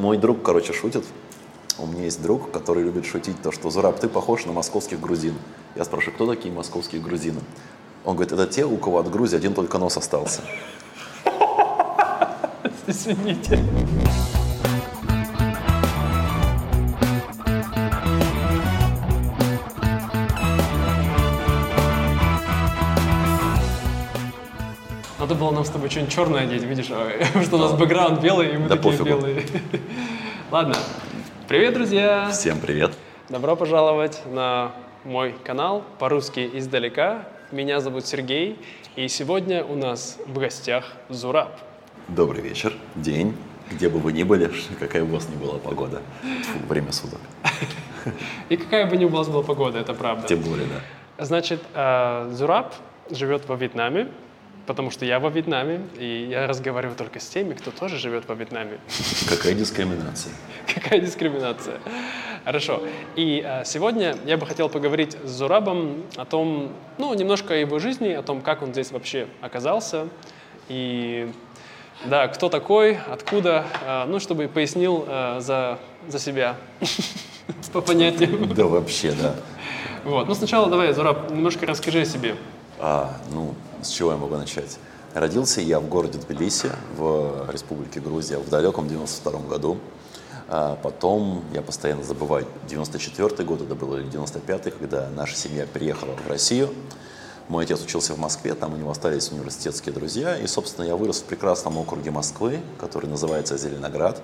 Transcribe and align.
мой 0.00 0.16
друг, 0.16 0.42
короче, 0.42 0.72
шутит. 0.72 1.04
У 1.78 1.86
меня 1.86 2.04
есть 2.04 2.22
друг, 2.22 2.50
который 2.50 2.82
любит 2.82 3.04
шутить 3.04 3.40
то, 3.42 3.52
что 3.52 3.70
Зураб, 3.70 4.00
ты 4.00 4.08
похож 4.08 4.46
на 4.46 4.52
московских 4.52 4.98
грузин. 4.98 5.34
Я 5.76 5.84
спрашиваю, 5.84 6.14
кто 6.14 6.26
такие 6.26 6.52
московские 6.52 7.00
грузины? 7.02 7.40
Он 8.04 8.16
говорит, 8.16 8.32
это 8.32 8.46
те, 8.46 8.64
у 8.64 8.76
кого 8.78 8.98
от 8.98 9.10
Грузии 9.10 9.36
один 9.36 9.52
только 9.52 9.78
нос 9.78 9.98
остался. 9.98 10.40
Извините. 12.86 13.62
Было 25.40 25.52
нам 25.52 25.64
с 25.64 25.70
тобой 25.70 25.88
что-нибудь 25.88 26.12
черное 26.12 26.42
одеть, 26.42 26.62
видишь, 26.64 26.90
а, 26.90 27.42
что 27.42 27.56
у 27.56 27.58
нас 27.58 27.72
бэкграунд 27.72 28.20
белый, 28.20 28.54
и 28.54 28.58
мы 28.58 28.68
Да 28.68 28.76
такие 28.76 28.92
пофигу. 28.92 29.08
белые. 29.08 29.46
Ладно. 30.50 30.74
Привет, 31.48 31.72
друзья! 31.72 32.28
Всем 32.30 32.60
привет. 32.60 32.92
Добро 33.30 33.56
пожаловать 33.56 34.20
на 34.26 34.72
мой 35.04 35.34
канал 35.42 35.82
по-русски 35.98 36.48
издалека. 36.52 37.26
Меня 37.52 37.80
зовут 37.80 38.06
Сергей, 38.06 38.58
и 38.96 39.08
сегодня 39.08 39.64
у 39.64 39.76
нас 39.76 40.18
в 40.26 40.38
гостях 40.38 40.84
Зураб. 41.08 41.58
Добрый 42.08 42.42
вечер, 42.42 42.74
день, 42.94 43.34
где 43.70 43.88
бы 43.88 43.98
вы 43.98 44.12
ни 44.12 44.24
были, 44.24 44.50
какая 44.78 45.02
бы 45.04 45.12
у 45.12 45.14
вас 45.14 45.26
ни 45.30 45.42
была 45.42 45.58
погода. 45.58 46.02
Тьфу, 46.42 46.58
время 46.68 46.92
суток. 46.92 47.20
И 48.50 48.58
какая 48.58 48.84
бы 48.84 48.98
ни 48.98 49.06
у 49.06 49.08
вас 49.08 49.26
была 49.28 49.42
погода, 49.42 49.78
это 49.78 49.94
правда. 49.94 50.28
Тем 50.28 50.40
более, 50.40 50.66
да. 50.66 51.24
Значит, 51.24 51.62
э, 51.72 52.30
Зураб 52.34 52.74
живет 53.10 53.48
во 53.48 53.56
Вьетнаме, 53.56 54.08
потому 54.66 54.90
что 54.90 55.04
я 55.04 55.18
во 55.18 55.30
Вьетнаме, 55.30 55.80
и 55.98 56.28
я 56.30 56.46
разговариваю 56.46 56.96
только 56.96 57.20
с 57.20 57.28
теми, 57.28 57.54
кто 57.54 57.70
тоже 57.70 57.98
живет 57.98 58.28
во 58.28 58.34
Вьетнаме. 58.34 58.78
Какая 59.28 59.54
дискриминация. 59.54 60.32
Какая 60.72 61.00
дискриминация. 61.00 61.78
Хорошо. 62.44 62.82
И 63.16 63.42
э, 63.44 63.64
сегодня 63.64 64.16
я 64.24 64.36
бы 64.36 64.46
хотел 64.46 64.68
поговорить 64.68 65.16
с 65.24 65.30
Зурабом 65.30 66.04
о 66.16 66.24
том, 66.24 66.72
ну, 66.98 67.12
немножко 67.14 67.54
о 67.54 67.56
его 67.56 67.78
жизни, 67.78 68.08
о 68.08 68.22
том, 68.22 68.40
как 68.40 68.62
он 68.62 68.72
здесь 68.72 68.90
вообще 68.92 69.26
оказался. 69.40 70.08
И 70.68 71.30
да, 72.06 72.28
кто 72.28 72.48
такой, 72.48 72.98
откуда, 73.10 73.64
э, 73.84 74.04
ну, 74.06 74.20
чтобы 74.20 74.48
пояснил 74.48 75.04
э, 75.06 75.40
за, 75.40 75.78
за 76.08 76.18
себя 76.18 76.56
по 77.72 77.80
понятиям. 77.80 78.52
Да 78.54 78.64
вообще, 78.64 79.12
да. 79.12 79.34
Вот. 80.04 80.28
Ну, 80.28 80.34
сначала 80.34 80.70
давай, 80.70 80.92
Зураб, 80.94 81.30
немножко 81.30 81.66
расскажи 81.66 82.00
о 82.00 82.04
себе. 82.04 82.36
А, 82.82 83.14
ну, 83.32 83.54
с 83.82 83.88
чего 83.88 84.12
я 84.12 84.16
могу 84.16 84.36
начать? 84.36 84.78
Родился 85.12 85.60
я 85.60 85.80
в 85.80 85.88
городе 85.88 86.18
Тбилиси, 86.18 86.70
в 86.96 87.50
республике 87.50 88.00
Грузия, 88.00 88.38
в 88.38 88.48
далеком 88.48 88.88
92 88.88 89.40
году. 89.40 89.76
А 90.48 90.76
потом, 90.82 91.44
я 91.52 91.60
постоянно 91.60 92.02
забываю, 92.02 92.46
94 92.68 93.44
год 93.44 93.60
это 93.60 93.74
было 93.74 93.98
или 93.98 94.08
95 94.08 94.78
когда 94.78 95.10
наша 95.14 95.36
семья 95.36 95.66
переехала 95.66 96.12
в 96.26 96.28
Россию. 96.28 96.70
Мой 97.48 97.64
отец 97.64 97.82
учился 97.82 98.14
в 98.14 98.18
Москве, 98.18 98.54
там 98.54 98.72
у 98.72 98.76
него 98.76 98.90
остались 98.90 99.30
университетские 99.30 99.94
друзья. 99.94 100.38
И, 100.38 100.46
собственно, 100.46 100.86
я 100.86 100.96
вырос 100.96 101.20
в 101.20 101.24
прекрасном 101.24 101.76
округе 101.76 102.10
Москвы, 102.10 102.60
который 102.80 103.10
называется 103.10 103.58
Зеленоград. 103.58 104.22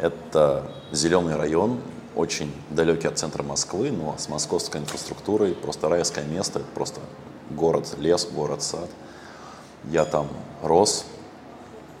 Это 0.00 0.70
зеленый 0.92 1.36
район, 1.36 1.78
очень 2.16 2.52
далекий 2.70 3.08
от 3.08 3.18
центра 3.18 3.42
Москвы, 3.42 3.90
но 3.90 4.16
с 4.16 4.28
московской 4.28 4.80
инфраструктурой, 4.80 5.54
просто 5.54 5.88
райское 5.90 6.24
место, 6.24 6.60
это 6.60 6.68
просто 6.74 7.00
город, 7.50 7.94
лес, 7.98 8.28
город, 8.30 8.62
сад. 8.62 8.88
Я 9.90 10.04
там 10.04 10.28
рос, 10.62 11.04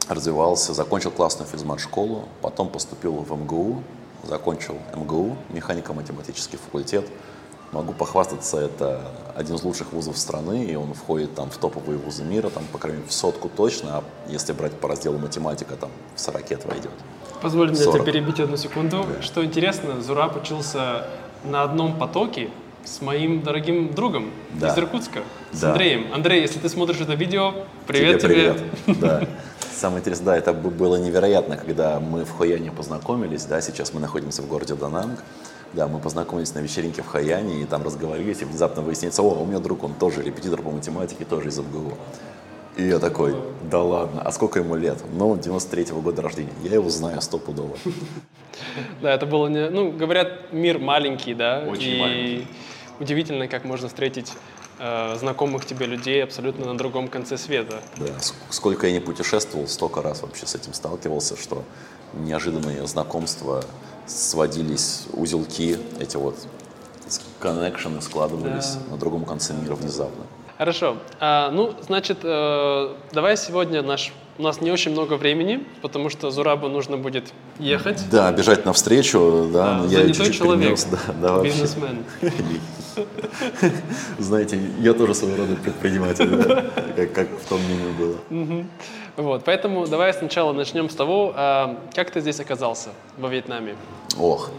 развивался, 0.08 0.74
закончил 0.74 1.10
классную 1.10 1.48
физмат-школу, 1.48 2.28
потом 2.40 2.68
поступил 2.68 3.12
в 3.14 3.32
МГУ, 3.32 3.82
закончил 4.24 4.76
МГУ, 4.94 5.36
механико-математический 5.50 6.58
факультет. 6.58 7.08
Могу 7.72 7.94
похвастаться, 7.94 8.58
это 8.58 9.00
один 9.34 9.56
из 9.56 9.62
лучших 9.62 9.92
вузов 9.92 10.18
страны, 10.18 10.64
и 10.64 10.74
он 10.74 10.92
входит 10.92 11.34
там 11.34 11.48
в 11.50 11.56
топовые 11.56 11.98
вузы 11.98 12.22
мира, 12.22 12.50
там, 12.50 12.64
по 12.70 12.76
крайней 12.76 12.98
мере, 12.98 13.08
в 13.08 13.14
сотку 13.14 13.48
точно, 13.48 13.98
а 13.98 14.04
если 14.28 14.52
брать 14.52 14.72
по 14.72 14.88
разделу 14.88 15.18
математика, 15.18 15.76
там 15.76 15.90
в 16.14 16.20
сорокет 16.20 16.66
войдет. 16.66 16.92
Позволь 17.40 17.70
мне 17.70 17.78
40. 17.78 17.94
тебя 17.94 18.04
перебить 18.04 18.40
одну 18.40 18.58
секунду. 18.58 19.06
Что 19.22 19.42
интересно, 19.42 20.02
Зураб 20.02 20.36
учился 20.36 21.06
на 21.44 21.62
одном 21.62 21.98
потоке 21.98 22.50
с 22.84 23.00
моим 23.00 23.42
дорогим 23.42 23.92
другом 23.94 24.30
Да. 24.54 24.68
из 24.68 24.78
Иркутска, 24.78 25.20
с 25.52 25.60
Да. 25.60 25.72
Андреем. 25.72 26.12
Андрей, 26.12 26.40
если 26.42 26.58
ты 26.58 26.68
смотришь 26.68 27.00
это 27.00 27.14
видео, 27.14 27.54
привет 27.86 28.20
тебе. 28.20 28.54
привет. 28.54 28.62
Да. 29.00 29.26
Самое 29.74 30.00
интересное, 30.00 30.26
да, 30.26 30.36
это 30.36 30.52
было 30.52 30.96
невероятно, 30.96 31.56
когда 31.56 31.98
мы 31.98 32.24
в 32.24 32.30
Хаяне 32.36 32.70
познакомились, 32.70 33.44
да, 33.46 33.60
сейчас 33.60 33.92
мы 33.92 34.00
находимся 34.00 34.42
в 34.42 34.46
городе 34.48 34.74
Дананг, 34.74 35.18
да, 35.72 35.88
мы 35.88 35.98
познакомились 35.98 36.54
на 36.54 36.60
вечеринке 36.60 37.02
в 37.02 37.06
Хаяне, 37.06 37.62
и 37.62 37.64
там 37.64 37.82
разговаривали, 37.82 38.32
и 38.32 38.44
внезапно 38.44 38.82
выясняется, 38.82 39.22
о, 39.22 39.30
у 39.42 39.44
меня 39.46 39.58
друг, 39.58 39.82
он 39.82 39.94
тоже 39.94 40.22
репетитор 40.22 40.62
по 40.62 40.70
математике, 40.70 41.24
тоже 41.24 41.48
из 41.48 41.58
МГУ. 41.58 41.94
И 42.76 42.84
я 42.84 42.98
такой, 42.98 43.34
да 43.70 43.82
ладно, 43.82 44.22
а 44.24 44.30
сколько 44.32 44.60
ему 44.60 44.76
лет? 44.76 44.98
Ну, 45.12 45.34
93-го 45.34 46.00
года 46.00 46.22
рождения. 46.22 46.52
Я 46.62 46.74
его 46.74 46.88
знаю 46.88 47.20
стопудово. 47.20 47.76
Да, 49.00 49.12
это 49.12 49.26
было 49.26 49.48
не... 49.48 49.70
Ну, 49.70 49.90
говорят, 49.90 50.52
мир 50.52 50.78
маленький, 50.78 51.34
да? 51.34 51.64
Очень 51.68 51.98
маленький. 51.98 52.46
Удивительно, 53.00 53.48
как 53.48 53.64
можно 53.64 53.88
встретить 53.88 54.32
э, 54.78 55.16
знакомых 55.18 55.64
тебе 55.66 55.86
людей 55.86 56.22
абсолютно 56.22 56.66
на 56.66 56.76
другом 56.78 57.08
конце 57.08 57.36
света. 57.38 57.80
Да, 57.96 58.06
ск- 58.18 58.34
сколько 58.50 58.86
я 58.86 58.92
не 58.92 59.00
путешествовал, 59.00 59.68
столько 59.68 60.02
раз 60.02 60.22
вообще 60.22 60.46
с 60.46 60.54
этим 60.54 60.74
сталкивался, 60.74 61.36
что 61.36 61.64
неожиданные 62.14 62.86
знакомства 62.86 63.64
сводились, 64.06 65.04
узелки, 65.12 65.78
эти 66.00 66.16
вот 66.16 66.36
коннекшены 67.40 68.00
складывались 68.02 68.72
Да. 68.74 68.92
на 68.92 68.96
другом 68.96 69.24
конце 69.24 69.52
мира 69.54 69.74
внезапно. 69.74 70.24
Хорошо. 70.58 70.96
А, 71.18 71.50
ну, 71.50 71.74
значит, 71.86 72.18
э, 72.22 72.94
давай 73.12 73.36
сегодня 73.36 73.82
наш... 73.82 74.12
У 74.38 74.42
нас 74.42 74.60
не 74.60 74.70
очень 74.70 74.92
много 74.92 75.14
времени, 75.14 75.64
потому 75.82 76.08
что 76.08 76.30
Зурабу 76.30 76.68
нужно 76.68 76.96
будет 76.96 77.32
ехать. 77.58 78.02
Да, 78.10 78.32
бежать 78.32 78.64
навстречу, 78.64 79.50
да, 79.52 79.64
Да, 79.64 79.74
но 79.78 79.84
я 79.84 79.88
занятой 79.90 80.14
чуть-чуть 80.14 80.36
человек, 80.38 80.62
перенес, 80.64 80.84
да, 80.86 81.12
да, 81.36 81.42
бизнесмен. 81.42 82.04
Знаете, 84.18 84.58
я 84.80 84.92
тоже 84.94 85.14
своего 85.14 85.36
рода 85.42 85.56
предприниматель, 85.56 86.28
да, 86.28 86.64
как, 86.96 87.12
как 87.12 87.28
в 87.40 87.48
том 87.48 87.60
меме 87.68 87.92
было. 87.98 88.64
Вот, 89.16 89.44
поэтому 89.44 89.86
давай 89.86 90.12
сначала 90.14 90.52
начнем 90.52 90.88
с 90.88 90.94
того, 90.94 91.32
а, 91.36 91.78
как 91.94 92.10
ты 92.10 92.20
здесь 92.20 92.40
оказался 92.40 92.90
во 93.18 93.28
Вьетнаме. 93.28 93.76
Ох, 94.18 94.50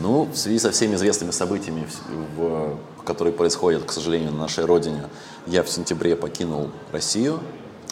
ну, 0.00 0.24
в 0.24 0.36
связи 0.36 0.58
со 0.58 0.70
всеми 0.70 0.94
известными 0.94 1.30
событиями, 1.32 1.86
в- 1.86 2.40
в- 2.40 2.78
которые 3.04 3.32
происходят, 3.32 3.84
к 3.84 3.92
сожалению, 3.92 4.32
на 4.32 4.38
нашей 4.42 4.64
родине, 4.64 5.04
я 5.46 5.62
в 5.62 5.68
сентябре 5.68 6.16
покинул 6.16 6.70
Россию. 6.92 7.40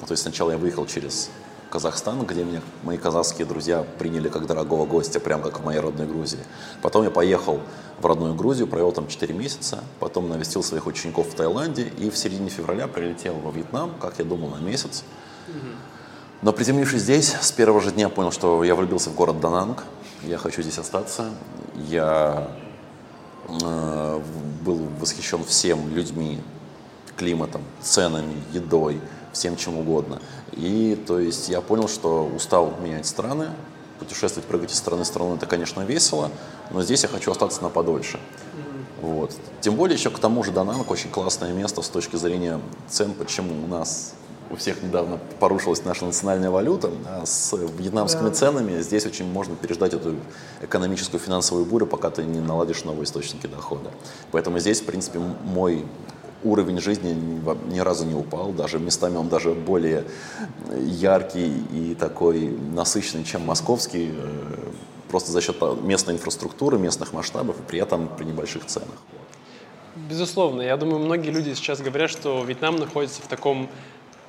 То 0.06 0.12
есть 0.12 0.22
сначала 0.22 0.50
я 0.53 0.59
выехал 0.59 0.87
через 0.87 1.31
Казахстан, 1.75 2.25
где 2.25 2.45
меня 2.45 2.62
мои 2.85 2.97
казахские 2.97 3.49
друзья 3.49 3.85
приняли 3.99 4.29
как 4.29 4.47
дорогого 4.47 4.87
гостя, 4.87 5.19
прямо 5.19 5.43
как 5.43 5.59
в 5.59 5.65
моей 5.65 5.81
родной 5.81 6.07
Грузии. 6.07 6.39
Потом 6.83 7.03
я 7.03 7.11
поехал 7.11 7.59
в 7.99 8.07
родную 8.07 8.37
Грузию, 8.37 8.69
провел 8.69 8.93
там 8.93 9.09
4 9.09 9.35
месяца, 9.35 9.83
потом 9.99 10.29
навестил 10.29 10.62
своих 10.62 10.87
учеников 10.87 11.33
в 11.33 11.35
Таиланде 11.35 11.89
и 11.99 12.11
в 12.11 12.17
середине 12.17 12.49
февраля 12.49 12.87
прилетел 12.87 13.35
во 13.41 13.51
Вьетнам, 13.51 13.91
как 14.01 14.21
я 14.21 14.25
думал, 14.25 14.51
на 14.51 14.61
месяц. 14.61 15.03
Но 16.43 16.53
приземлившись 16.53 17.03
здесь, 17.03 17.35
с 17.41 17.51
первого 17.51 17.81
же 17.81 17.91
дня 17.91 18.09
понял, 18.09 18.31
что 18.31 18.62
я 18.62 18.77
влюбился 18.77 19.11
в 19.11 19.17
город 19.17 19.41
Дананг. 19.41 19.83
Я 20.23 20.39
хочу 20.39 20.62
здесь 20.62 20.79
остаться. 20.79 21.31
Я 21.89 22.53
э, 23.49 24.21
был 24.65 24.87
восхищен 25.01 25.43
всем 25.43 25.93
людьми, 25.93 26.41
климатом, 27.17 27.62
ценами, 27.81 28.37
едой, 28.53 29.01
всем 29.34 29.56
чем 29.56 29.77
угодно. 29.77 30.22
И 30.53 30.99
то 31.06 31.19
есть 31.19 31.50
я 31.50 31.61
понял, 31.61 31.89
что 31.89 32.25
устал 32.25 32.75
менять 32.81 33.06
страны. 33.06 33.49
Путешествовать, 33.99 34.49
прыгать 34.49 34.72
из 34.72 34.77
страны 34.77 35.05
в 35.05 35.06
страну, 35.06 35.37
это, 35.37 35.47
конечно, 35.47 35.82
весело, 35.82 36.31
но 36.73 36.82
здесь 36.82 37.05
я 37.05 37.09
хочу 37.09 37.31
остаться 37.31 37.62
на 37.62 37.69
подольше. 37.69 38.19
Вот. 39.00 39.32
Тем 39.61 39.76
более 39.76 39.97
еще 39.97 40.11
к 40.11 40.19
тому 40.19 40.43
же 40.43 40.50
Дананг 40.50 40.91
очень 40.91 41.11
классное 41.11 41.53
место 41.53 41.81
с 41.81 41.88
точки 41.88 42.17
зрения 42.17 42.61
цен, 42.88 43.14
почему 43.14 43.64
у 43.64 43.69
нас 43.69 44.14
у 44.50 44.56
всех 44.56 44.82
недавно 44.82 45.19
порушилась 45.38 45.85
наша 45.85 46.05
национальная 46.05 46.50
валюта, 46.50 46.91
а 47.06 47.25
с 47.25 47.56
вьетнамскими 47.56 48.31
ценами 48.31 48.81
здесь 48.82 49.06
очень 49.06 49.26
можно 49.26 49.56
переждать 49.56 49.94
эту 49.94 50.17
экономическую 50.61 51.20
финансовую 51.20 51.64
бурю, 51.64 51.87
пока 51.87 52.11
ты 52.11 52.25
не 52.25 52.41
наладишь 52.41 52.85
новые 52.85 53.05
источники 53.05 53.47
дохода. 53.47 53.91
Поэтому 54.32 54.59
здесь, 54.59 54.81
в 54.81 54.85
принципе, 54.85 55.19
мой 55.19 55.87
уровень 56.44 56.81
жизни 56.81 57.12
ни 57.73 57.79
разу 57.81 58.05
не 58.06 58.14
упал, 58.14 58.52
даже 58.52 58.79
местами 58.79 59.17
он 59.17 59.29
даже 59.29 59.50
более 59.52 60.05
яркий 60.81 61.52
и 61.73 61.94
такой 61.94 62.49
насыщенный, 62.75 63.25
чем 63.25 63.44
московский, 63.46 64.11
э, 64.14 64.55
просто 65.08 65.32
за 65.32 65.41
счет 65.41 65.56
местной 65.82 66.14
инфраструктуры, 66.14 66.79
местных 66.79 67.12
масштабов 67.12 67.58
и 67.58 67.62
при 67.62 67.81
этом 67.81 68.08
при 68.17 68.25
небольших 68.25 68.67
ценах. 68.67 68.88
Безусловно, 69.96 70.62
я 70.62 70.76
думаю, 70.76 70.99
многие 70.99 71.31
люди 71.31 71.55
сейчас 71.55 71.81
говорят, 71.81 72.11
что 72.11 72.43
Вьетнам 72.44 72.76
находится 72.76 73.23
в 73.23 73.26
таком 73.29 73.69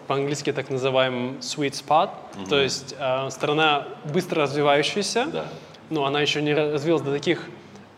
по-английски 0.07 0.53
так 0.53 0.69
называемом 0.69 1.37
sweet 1.41 1.73
spot, 1.73 2.09
то 2.47 2.61
есть 2.61 2.95
э, 2.99 3.29
страна 3.31 3.87
быстро 4.13 4.43
развивающаяся, 4.43 5.25
Да. 5.25 5.45
ну, 5.89 6.05
она 6.05 6.21
еще 6.21 6.43
не 6.43 6.53
развилась 6.53 7.01
до 7.01 7.11
таких 7.11 7.47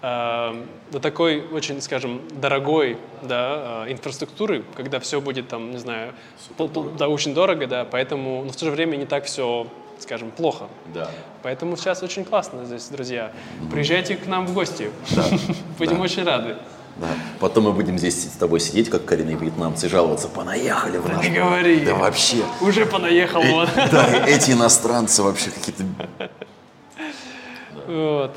до 0.02 1.00
такой 1.02 1.42
очень, 1.52 1.82
скажем, 1.82 2.22
дорогой 2.40 2.98
да, 3.24 3.86
э, 3.88 3.92
инфраструктуры, 3.94 4.64
когда 4.76 5.00
все 5.00 5.20
будет 5.22 5.48
там, 5.48 5.72
не 5.72 5.78
знаю, 5.78 6.14
пол, 6.56 6.70
пол, 6.70 6.84
да, 6.98 7.08
очень 7.08 7.34
дорого, 7.34 7.66
да, 7.66 7.84
поэтому, 7.84 8.44
но 8.44 8.52
в 8.52 8.56
то 8.56 8.66
же 8.66 8.72
время 8.72 8.96
не 8.96 9.06
так 9.06 9.26
все, 9.26 9.66
скажем, 10.00 10.30
плохо. 10.30 10.68
Да. 10.94 11.10
Поэтому 11.42 11.78
сейчас 11.78 12.04
очень 12.04 12.26
классно 12.26 12.66
здесь, 12.66 12.88
друзья. 12.90 13.32
Приезжайте 13.72 14.16
к 14.18 14.28
нам 14.28 14.46
в 14.46 14.54
гости. 14.54 14.92
Да. 15.16 15.24
Будем 15.80 15.98
Да. 15.98 16.04
очень 16.04 16.24
рады. 16.24 16.58
Да. 16.98 17.08
Потом 17.40 17.66
мы 17.66 17.74
будем 17.74 18.00
здесь 18.00 18.24
с 18.24 18.38
тобой 18.38 18.60
сидеть, 18.60 18.90
как 18.90 19.06
коренные 19.06 19.36
вьетнамцы, 19.36 19.88
жаловаться, 19.88 20.28
понаехали 20.30 20.98
в 20.98 21.08
наш... 21.08 21.24
Не 21.24 21.30
говори. 21.30 21.86
Да 21.86 21.94
вообще. 21.94 22.38
Уже 22.60 22.88
понаехал 22.88 23.42
Э, 23.42 23.52
вот. 23.52 23.70
Да, 23.92 24.26
эти 24.28 24.52
иностранцы 24.52 25.22
вообще 25.22 25.52
какие-то... 25.52 25.84
Вот. 27.88 28.36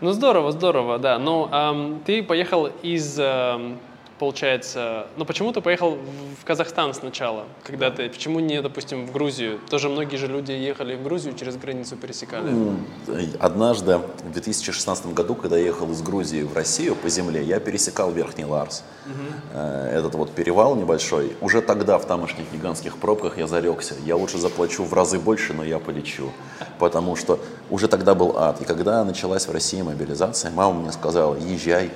Ну 0.00 0.12
здорово, 0.12 0.52
здорово, 0.52 0.98
да. 0.98 1.18
Но 1.18 1.48
ам, 1.50 2.00
ты 2.04 2.22
поехал 2.22 2.66
из, 2.82 3.18
ам, 3.18 3.78
получается, 4.18 5.06
ну 5.16 5.24
почему 5.24 5.52
ты 5.52 5.60
поехал 5.60 5.98
в 6.40 6.44
Казахстан 6.44 6.94
сначала, 6.94 7.44
когда 7.62 7.90
ты, 7.90 8.08
почему 8.08 8.40
не, 8.40 8.62
допустим, 8.62 9.06
в 9.06 9.12
Грузию? 9.12 9.58
Тоже 9.70 9.88
многие 9.88 10.16
же 10.16 10.26
люди 10.26 10.52
ехали 10.52 10.96
в 10.96 11.02
Грузию, 11.02 11.34
через 11.34 11.56
границу 11.56 11.96
пересекали. 11.96 12.52
Однажды, 13.38 13.98
в 13.98 14.32
2016 14.32 15.06
году, 15.14 15.34
когда 15.34 15.56
я 15.56 15.66
ехал 15.66 15.90
из 15.90 16.02
Грузии 16.02 16.42
в 16.42 16.54
Россию 16.54 16.96
по 16.96 17.08
земле, 17.08 17.42
я 17.42 17.60
пересекал 17.60 18.10
Верхний 18.10 18.44
Ларс. 18.44 18.84
Э, 19.52 19.98
Этот 19.98 20.14
вот 20.14 20.30
перевал 20.32 20.76
небольшой. 20.76 21.36
Уже 21.40 21.60
тогда 21.60 21.98
в 21.98 22.06
тамошних 22.06 22.46
гигантских 22.52 22.96
пробках 22.96 23.38
я 23.38 23.46
зарекся. 23.46 23.94
Я 24.04 24.16
лучше 24.16 24.38
заплачу 24.38 24.84
в 24.84 24.92
разы 24.94 25.18
больше, 25.18 25.52
но 25.52 25.64
я 25.64 25.78
полечу. 25.78 26.30
Потому 26.78 27.16
что 27.16 27.38
уже 27.70 27.88
тогда 27.88 28.14
был 28.14 28.36
ад. 28.38 28.60
И 28.60 28.64
когда 28.64 29.04
началась 29.04 29.46
в 29.46 29.52
России 29.52 29.82
мобилизация, 29.82 30.50
мама 30.50 30.80
мне 30.80 30.92
сказала, 30.92 31.36
езжай 31.36 31.90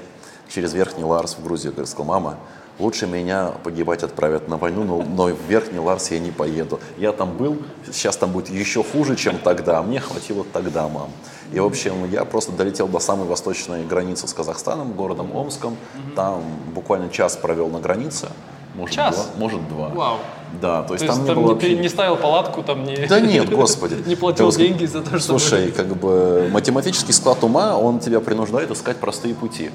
через 0.50 0.74
Верхний 0.74 1.04
Ларс 1.04 1.36
в 1.36 1.42
Грузию. 1.42 1.72
Я 1.76 1.86
сказал, 1.86 2.06
мама, 2.06 2.36
лучше 2.78 3.06
меня 3.06 3.52
погибать 3.62 4.02
отправят 4.02 4.48
на 4.48 4.56
войну, 4.56 4.84
но, 4.84 5.02
но 5.02 5.26
в 5.34 5.48
Верхний 5.48 5.78
Ларс 5.78 6.10
я 6.10 6.18
не 6.18 6.30
поеду. 6.30 6.80
Я 6.98 7.12
там 7.12 7.36
был, 7.36 7.58
сейчас 7.90 8.16
там 8.16 8.32
будет 8.32 8.50
еще 8.50 8.82
хуже, 8.82 9.16
чем 9.16 9.38
тогда, 9.38 9.78
а 9.78 9.82
мне 9.82 10.00
хватило 10.00 10.44
тогда, 10.52 10.88
мам. 10.88 11.10
И, 11.52 11.58
в 11.58 11.64
общем, 11.66 12.08
я 12.10 12.24
просто 12.24 12.52
долетел 12.52 12.86
до 12.86 13.00
самой 13.00 13.26
восточной 13.26 13.84
границы 13.84 14.28
с 14.28 14.34
Казахстаном, 14.34 14.92
городом 14.92 15.34
Омском. 15.34 15.76
Там 16.14 16.42
буквально 16.74 17.08
час 17.10 17.36
провел 17.36 17.68
на 17.68 17.80
границе. 17.80 18.28
Может, 18.76 18.94
Час? 18.94 19.14
два. 19.16 19.24
Может, 19.36 19.68
два. 19.68 19.88
Вау. 19.88 20.18
Да, 20.60 20.82
то 20.82 20.88
То 20.88 20.94
есть 20.94 21.04
есть 21.04 21.16
там 21.16 21.26
там, 21.26 21.36
не 21.38 21.42
было 21.42 21.56
ты 21.56 21.76
не 21.76 21.88
ставил 21.88 22.16
палатку, 22.16 22.62
там 22.62 22.84
не... 22.84 23.06
Да 23.06 23.20
нет, 23.20 23.50
господи. 23.50 23.96
Не 24.06 24.14
платил 24.14 24.50
сказал, 24.52 24.68
деньги 24.68 24.84
за 24.86 25.00
то, 25.00 25.18
чтобы- 25.18 25.38
Слушай, 25.40 25.72
как 25.72 25.88
бы 25.96 26.48
математический 26.52 27.12
склад 27.12 27.42
ума, 27.42 27.76
он 27.76 27.98
тебя 27.98 28.20
принуждает 28.20 28.70
искать 28.70 28.98
простые 28.98 29.34
пути. 29.34 29.70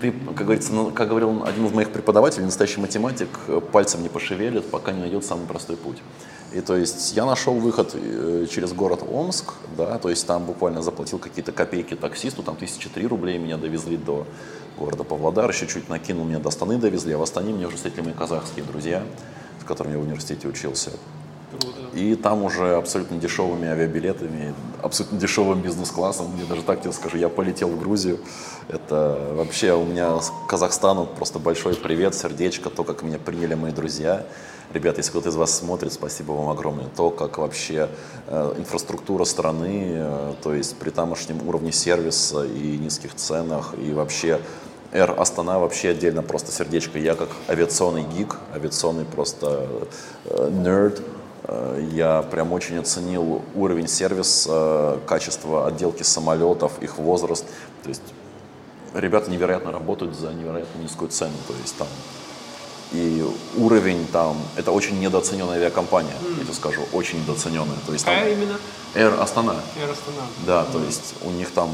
Ты, 0.00 0.12
как 0.12 0.44
говорится, 0.44 0.72
ну, 0.72 0.90
как 0.90 1.08
говорил 1.08 1.44
один 1.44 1.66
из 1.66 1.72
моих 1.72 1.90
преподавателей, 1.90 2.44
настоящий 2.44 2.80
математик, 2.80 3.28
э, 3.48 3.60
пальцем 3.72 4.02
не 4.02 4.10
пошевелит, 4.10 4.70
пока 4.70 4.92
не 4.92 5.00
найдет 5.00 5.24
самый 5.24 5.46
простой 5.46 5.76
путь. 5.76 5.98
И 6.52 6.60
то 6.60 6.76
есть 6.76 7.16
я 7.16 7.24
нашел 7.24 7.54
выход 7.54 7.92
э, 7.94 8.46
через 8.50 8.72
город 8.72 9.02
Омск, 9.10 9.54
да, 9.76 9.98
то 9.98 10.10
есть 10.10 10.26
там 10.26 10.44
буквально 10.44 10.82
заплатил 10.82 11.18
какие-то 11.18 11.52
копейки 11.52 11.94
таксисту, 11.94 12.42
там 12.42 12.56
тысячи 12.56 12.88
три 12.88 13.06
рублей 13.06 13.38
меня 13.38 13.56
довезли 13.56 13.96
до 13.96 14.26
города 14.78 15.02
Павлодар, 15.02 15.50
еще 15.50 15.66
чуть 15.66 15.88
накинул, 15.88 16.24
меня 16.24 16.38
до 16.38 16.50
Астаны 16.50 16.78
довезли, 16.78 17.14
а 17.14 17.18
в 17.18 17.22
Астане 17.22 17.52
меня 17.52 17.68
уже 17.68 17.76
встретили 17.76 18.02
мои 18.02 18.12
казахские 18.12 18.64
друзья, 18.64 19.02
с 19.60 19.64
которыми 19.64 19.94
я 19.94 19.98
в 19.98 20.02
университете 20.02 20.46
учился. 20.46 20.90
И 21.94 22.14
там 22.14 22.42
уже 22.44 22.76
абсолютно 22.76 23.16
дешевыми 23.16 23.68
авиабилетами, 23.68 24.54
абсолютно 24.82 25.18
дешевым 25.18 25.62
бизнес-классом, 25.62 26.26
я 26.38 26.44
даже 26.46 26.62
так 26.62 26.82
тебе 26.82 26.92
скажу, 26.92 27.16
я 27.16 27.28
полетел 27.28 27.68
в 27.68 27.78
Грузию. 27.78 28.18
Это 28.68 29.18
вообще 29.32 29.72
у 29.72 29.84
меня 29.84 30.20
с 30.20 30.32
Казахстану 30.48 31.06
просто 31.06 31.38
большой 31.38 31.74
привет, 31.74 32.14
сердечко, 32.14 32.68
то, 32.68 32.84
как 32.84 33.02
меня 33.02 33.18
приняли 33.18 33.54
мои 33.54 33.72
друзья. 33.72 34.26
Ребята, 34.74 34.98
если 34.98 35.10
кто-то 35.10 35.28
из 35.28 35.36
вас 35.36 35.56
смотрит, 35.56 35.92
спасибо 35.92 36.32
вам 36.32 36.48
огромное. 36.50 36.86
То, 36.96 37.10
как 37.10 37.38
вообще 37.38 37.88
э, 38.26 38.54
инфраструктура 38.58 39.24
страны, 39.24 39.92
э, 39.94 40.34
то 40.42 40.52
есть 40.52 40.76
при 40.76 40.90
тамошнем 40.90 41.48
уровне 41.48 41.72
сервиса 41.72 42.44
и 42.44 42.76
низких 42.76 43.14
ценах, 43.14 43.74
и 43.80 43.92
вообще 43.92 44.40
Air 44.92 45.14
Астана 45.18 45.58
вообще 45.58 45.90
отдельно 45.90 46.22
просто 46.22 46.52
сердечко. 46.52 46.98
Я 46.98 47.14
как 47.14 47.28
авиационный 47.48 48.04
гик, 48.04 48.36
авиационный 48.54 49.04
просто 49.04 49.66
э, 50.24 50.50
нерд, 50.50 51.00
э, 51.00 51.02
я 51.92 52.22
прям 52.22 52.52
очень 52.52 52.78
оценил 52.78 53.42
уровень 53.54 53.88
сервиса, 53.88 54.50
э, 54.50 54.98
качество 55.06 55.66
отделки 55.66 56.02
самолетов, 56.02 56.82
их 56.82 56.98
возраст. 56.98 57.44
То 57.82 57.88
есть 57.88 58.02
ребята 58.94 59.30
невероятно 59.30 59.72
работают 59.72 60.16
за 60.16 60.32
невероятно 60.32 60.80
низкую 60.80 61.10
цену. 61.10 61.34
То 61.46 61.54
есть 61.62 61.76
там 61.76 61.88
и 62.92 63.24
уровень 63.56 64.06
там, 64.12 64.36
это 64.56 64.70
очень 64.70 65.00
недооцененная 65.00 65.56
авиакомпания, 65.56 66.14
я 66.38 66.44
тебе 66.44 66.54
скажу, 66.54 66.82
очень 66.92 67.20
недооцененная. 67.20 67.76
То 67.84 67.92
есть 67.92 68.04
там 68.04 68.14
Какая 68.14 68.32
именно? 68.32 68.58
Air 68.94 69.20
Астана. 69.20 69.56
Air 69.76 69.90
Astana. 69.90 70.24
Да, 70.46 70.64
то 70.64 70.78
есть 70.78 71.14
у 71.22 71.30
них 71.30 71.50
там, 71.50 71.70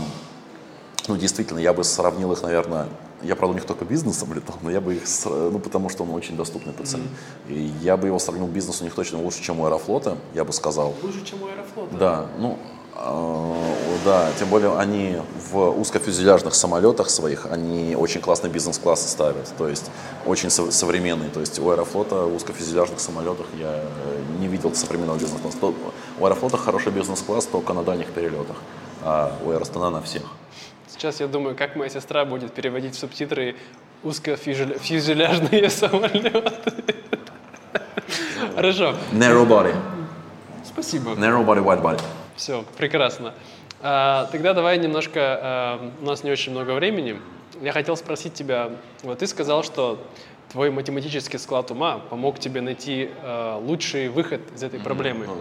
ну, 1.08 1.16
действительно, 1.16 1.58
я 1.58 1.72
бы 1.74 1.84
сравнил 1.84 2.32
их, 2.32 2.42
наверное, 2.42 2.88
я, 3.22 3.36
правда, 3.36 3.52
у 3.52 3.54
них 3.54 3.64
только 3.66 3.84
бизнесом 3.84 4.32
летал, 4.34 4.56
но 4.62 4.70
я 4.70 4.80
бы 4.80 4.94
их, 4.94 5.02
ну, 5.24 5.58
потому 5.58 5.88
что 5.88 6.02
он 6.04 6.10
очень 6.10 6.36
доступный 6.36 6.72
по 6.72 6.84
цене. 6.84 7.04
И 7.48 7.72
я 7.82 7.96
бы 7.96 8.06
его 8.08 8.18
сравнил, 8.18 8.46
бизнес 8.46 8.80
у 8.80 8.84
них 8.84 8.94
точно 8.94 9.20
лучше, 9.22 9.42
чем 9.42 9.60
у 9.60 9.66
Аэрофлота, 9.66 10.16
я 10.34 10.44
бы 10.44 10.52
сказал. 10.52 10.94
Лучше, 11.02 11.24
чем 11.24 11.42
у 11.42 11.46
Аэрофлота. 11.46 11.96
Да, 11.96 12.26
ну, 12.38 12.58
э, 12.96 13.74
да, 14.04 14.28
тем 14.38 14.48
более 14.48 14.76
они 14.76 15.18
в 15.50 15.58
узкофюзеляжных 15.80 16.54
самолетах 16.54 17.10
своих, 17.10 17.46
они 17.50 17.94
очень 17.96 18.20
классный 18.20 18.50
бизнес-класс 18.50 19.10
ставят, 19.10 19.52
то 19.56 19.68
есть 19.68 19.90
очень 20.26 20.50
со- 20.50 20.70
современный, 20.70 21.28
то 21.28 21.40
есть 21.40 21.58
у 21.58 21.70
Аэрофлота 21.70 22.26
в 22.26 22.34
узкофюзеляжных 22.34 23.00
самолетах 23.00 23.46
я 23.58 23.84
э, 23.84 24.22
не 24.40 24.46
видел 24.48 24.74
современного 24.74 25.18
бизнес-класса. 25.18 25.58
У 26.18 26.24
Аэрофлота 26.24 26.56
хороший 26.56 26.92
бизнес-класс 26.92 27.46
только 27.46 27.72
на 27.72 27.82
дальних 27.82 28.08
перелетах, 28.12 28.56
а 29.02 29.32
у 29.44 29.50
Аэростана 29.50 29.90
на 29.90 30.00
всех. 30.02 30.22
Сейчас 30.92 31.20
я 31.20 31.26
думаю, 31.26 31.56
как 31.56 31.74
моя 31.74 31.88
сестра 31.88 32.24
будет 32.26 32.52
переводить 32.52 32.94
субтитры 32.94 33.56
узкофюзеляжные 34.02 35.70
самолеты. 35.70 36.52
Хорошо, 38.54 38.94
Narrow 39.12 39.46
body, 39.48 39.74
спасибо. 40.64 41.12
narrow 41.12 41.44
body, 41.46 41.64
wide 41.64 41.82
body. 41.82 42.00
Все, 42.36 42.64
прекрасно. 42.76 43.32
А, 43.80 44.28
тогда 44.30 44.52
давай 44.52 44.78
немножко, 44.78 45.20
а, 45.20 45.92
у 46.00 46.04
нас 46.04 46.24
не 46.24 46.30
очень 46.30 46.52
много 46.52 46.72
времени. 46.72 47.18
Я 47.62 47.72
хотел 47.72 47.96
спросить 47.96 48.34
тебя, 48.34 48.70
вот 49.02 49.18
ты 49.20 49.26
сказал, 49.26 49.62
что 49.64 50.04
твой 50.50 50.70
математический 50.70 51.38
склад 51.38 51.70
ума 51.70 52.00
помог 52.10 52.38
тебе 52.38 52.60
найти 52.60 53.08
а, 53.22 53.56
лучший 53.58 54.08
выход 54.08 54.42
из 54.54 54.62
этой 54.62 54.78
проблемы. 54.78 55.26
да. 55.26 55.32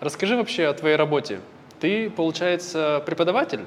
Расскажи 0.00 0.34
вообще 0.36 0.66
о 0.66 0.72
твоей 0.72 0.96
работе. 0.96 1.40
Ты, 1.80 2.08
получается, 2.08 3.02
преподаватель? 3.04 3.66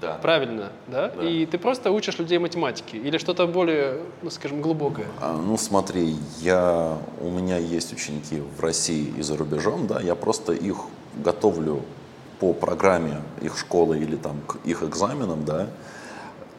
Да. 0.00 0.14
Правильно, 0.22 0.70
да? 0.86 1.08
Да. 1.08 1.22
И 1.24 1.46
ты 1.46 1.58
просто 1.58 1.90
учишь 1.90 2.18
людей 2.18 2.38
математике 2.38 2.98
или 2.98 3.18
что-то 3.18 3.46
более, 3.46 4.00
ну, 4.22 4.30
скажем, 4.30 4.60
глубокое? 4.60 5.06
А, 5.20 5.36
Ну, 5.36 5.56
смотри, 5.56 6.16
я, 6.40 6.98
у 7.20 7.30
меня 7.30 7.58
есть 7.58 7.92
ученики 7.92 8.42
в 8.56 8.60
России 8.60 9.12
и 9.16 9.22
за 9.22 9.36
рубежом, 9.36 9.86
да, 9.86 10.00
я 10.00 10.14
просто 10.14 10.52
их 10.52 10.76
готовлю 11.16 11.82
по 12.40 12.52
программе 12.52 13.22
их 13.40 13.56
школы 13.58 13.98
или 13.98 14.16
там 14.16 14.40
к 14.46 14.56
их 14.64 14.82
экзаменам, 14.82 15.44
да, 15.44 15.68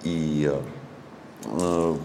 и 0.04 0.52
э, 1.46 1.96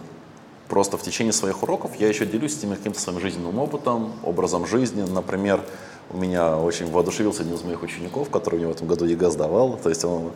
просто 0.68 0.96
в 0.96 1.02
течение 1.02 1.32
своих 1.32 1.62
уроков 1.62 1.96
я 1.96 2.08
еще 2.08 2.26
делюсь 2.26 2.58
с 2.58 2.62
ними 2.62 2.74
каким-то 2.74 3.00
своим 3.00 3.20
жизненным 3.20 3.58
опытом, 3.58 4.12
образом 4.24 4.66
жизни. 4.66 5.02
Например, 5.02 5.62
у 6.12 6.16
меня 6.16 6.56
очень 6.56 6.90
воодушевился 6.90 7.42
один 7.42 7.54
из 7.54 7.62
моих 7.62 7.82
учеников, 7.82 8.30
который 8.30 8.56
мне 8.56 8.66
в 8.66 8.70
этом 8.72 8.88
году 8.88 9.04
ЕГЭ 9.04 9.30
сдавал. 9.30 9.78
То 9.80 9.88
есть 9.88 10.04
он, 10.04 10.32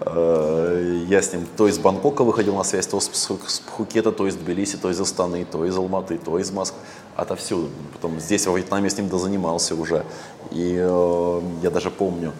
э, 0.00 1.04
я 1.08 1.22
с 1.22 1.32
ним 1.32 1.46
то 1.56 1.66
из 1.66 1.78
Бангкока 1.78 2.24
выходил 2.24 2.54
на 2.54 2.64
связь, 2.64 2.86
то 2.86 3.00
с, 3.00 3.10
с 3.12 3.60
Пхукета, 3.60 4.12
то 4.12 4.26
из 4.26 4.36
Тбилиси, 4.36 4.76
то 4.76 4.90
из 4.90 5.00
Астаны, 5.00 5.46
то 5.50 5.64
из 5.64 5.76
Алматы, 5.76 6.18
то 6.18 6.38
из 6.38 6.50
Москвы. 6.50 6.78
Отовсюду. 7.16 7.70
Потом 7.94 8.20
здесь, 8.20 8.46
во 8.46 8.56
Вьетнаме, 8.56 8.90
с 8.90 8.98
ним 8.98 9.08
дозанимался 9.08 9.74
уже. 9.74 10.04
И 10.50 10.76
э, 10.78 11.40
я 11.62 11.70
даже 11.70 11.90
помню, 11.90 12.32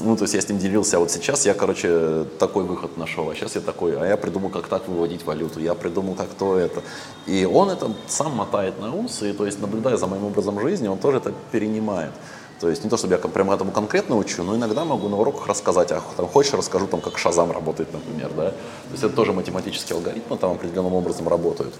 ну, 0.00 0.16
то 0.16 0.24
есть 0.24 0.34
я 0.34 0.40
с 0.40 0.48
ним 0.48 0.58
делился, 0.58 0.96
а 0.96 1.00
вот 1.00 1.10
сейчас 1.10 1.46
я, 1.46 1.54
короче, 1.54 2.24
такой 2.38 2.64
выход 2.64 2.96
нашел, 2.96 3.28
а 3.30 3.34
сейчас 3.34 3.54
я 3.54 3.60
такой, 3.60 3.98
а 3.98 4.06
я 4.06 4.16
придумал, 4.16 4.50
как 4.50 4.66
так 4.66 4.86
выводить 4.88 5.24
валюту, 5.24 5.60
я 5.60 5.74
придумал, 5.74 6.14
как 6.14 6.28
то 6.38 6.58
это. 6.58 6.82
И 7.26 7.44
он 7.46 7.70
это 7.70 7.90
сам 8.06 8.32
мотает 8.32 8.80
на 8.80 8.94
ус, 8.94 9.22
и 9.22 9.32
то 9.32 9.46
есть, 9.46 9.60
наблюдая 9.60 9.96
за 9.96 10.06
моим 10.06 10.24
образом 10.24 10.60
жизни, 10.60 10.88
он 10.88 10.98
тоже 10.98 11.18
это 11.18 11.32
перенимает. 11.52 12.12
То 12.60 12.68
есть 12.68 12.84
не 12.84 12.90
то, 12.90 12.96
чтобы 12.96 13.14
я 13.14 13.18
прямо 13.18 13.54
этому 13.54 13.70
конкретно 13.70 14.16
учу, 14.16 14.42
но 14.42 14.56
иногда 14.56 14.84
могу 14.84 15.08
на 15.08 15.16
уроках 15.16 15.46
рассказать, 15.46 15.92
а 15.92 16.02
там 16.16 16.26
хочешь, 16.26 16.52
расскажу, 16.52 16.86
там, 16.86 17.00
как 17.00 17.16
Шазам 17.16 17.52
работает, 17.52 17.92
например, 17.92 18.30
да. 18.36 18.50
То 18.50 18.92
есть 18.92 19.04
это 19.04 19.14
тоже 19.14 19.32
математические 19.32 19.96
алгоритмы 19.96 20.36
там 20.36 20.52
определенным 20.52 20.94
образом 20.94 21.28
работают. 21.28 21.74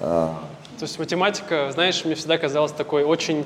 А, 0.00 0.42
То 0.78 0.84
есть 0.84 0.98
математика, 0.98 1.70
знаешь, 1.72 2.04
мне 2.04 2.14
всегда 2.14 2.38
казалась 2.38 2.72
такой 2.72 3.04
очень 3.04 3.44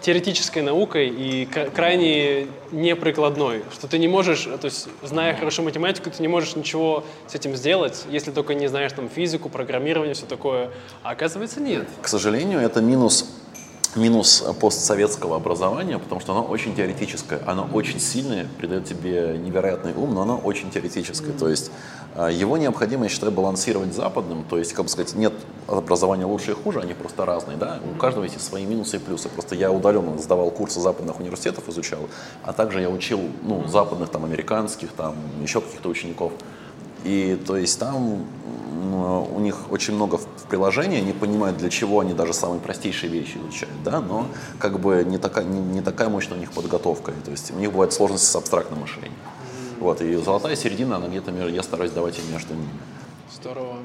теоретической 0.00 0.62
наукой 0.62 1.08
и 1.08 1.46
крайне 1.74 2.46
неприкладной, 2.72 3.64
что 3.72 3.86
ты 3.86 3.98
не 3.98 4.08
можешь, 4.08 4.44
то 4.44 4.64
есть 4.64 4.88
зная 5.02 5.36
хорошо 5.36 5.62
математику, 5.62 6.10
ты 6.10 6.22
не 6.22 6.28
можешь 6.28 6.56
ничего 6.56 7.04
с 7.26 7.34
этим 7.34 7.56
сделать, 7.56 8.04
если 8.10 8.30
только 8.30 8.54
не 8.54 8.68
знаешь 8.68 8.92
там 8.92 9.08
физику, 9.08 9.48
программирование, 9.48 10.14
все 10.14 10.26
такое. 10.26 10.70
А 11.02 11.10
оказывается 11.10 11.60
нет. 11.60 11.88
К 12.02 12.08
сожалению, 12.08 12.60
это 12.60 12.80
минус 12.80 13.26
минус 13.96 14.44
постсоветского 14.60 15.34
образования, 15.36 15.98
потому 15.98 16.20
что 16.20 16.32
оно 16.32 16.44
очень 16.44 16.76
теоретическое, 16.76 17.40
оно 17.46 17.68
очень 17.72 17.98
сильное, 17.98 18.46
придает 18.58 18.84
тебе 18.84 19.36
невероятный 19.36 19.92
ум, 19.94 20.14
но 20.14 20.22
оно 20.22 20.36
очень 20.36 20.70
теоретическое. 20.70 21.30
Mm-hmm. 21.30 21.38
То 21.38 21.48
есть 21.48 21.72
а, 22.14 22.30
его 22.30 22.56
необходимо, 22.56 23.04
я 23.04 23.08
считаю, 23.08 23.32
балансировать 23.32 23.94
западным. 23.94 24.44
То 24.44 24.58
есть, 24.58 24.72
как 24.72 24.84
бы 24.84 24.90
сказать, 24.90 25.14
нет 25.14 25.32
образования 25.78 26.24
лучше 26.24 26.52
и 26.52 26.54
хуже, 26.54 26.80
они 26.80 26.94
просто 26.94 27.24
разные. 27.24 27.56
Да? 27.56 27.78
У 27.94 27.98
каждого 27.98 28.24
есть 28.24 28.40
свои 28.40 28.66
минусы 28.66 28.96
и 28.96 28.98
плюсы. 28.98 29.28
Просто 29.28 29.54
я 29.54 29.70
удаленно 29.70 30.18
сдавал 30.18 30.50
курсы 30.50 30.80
западных 30.80 31.20
университетов, 31.20 31.68
изучал, 31.68 32.08
а 32.42 32.52
также 32.52 32.80
я 32.80 32.90
учил 32.90 33.20
ну, 33.42 33.66
западных, 33.66 34.10
там, 34.10 34.24
американских, 34.24 34.92
там, 34.92 35.14
еще 35.42 35.60
каких-то 35.60 35.88
учеников. 35.88 36.32
И 37.04 37.40
то 37.46 37.56
есть 37.56 37.78
там 37.78 38.26
у 38.92 39.40
них 39.40 39.70
очень 39.70 39.94
много 39.94 40.18
в 40.18 40.26
приложении, 40.48 40.98
они 40.98 41.12
понимают, 41.12 41.56
для 41.56 41.70
чего 41.70 42.00
они 42.00 42.12
даже 42.12 42.34
самые 42.34 42.60
простейшие 42.60 43.10
вещи 43.10 43.38
изучают, 43.38 43.82
да, 43.84 44.00
но 44.00 44.26
как 44.58 44.80
бы 44.80 45.04
не 45.06 45.18
такая, 45.18 45.44
не, 45.44 45.60
не 45.60 45.80
такая 45.80 46.08
мощная 46.08 46.36
у 46.36 46.40
них 46.40 46.52
подготовка, 46.52 47.12
то 47.24 47.30
есть 47.30 47.50
у 47.52 47.58
них 47.58 47.70
бывают 47.72 47.92
сложности 47.92 48.26
с 48.26 48.36
абстрактным 48.36 48.80
мышлением. 48.80 49.14
Вот, 49.78 50.02
и 50.02 50.14
золотая 50.16 50.56
середина, 50.56 50.96
она 50.96 51.08
где-то, 51.08 51.30
я 51.30 51.62
стараюсь 51.62 51.92
давать 51.92 52.18
им 52.18 52.30
между 52.32 52.54
ними. 52.54 52.68
Здорово. 53.34 53.76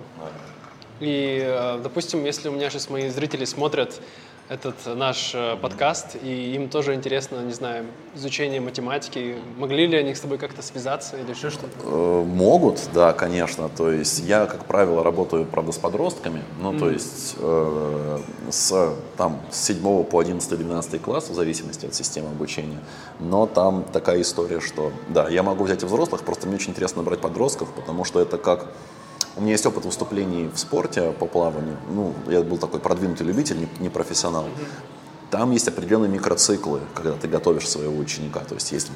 И, 1.00 1.42
э, 1.44 1.80
допустим, 1.84 2.24
если 2.25 2.50
у 2.50 2.52
меня 2.52 2.70
сейчас 2.70 2.90
мои 2.90 3.10
зрители 3.10 3.46
смотрят 3.46 4.02
этот 4.48 4.75
наш 4.96 5.32
э, 5.34 5.58
подкаст, 5.60 6.18
и 6.22 6.54
им 6.54 6.70
тоже 6.70 6.94
интересно, 6.94 7.42
не 7.42 7.54
знаю, 7.54 7.86
изучение 8.14 8.62
математики. 8.62 9.38
Могли 9.58 9.88
ли 9.88 9.98
они 9.98 10.14
с 10.14 10.20
тобой 10.20 10.38
как-то 10.38 10.62
связаться 10.62 11.18
или 11.18 11.32
еще 11.32 11.50
что-то? 11.50 11.74
Э, 11.84 12.24
могут, 12.24 12.80
да, 12.94 13.14
конечно. 13.14 13.70
То 13.70 13.92
есть 13.92 14.20
я, 14.20 14.46
как 14.46 14.66
правило, 14.66 15.04
работаю, 15.04 15.46
правда, 15.46 15.72
с 15.72 15.78
подростками, 15.78 16.44
ну, 16.62 16.78
то 16.78 16.92
есть 16.92 17.36
э, 17.40 18.20
с, 18.52 18.94
там, 19.18 19.42
с 19.50 19.64
7 19.66 20.04
по 20.04 20.22
11-12 20.22 21.00
класс, 21.00 21.30
в 21.30 21.34
зависимости 21.34 21.88
от 21.88 21.96
системы 21.96 22.30
обучения. 22.30 22.80
Но 23.20 23.48
там 23.48 23.84
такая 23.92 24.22
история, 24.22 24.60
что, 24.60 24.92
да, 25.10 25.28
я 25.28 25.42
могу 25.42 25.64
взять 25.64 25.82
и 25.82 25.88
взрослых, 25.88 26.22
просто 26.22 26.46
мне 26.46 26.58
очень 26.58 26.70
интересно 26.70 27.02
брать 27.02 27.20
подростков, 27.20 27.74
потому 27.74 28.06
что 28.06 28.20
это 28.20 28.38
как 28.38 28.68
у 29.38 29.42
меня 29.42 29.51
есть 29.51 29.65
опыт 29.65 29.86
выступлений 29.86 30.50
в 30.54 30.58
спорте 30.58 31.12
по 31.12 31.25
плаванию. 31.25 31.77
Ну, 31.89 32.13
я 32.27 32.42
был 32.42 32.58
такой 32.58 32.80
продвинутый 32.80 33.25
любитель, 33.27 33.60
не, 33.60 33.68
не 33.80 33.89
профессионал. 33.89 34.46
Там 35.30 35.51
есть 35.51 35.68
определенные 35.68 36.10
микроциклы, 36.10 36.80
когда 36.94 37.13
ты 37.13 37.27
готовишь 37.27 37.68
своего 37.68 37.98
ученика. 37.98 38.39
То 38.42 38.56
есть 38.56 38.72
есть 38.72 38.92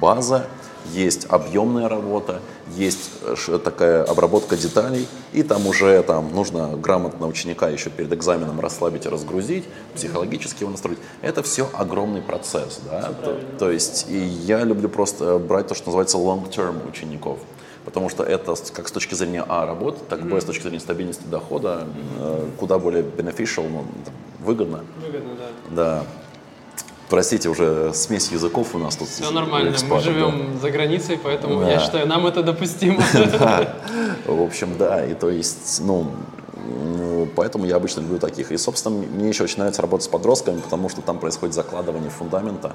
база, 0.00 0.46
есть 0.92 1.26
объемная 1.28 1.88
работа, 1.88 2.40
есть 2.76 3.10
э, 3.22 3.58
такая 3.62 4.02
обработка 4.02 4.56
деталей, 4.56 5.06
и 5.32 5.42
там 5.42 5.66
уже 5.66 6.02
там, 6.02 6.34
нужно 6.34 6.76
грамотно 6.76 7.26
ученика 7.26 7.68
еще 7.68 7.90
перед 7.90 8.12
экзаменом 8.12 8.60
расслабить 8.60 9.06
и 9.06 9.08
разгрузить, 9.08 9.64
психологически 9.94 10.62
его 10.62 10.72
настроить. 10.72 10.98
Это 11.22 11.42
все 11.42 11.68
огромный 11.72 12.22
процесс. 12.22 12.80
Да? 12.90 13.12
То, 13.24 13.40
то 13.58 13.70
есть 13.70 14.06
и 14.08 14.18
я 14.18 14.64
люблю 14.64 14.88
просто 14.88 15.38
брать 15.38 15.68
то, 15.68 15.74
что 15.74 15.86
называется 15.86 16.18
long-term 16.18 16.88
учеников 16.88 17.38
потому 17.84 18.08
что 18.08 18.22
это 18.22 18.54
как 18.72 18.88
с 18.88 18.92
точки 18.92 19.14
зрения 19.14 19.44
А 19.46 19.66
работы, 19.66 20.00
так 20.08 20.20
и 20.20 20.22
mm-hmm. 20.22 20.40
с 20.40 20.44
точки 20.44 20.62
зрения 20.62 20.80
стабильности 20.80 21.24
дохода 21.26 21.86
э, 22.18 22.46
куда 22.58 22.78
более 22.78 23.02
beneficial, 23.02 23.68
ну, 23.68 23.84
выгодно. 24.40 24.84
Выгодно, 25.04 25.30
да. 25.70 26.00
Да. 26.00 26.04
Простите, 27.10 27.48
уже 27.48 27.92
смесь 27.92 28.30
языков 28.32 28.74
у 28.74 28.78
нас 28.78 28.96
тут. 28.96 29.08
Все 29.08 29.30
нормально, 29.30 29.70
экспат, 29.70 29.98
мы 29.98 30.00
живем 30.00 30.52
да. 30.54 30.60
за 30.60 30.70
границей, 30.70 31.20
поэтому 31.22 31.60
да. 31.60 31.72
я 31.72 31.80
считаю, 31.80 32.06
нам 32.06 32.26
это 32.26 32.42
допустимо. 32.42 33.02
В 34.26 34.42
общем, 34.42 34.76
да, 34.78 35.04
и 35.04 35.14
то 35.14 35.28
есть, 35.30 35.82
ну, 35.84 36.10
поэтому 37.36 37.66
я 37.66 37.76
обычно 37.76 38.00
люблю 38.00 38.18
таких. 38.18 38.52
И, 38.52 38.56
собственно, 38.56 38.96
мне 38.96 39.28
еще 39.28 39.44
очень 39.44 39.58
нравится 39.58 39.82
работать 39.82 40.06
с 40.06 40.08
подростками, 40.08 40.60
потому 40.60 40.88
что 40.88 41.02
там 41.02 41.18
происходит 41.18 41.54
закладывание 41.54 42.10
фундамента 42.10 42.74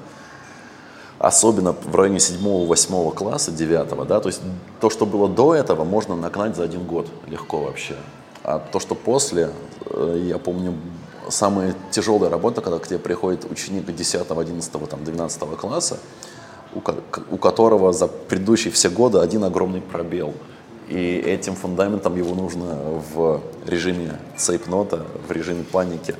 особенно 1.20 1.72
в 1.72 1.94
районе 1.94 2.16
7-8 2.16 3.14
класса, 3.14 3.52
9, 3.52 4.06
да, 4.06 4.20
то 4.20 4.28
есть 4.28 4.40
то, 4.80 4.88
что 4.88 5.04
было 5.04 5.28
до 5.28 5.54
этого, 5.54 5.84
можно 5.84 6.16
нагнать 6.16 6.56
за 6.56 6.64
один 6.64 6.86
год 6.86 7.08
легко 7.26 7.60
вообще. 7.60 7.94
А 8.42 8.58
то, 8.58 8.80
что 8.80 8.94
после, 8.94 9.50
э, 9.84 10.24
я 10.28 10.38
помню, 10.38 10.74
самая 11.28 11.74
тяжелая 11.90 12.30
работа, 12.30 12.62
когда 12.62 12.78
к 12.78 12.88
тебе 12.88 12.98
приходит 12.98 13.44
ученик 13.50 13.94
10, 13.94 14.30
11, 14.30 14.88
там, 14.88 15.04
12 15.04 15.56
класса, 15.56 15.98
у, 16.74 17.36
которого 17.36 17.92
за 17.92 18.08
предыдущие 18.08 18.72
все 18.72 18.88
годы 18.88 19.18
один 19.18 19.44
огромный 19.44 19.82
пробел. 19.82 20.32
И 20.88 21.22
этим 21.26 21.54
фундаментом 21.54 22.16
его 22.16 22.34
нужно 22.34 22.78
в 23.14 23.42
режиме 23.66 24.18
цейпнота, 24.38 25.04
в 25.28 25.30
режиме 25.30 25.64
паники 25.64 26.14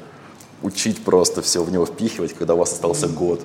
учить 0.62 1.02
просто 1.02 1.40
все 1.40 1.62
в 1.62 1.73
него 1.73 1.87
впихивать, 1.87 2.35
когда 2.35 2.54
у 2.54 2.59
вас 2.59 2.73
остался 2.73 3.09
год. 3.09 3.40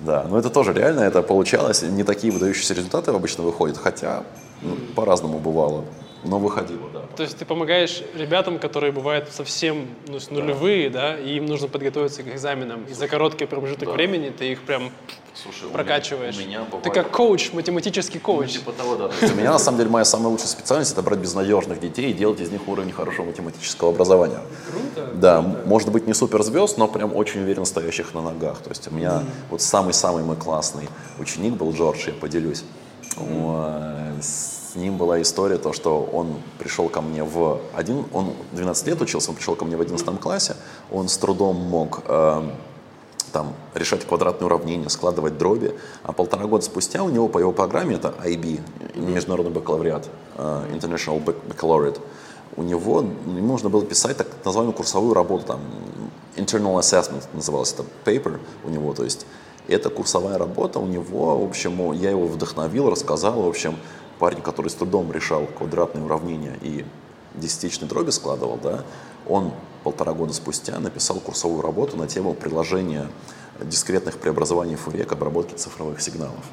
Да, 0.00 0.24
но 0.28 0.38
это 0.38 0.50
тоже 0.50 0.72
реально, 0.72 1.00
это 1.00 1.22
получалось. 1.22 1.82
Не 1.82 2.04
такие 2.04 2.32
выдающиеся 2.32 2.74
результаты 2.74 3.10
обычно 3.10 3.44
выходят, 3.44 3.76
хотя 3.76 4.22
ну, 4.62 4.76
по-разному 4.94 5.38
бывало. 5.38 5.84
Но 6.24 6.38
выходило, 6.38 6.88
да. 6.92 7.02
То 7.16 7.22
есть 7.22 7.38
ты 7.38 7.44
помогаешь 7.44 8.02
ребятам, 8.16 8.58
которые 8.58 8.92
бывают 8.92 9.28
совсем 9.30 9.86
ну, 10.08 10.18
нулевые, 10.30 10.90
да. 10.90 11.12
да, 11.12 11.18
и 11.18 11.36
им 11.36 11.46
нужно 11.46 11.68
подготовиться 11.68 12.22
к 12.24 12.28
экзаменам. 12.28 12.84
И 12.84 12.92
за 12.92 13.06
короткий 13.06 13.46
промежуток 13.46 13.88
да. 13.88 13.94
времени 13.94 14.30
ты 14.36 14.52
их 14.52 14.62
прям 14.62 14.90
Слушай, 15.34 15.70
прокачиваешь. 15.70 16.36
У 16.36 16.40
меня, 16.40 16.46
у 16.46 16.50
меня 16.50 16.64
бывает... 16.64 16.84
Ты 16.84 16.90
как 16.90 17.10
коуч, 17.12 17.52
математический 17.52 18.18
коуч. 18.18 18.46
Ну, 18.46 18.58
типа 18.58 18.72
того, 18.72 18.96
да. 18.96 19.10
у 19.22 19.34
меня 19.36 19.52
на 19.52 19.58
самом 19.58 19.78
деле 19.78 19.90
моя 19.90 20.04
самая 20.04 20.28
лучшая 20.28 20.48
специальность 20.48 20.92
это 20.92 21.02
брать 21.02 21.20
безнадежных 21.20 21.78
детей 21.78 22.10
и 22.10 22.12
делать 22.12 22.40
из 22.40 22.50
них 22.50 22.66
уровень 22.66 22.90
хорошего 22.90 23.26
математического 23.26 23.90
образования. 23.90 24.40
Круто. 24.70 25.10
Да, 25.14 25.40
круто. 25.40 25.62
может 25.66 25.92
быть 25.92 26.08
не 26.08 26.14
суперзвезд, 26.14 26.78
но 26.78 26.88
прям 26.88 27.14
очень 27.14 27.42
уверенно 27.42 27.64
стоящих 27.66 28.12
на 28.14 28.22
ногах. 28.22 28.58
То 28.58 28.70
есть 28.70 28.90
у 28.90 28.94
меня 28.94 29.10
mm. 29.10 29.26
вот 29.50 29.62
самый-самый 29.62 30.24
мой 30.24 30.36
классный 30.36 30.88
ученик 31.20 31.54
был 31.54 31.72
Джордж, 31.72 32.08
я 32.08 32.12
поделюсь. 32.12 32.64
Mm. 33.16 34.20
С 34.70 34.76
ним 34.76 34.98
была 34.98 35.22
история, 35.22 35.56
то, 35.56 35.72
что 35.72 36.02
он 36.12 36.34
пришел 36.58 36.90
ко 36.90 37.00
мне 37.00 37.24
в 37.24 37.58
один, 37.74 38.04
он 38.12 38.34
12 38.52 38.86
лет 38.88 39.00
учился, 39.00 39.30
он 39.30 39.36
пришел 39.36 39.56
ко 39.56 39.64
мне 39.64 39.78
в 39.78 39.80
11 39.80 40.20
классе, 40.20 40.56
он 40.90 41.08
с 41.08 41.16
трудом 41.16 41.56
мог 41.56 42.02
э, 42.04 42.50
там, 43.32 43.54
решать 43.74 44.04
квадратные 44.04 44.44
уравнения, 44.44 44.90
складывать 44.90 45.38
дроби, 45.38 45.74
а 46.02 46.12
полтора 46.12 46.44
года 46.44 46.64
спустя 46.66 47.02
у 47.02 47.08
него 47.08 47.28
по 47.28 47.38
его 47.38 47.52
программе, 47.52 47.94
это 47.94 48.14
IB, 48.22 48.60
международный 48.94 49.52
бакалавриат, 49.52 50.06
uh, 50.36 50.70
International 50.70 51.24
Baccalaureate, 51.24 52.00
у 52.56 52.62
него 52.62 53.00
ему 53.00 53.46
нужно 53.46 53.70
было 53.70 53.86
писать 53.86 54.18
так 54.18 54.26
называемую 54.44 54.76
курсовую 54.76 55.14
работу, 55.14 55.46
там, 55.46 55.60
internal 56.36 56.78
assessment 56.78 57.24
назывался 57.32 57.76
это 57.76 57.84
paper 58.04 58.38
у 58.64 58.68
него, 58.68 58.92
то 58.92 59.04
есть. 59.04 59.26
Эта 59.66 59.90
курсовая 59.90 60.38
работа 60.38 60.78
у 60.78 60.86
него, 60.86 61.36
в 61.36 61.44
общем, 61.44 61.92
я 61.92 62.08
его 62.08 62.26
вдохновил, 62.26 62.88
рассказал, 62.88 63.42
в 63.42 63.46
общем, 63.46 63.76
парень, 64.18 64.40
который 64.40 64.68
с 64.68 64.74
трудом 64.74 65.12
решал 65.12 65.46
квадратные 65.46 66.04
уравнения 66.04 66.56
и 66.60 66.84
десятичные 67.34 67.88
дроби 67.88 68.10
складывал, 68.10 68.58
да, 68.62 68.84
он 69.26 69.52
полтора 69.84 70.12
года 70.12 70.32
спустя 70.32 70.78
написал 70.78 71.20
курсовую 71.20 71.62
работу 71.62 71.96
на 71.96 72.06
тему 72.06 72.34
приложения 72.34 73.08
дискретных 73.60 74.18
преобразований 74.18 74.76
Фурье 74.76 75.04
к 75.04 75.12
обработке 75.12 75.56
цифровых 75.56 76.00
сигналов. 76.00 76.44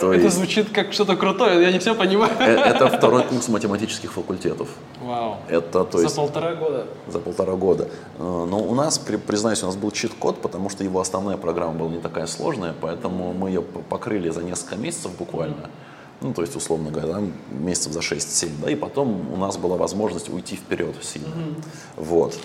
То 0.00 0.12
это 0.12 0.24
есть, 0.24 0.36
звучит 0.36 0.70
как 0.70 0.92
что-то 0.92 1.16
крутое, 1.16 1.62
я 1.62 1.72
не 1.72 1.78
все 1.78 1.94
понимаю. 1.94 2.32
Э, 2.38 2.44
это 2.44 2.88
второй 2.88 3.24
курс 3.24 3.48
математических 3.48 4.12
факультетов. 4.12 4.68
Вау. 5.02 5.36
Это, 5.48 5.84
то 5.84 6.00
есть, 6.00 6.14
за 6.14 6.20
полтора 6.20 6.54
года? 6.54 6.86
За 7.08 7.18
полтора 7.18 7.54
года. 7.56 7.88
Э, 8.18 8.46
но 8.48 8.58
у 8.58 8.74
нас, 8.74 8.98
признаюсь, 8.98 9.62
у 9.62 9.66
нас 9.66 9.76
был 9.76 9.90
чит-код, 9.90 10.40
потому 10.40 10.70
что 10.70 10.82
его 10.82 11.00
основная 11.00 11.36
программа 11.36 11.74
была 11.74 11.90
не 11.90 11.98
такая 11.98 12.26
сложная, 12.26 12.74
поэтому 12.80 13.34
мы 13.34 13.48
ее 13.50 13.60
покрыли 13.62 14.30
за 14.30 14.42
несколько 14.42 14.76
месяцев 14.76 15.12
буквально. 15.18 15.54
Mm-hmm 15.54 15.95
ну, 16.20 16.32
то 16.32 16.42
есть, 16.42 16.56
условно 16.56 16.90
говоря, 16.90 17.14
да, 17.14 17.22
месяцев 17.50 17.92
за 17.92 18.00
6-7, 18.00 18.48
да, 18.62 18.70
и 18.70 18.74
потом 18.74 19.32
у 19.32 19.36
нас 19.36 19.56
была 19.56 19.76
возможность 19.76 20.28
уйти 20.28 20.56
вперед 20.56 20.94
сильно. 21.02 21.26
Mm-hmm. 21.26 21.62
Вот. 21.96 22.38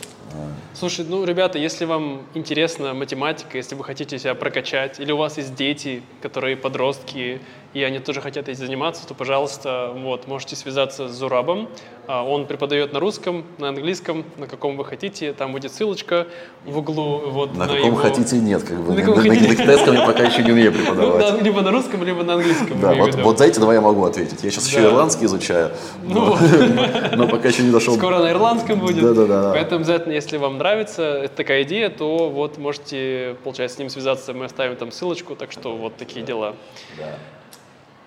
Слушай, 0.73 1.05
ну, 1.07 1.23
ребята, 1.25 1.59
если 1.59 1.85
вам 1.85 2.21
интересна 2.33 2.93
математика, 2.93 3.57
если 3.57 3.75
вы 3.75 3.83
хотите 3.83 4.17
себя 4.17 4.35
прокачать, 4.35 4.99
или 4.99 5.11
у 5.11 5.17
вас 5.17 5.37
есть 5.37 5.55
дети, 5.55 6.03
которые 6.21 6.55
подростки, 6.55 7.41
и 7.73 7.83
они 7.83 7.99
тоже 7.99 8.19
хотят 8.21 8.49
этим 8.49 8.65
заниматься, 8.65 9.07
то, 9.07 9.13
пожалуйста, 9.13 9.91
вот, 9.95 10.27
можете 10.27 10.55
связаться 10.55 11.07
с 11.07 11.11
Зурабом. 11.13 11.69
А, 12.07 12.23
он 12.23 12.45
преподает 12.45 12.91
на 12.91 12.99
русском, 12.99 13.45
на 13.59 13.69
английском, 13.69 14.25
на 14.37 14.47
каком 14.47 14.75
вы 14.75 14.83
хотите. 14.83 15.31
Там 15.31 15.53
будет 15.53 15.71
ссылочка 15.71 16.27
в 16.65 16.77
углу. 16.77 17.21
Вот, 17.27 17.53
на, 17.53 17.65
на 17.65 17.73
каком 17.73 17.91
его... 17.91 17.95
хотите 17.95 18.37
нет, 18.39 18.63
как 18.63 18.77
бы. 18.77 18.89
На 18.89 18.95
На, 18.95 19.01
каком 19.01 19.23
на, 19.23 19.29
хотите. 19.29 19.47
на 19.49 19.55
китайском 19.55 19.93
я 19.95 20.05
пока 20.05 20.23
еще 20.23 20.43
не 20.43 20.51
умею 20.51 20.73
преподавать. 20.73 21.31
Ну, 21.31 21.37
Да, 21.37 21.43
либо 21.43 21.61
на 21.61 21.71
русском, 21.71 22.03
либо 22.03 22.23
на 22.23 22.33
английском. 22.33 22.81
Да, 22.81 22.93
вот, 22.93 23.37
за 23.37 23.45
эти 23.45 23.59
два 23.59 23.73
я 23.73 23.81
могу 23.81 24.03
ответить. 24.03 24.43
Я 24.43 24.51
сейчас 24.51 24.67
еще 24.67 24.81
Да. 24.81 24.87
ирландский 24.89 25.25
изучаю, 25.25 25.71
Ну 26.03 26.13
но, 26.13 26.25
вот. 26.33 26.39
но 27.15 27.27
пока 27.29 27.47
еще 27.47 27.63
не 27.63 27.71
дошел. 27.71 27.95
Скоро 27.95 28.19
на 28.19 28.31
ирландском 28.31 28.79
будет. 28.79 29.01
Да-да-да. 29.01 29.51
Поэтому 29.53 29.77
обязательно, 29.81 30.11
если 30.13 30.35
вам 30.37 30.57
нравится 30.57 31.29
такая 31.35 31.63
идея, 31.63 31.89
то 31.89 32.29
вот 32.29 32.57
можете, 32.57 33.37
получается, 33.45 33.77
с 33.77 33.79
ним 33.79 33.89
связаться. 33.89 34.33
Мы 34.33 34.45
оставим 34.45 34.75
там 34.75 34.91
ссылочку, 34.91 35.35
так 35.35 35.51
что 35.53 35.77
вот 35.77 35.95
такие 35.95 36.25
дела. 36.25 36.55
Да. 36.97 37.15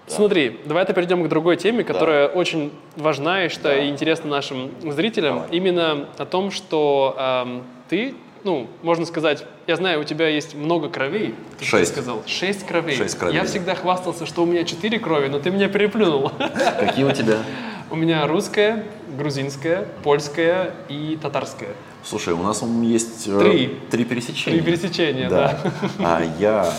Смотри, 0.06 0.60
давай 0.64 0.84
перейдем 0.86 1.24
к 1.24 1.28
другой 1.28 1.56
теме, 1.56 1.82
которая 1.84 2.28
очень 2.28 2.72
важна 2.96 3.46
и 3.46 3.48
что 3.48 3.64
Да. 3.70 3.86
интересна 3.88 4.30
нашим 4.30 4.70
зрителям. 4.92 5.36
Давай. 5.36 5.50
Именно 5.56 6.08
о 6.18 6.24
том, 6.26 6.50
что 6.50 7.16
эм, 7.18 7.62
ты, 7.88 8.14
ну, 8.44 8.66
можно 8.82 9.06
сказать, 9.06 9.44
я 9.66 9.76
знаю, 9.76 10.00
у 10.00 10.04
тебя 10.04 10.28
есть 10.28 10.54
много 10.54 10.88
кровей. 10.90 11.34
Ты 11.58 11.64
Шесть. 11.64 11.92
сказал? 11.92 12.22
Шесть 12.26 12.66
кровей. 12.66 12.96
Шесть 12.96 13.18
кровей, 13.18 13.34
Я 13.34 13.42
да. 13.42 13.46
всегда 13.48 13.74
хвастался, 13.74 14.26
что 14.26 14.42
у 14.42 14.46
меня 14.46 14.64
четыре 14.64 14.98
крови, 14.98 15.28
но 15.28 15.38
ты 15.40 15.50
меня 15.50 15.68
переплюнул. 15.68 16.30
Какие 16.80 17.04
у 17.04 17.12
тебя? 17.12 17.38
У 17.90 17.96
меня 17.96 18.26
русская, 18.26 18.84
грузинская, 19.16 19.86
польская 20.02 20.72
и 20.88 21.16
татарская. 21.20 21.68
Слушай, 22.02 22.34
у 22.34 22.42
нас 22.42 22.62
есть 22.82 23.28
э, 23.28 23.38
Три. 23.38 23.76
три 23.90 24.04
пересечения. 24.04 24.60
Три 24.62 24.72
пересечения, 24.72 25.28
да. 25.28 25.60
А 26.00 26.22
я 26.40 26.72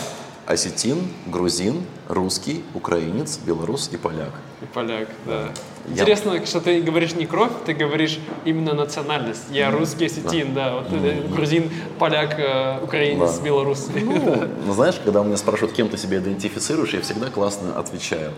осетин, 0.46 1.08
грузин, 1.26 1.82
русский, 2.08 2.64
украинец, 2.74 3.38
белорус 3.38 3.88
и 3.92 3.96
поляк. 3.96 4.30
И 4.62 4.66
поляк, 4.66 5.08
да. 5.26 5.48
Я- 5.88 5.92
Интересно, 6.02 6.44
что 6.46 6.60
ты 6.60 6.80
говоришь 6.82 7.14
не 7.14 7.26
кровь, 7.26 7.50
ты 7.64 7.72
говоришь 7.74 8.18
именно 8.44 8.74
национальность. 8.74 9.42
Я 9.50 9.70
русский 9.70 10.06
осетин, 10.06 10.54
да. 10.54 10.74
Вот 10.76 10.86
э, 10.92 11.22
грузин, 11.28 11.70
поляк, 11.98 12.38
э, 12.38 12.80
украинец, 12.82 13.38
Да. 13.38 13.42
белорус. 13.44 13.88
Ну, 13.94 14.48
ну, 14.66 14.72
знаешь, 14.72 14.96
когда 15.04 15.22
меня 15.22 15.36
спрашивают, 15.36 15.74
кем 15.74 15.88
ты 15.88 15.96
себя 15.98 16.18
идентифицируешь, 16.18 16.94
я 16.94 17.00
всегда 17.02 17.28
классно 17.30 17.78
отвечаю. 17.78 18.32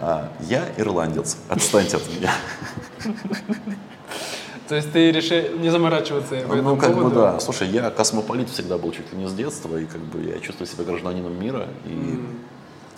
А, 0.00 0.30
я 0.40 0.64
ирландец. 0.76 1.36
Отстаньте 1.48 1.96
от 1.96 2.02
меня. 2.14 2.32
То 4.68 4.74
есть 4.74 4.92
ты 4.92 5.10
решил 5.10 5.58
не 5.58 5.70
заморачиваться 5.70 6.36
по 6.36 6.48
Ну, 6.48 6.54
этому 6.54 6.76
как 6.76 6.90
бы 6.90 6.96
поводу? 7.02 7.14
да. 7.16 7.40
Слушай, 7.40 7.68
я 7.68 7.90
космополит 7.90 8.48
всегда 8.50 8.76
был 8.76 8.92
чуть 8.92 9.10
ли 9.12 9.18
не 9.18 9.28
с 9.28 9.32
детства, 9.32 9.76
и 9.76 9.86
как 9.86 10.00
бы 10.00 10.20
я 10.22 10.38
чувствую 10.40 10.66
себя 10.68 10.84
гражданином 10.84 11.38
мира, 11.40 11.66
и 11.86 12.20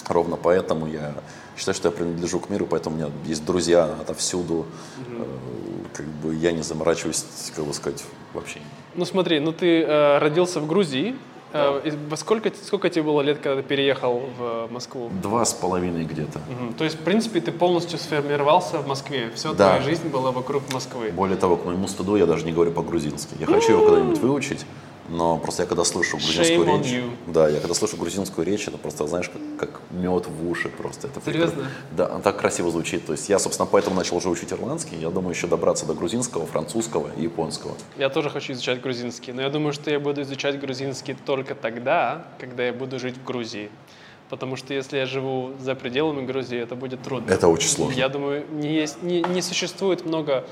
ровно 0.08 0.36
поэтому 0.36 0.86
я 0.88 1.14
считаю, 1.56 1.74
что 1.76 1.88
я 1.88 1.92
принадлежу 1.92 2.40
к 2.40 2.50
миру, 2.50 2.66
поэтому 2.66 2.96
у 2.96 2.98
меня 2.98 3.10
есть 3.24 3.44
друзья 3.44 3.84
отовсюду, 4.00 4.66
Э, 5.08 5.24
как 5.92 6.06
бы 6.06 6.34
я 6.34 6.52
не 6.52 6.62
заморачиваюсь, 6.62 7.24
как 7.54 7.64
бы 7.64 7.72
сказать, 7.72 8.04
вообще. 8.32 8.58
Ну 8.94 9.04
смотри, 9.04 9.38
ну 9.40 9.52
ты 9.52 9.82
э, 9.82 10.18
родился 10.18 10.60
в 10.60 10.66
Грузии. 10.66 11.14
Э, 11.52 11.90
во 12.08 12.16
сколько, 12.16 12.50
сколько 12.62 12.88
тебе 12.90 13.02
было 13.02 13.20
лет, 13.22 13.38
когда 13.38 13.60
ты 13.62 13.66
переехал 13.66 14.22
в 14.38 14.68
Москву? 14.70 15.10
Два 15.22 15.44
с 15.44 15.52
половиной 15.52 16.04
где-то. 16.04 16.40
Мгм. 16.48 16.74
То 16.74 16.84
есть, 16.84 16.96
в 16.96 17.02
принципе, 17.02 17.40
ты 17.40 17.50
полностью 17.52 17.98
сформировался 17.98 18.78
в 18.78 18.86
Москве. 18.86 19.30
Все 19.34 19.52
Да. 19.52 19.70
твоя 19.70 19.82
жизнь 19.82 20.08
была 20.08 20.30
вокруг 20.30 20.62
Москвы. 20.72 21.10
Более 21.10 21.36
того, 21.36 21.56
к 21.56 21.64
моему 21.64 21.88
стыду 21.88 22.16
я 22.16 22.26
даже 22.26 22.44
не 22.44 22.52
говорю 22.52 22.72
по-грузински. 22.72 23.34
Я 23.38 23.46
хочу 23.46 23.72
его 23.72 23.84
когда-нибудь 23.86 24.18
выучить, 24.18 24.64
но 25.10 25.38
просто 25.38 25.64
я 25.64 25.68
когда 25.68 25.84
слышу 25.84 26.16
грузинскую 26.16 26.66
Shame 26.66 26.82
речь, 26.82 27.02
да, 27.26 27.48
я 27.48 27.58
когда 27.58 27.74
слышу 27.74 27.96
грузинскую 27.96 28.46
речь, 28.46 28.68
это 28.68 28.78
просто, 28.78 29.06
знаешь, 29.08 29.28
как, 29.28 29.42
как 29.58 29.80
мед 29.90 30.26
в 30.26 30.48
уши 30.48 30.68
просто. 30.68 31.08
Это 31.08 31.20
Серьезно? 31.20 31.50
прекрасно. 31.50 31.70
Да, 31.96 32.06
он 32.14 32.22
так 32.22 32.38
красиво 32.38 32.70
звучит. 32.70 33.06
То 33.06 33.12
есть 33.12 33.28
я, 33.28 33.40
собственно, 33.40 33.68
поэтому 33.70 33.96
начал 33.96 34.16
уже 34.16 34.28
учить 34.28 34.52
ирландский. 34.52 34.96
Я 34.96 35.10
думаю 35.10 35.34
еще 35.34 35.48
добраться 35.48 35.84
до 35.84 35.94
грузинского, 35.94 36.46
французского 36.46 37.10
и 37.16 37.24
японского. 37.24 37.74
Я 37.98 38.08
тоже 38.08 38.30
хочу 38.30 38.52
изучать 38.52 38.80
грузинский, 38.80 39.32
но 39.32 39.42
я 39.42 39.50
думаю, 39.50 39.72
что 39.72 39.90
я 39.90 39.98
буду 39.98 40.22
изучать 40.22 40.60
грузинский 40.60 41.14
только 41.14 41.56
тогда, 41.56 42.26
когда 42.38 42.64
я 42.64 42.72
буду 42.72 43.00
жить 43.00 43.16
в 43.16 43.24
Грузии. 43.24 43.68
Потому 44.28 44.54
что 44.54 44.72
если 44.74 44.96
я 44.96 45.06
живу 45.06 45.54
за 45.58 45.74
пределами 45.74 46.24
Грузии, 46.24 46.58
это 46.58 46.76
будет 46.76 47.02
трудно. 47.02 47.32
Это 47.32 47.48
очень 47.48 47.68
сложно. 47.68 47.98
Я 47.98 48.08
думаю, 48.08 48.46
не, 48.52 48.72
есть, 48.72 49.02
не, 49.02 49.22
не 49.22 49.42
существует 49.42 50.06
много 50.06 50.46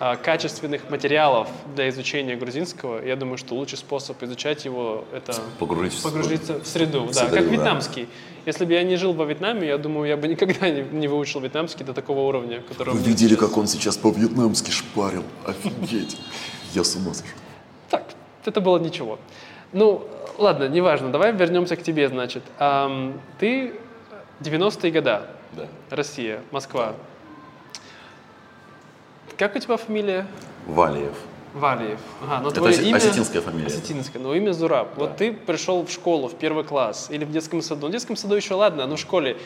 качественных 0.00 0.88
материалов 0.88 1.48
для 1.76 1.88
изучения 1.90 2.34
грузинского. 2.34 3.04
Я 3.04 3.16
думаю, 3.16 3.36
что 3.36 3.54
лучший 3.54 3.76
способ 3.76 4.22
изучать 4.22 4.64
его— 4.64 5.04
это 5.12 5.34
Погрузиться. 5.58 6.02
погрузиться 6.02 6.58
в 6.58 6.66
среду, 6.66 7.02
В 7.04 7.08
да, 7.08 7.12
среду, 7.12 7.34
как 7.36 7.44
да. 7.44 7.50
вьетнамский. 7.50 8.08
Если 8.46 8.64
бы 8.64 8.72
я 8.72 8.82
не 8.82 8.96
жил 8.96 9.12
во 9.12 9.26
Вьетнаме, 9.26 9.68
я 9.68 9.76
думаю, 9.76 10.08
я 10.08 10.16
бы 10.16 10.26
никогда 10.26 10.70
не, 10.70 10.80
не 10.80 11.06
выучил 11.06 11.40
вьетнамский 11.40 11.84
до 11.84 11.92
такого 11.92 12.20
уровня, 12.20 12.62
который 12.62 12.94
Вы 12.94 13.00
видели, 13.00 13.34
сейчас. 13.34 13.40
как 13.48 13.58
он 13.58 13.66
сейчас 13.66 13.98
по-вьетнамски 13.98 14.70
шпарил? 14.70 15.22
Офигеть. 15.44 16.16
Я 16.72 16.82
с 16.82 16.96
ума 16.96 17.12
сошел. 17.12 17.36
Так, 17.90 18.04
это 18.46 18.60
было 18.62 18.78
ничего. 18.78 19.18
Ну, 19.74 20.02
ладно, 20.38 20.66
неважно, 20.68 21.10
давай 21.10 21.32
вернемся 21.32 21.76
к 21.76 21.82
тебе, 21.82 22.08
значит. 22.08 22.42
Ты 23.38 23.74
90-е 24.40 24.90
года, 24.92 25.26
Да. 25.52 25.66
Россия, 25.90 26.40
Москва. 26.52 26.94
Как 29.40 29.56
у 29.56 29.58
тебя 29.58 29.78
фамилия? 29.78 30.26
Валиев. 30.66 31.14
Валиев. 31.54 31.98
Ага, 32.22 32.40
но 32.42 32.48
Это 32.50 32.60
твое 32.60 32.74
осе- 32.76 32.84
имя... 32.84 32.96
осетинская 32.98 33.40
фамилия. 33.40 33.68
Осетинская, 33.68 34.20
но 34.22 34.34
имя 34.34 34.52
Зураб. 34.52 34.88
Вот 34.96 35.16
ты 35.16 35.32
пришел 35.32 35.82
в 35.82 35.90
школу, 35.90 36.28
в 36.28 36.34
первый 36.34 36.62
класс, 36.62 37.08
или 37.10 37.24
в 37.24 37.32
детском 37.32 37.62
саду. 37.62 37.86
В 37.88 37.90
детском 37.90 38.16
саду 38.16 38.34
еще 38.34 38.52
ладно, 38.52 38.86
но 38.86 38.96
в 38.96 39.00
школе. 39.00 39.38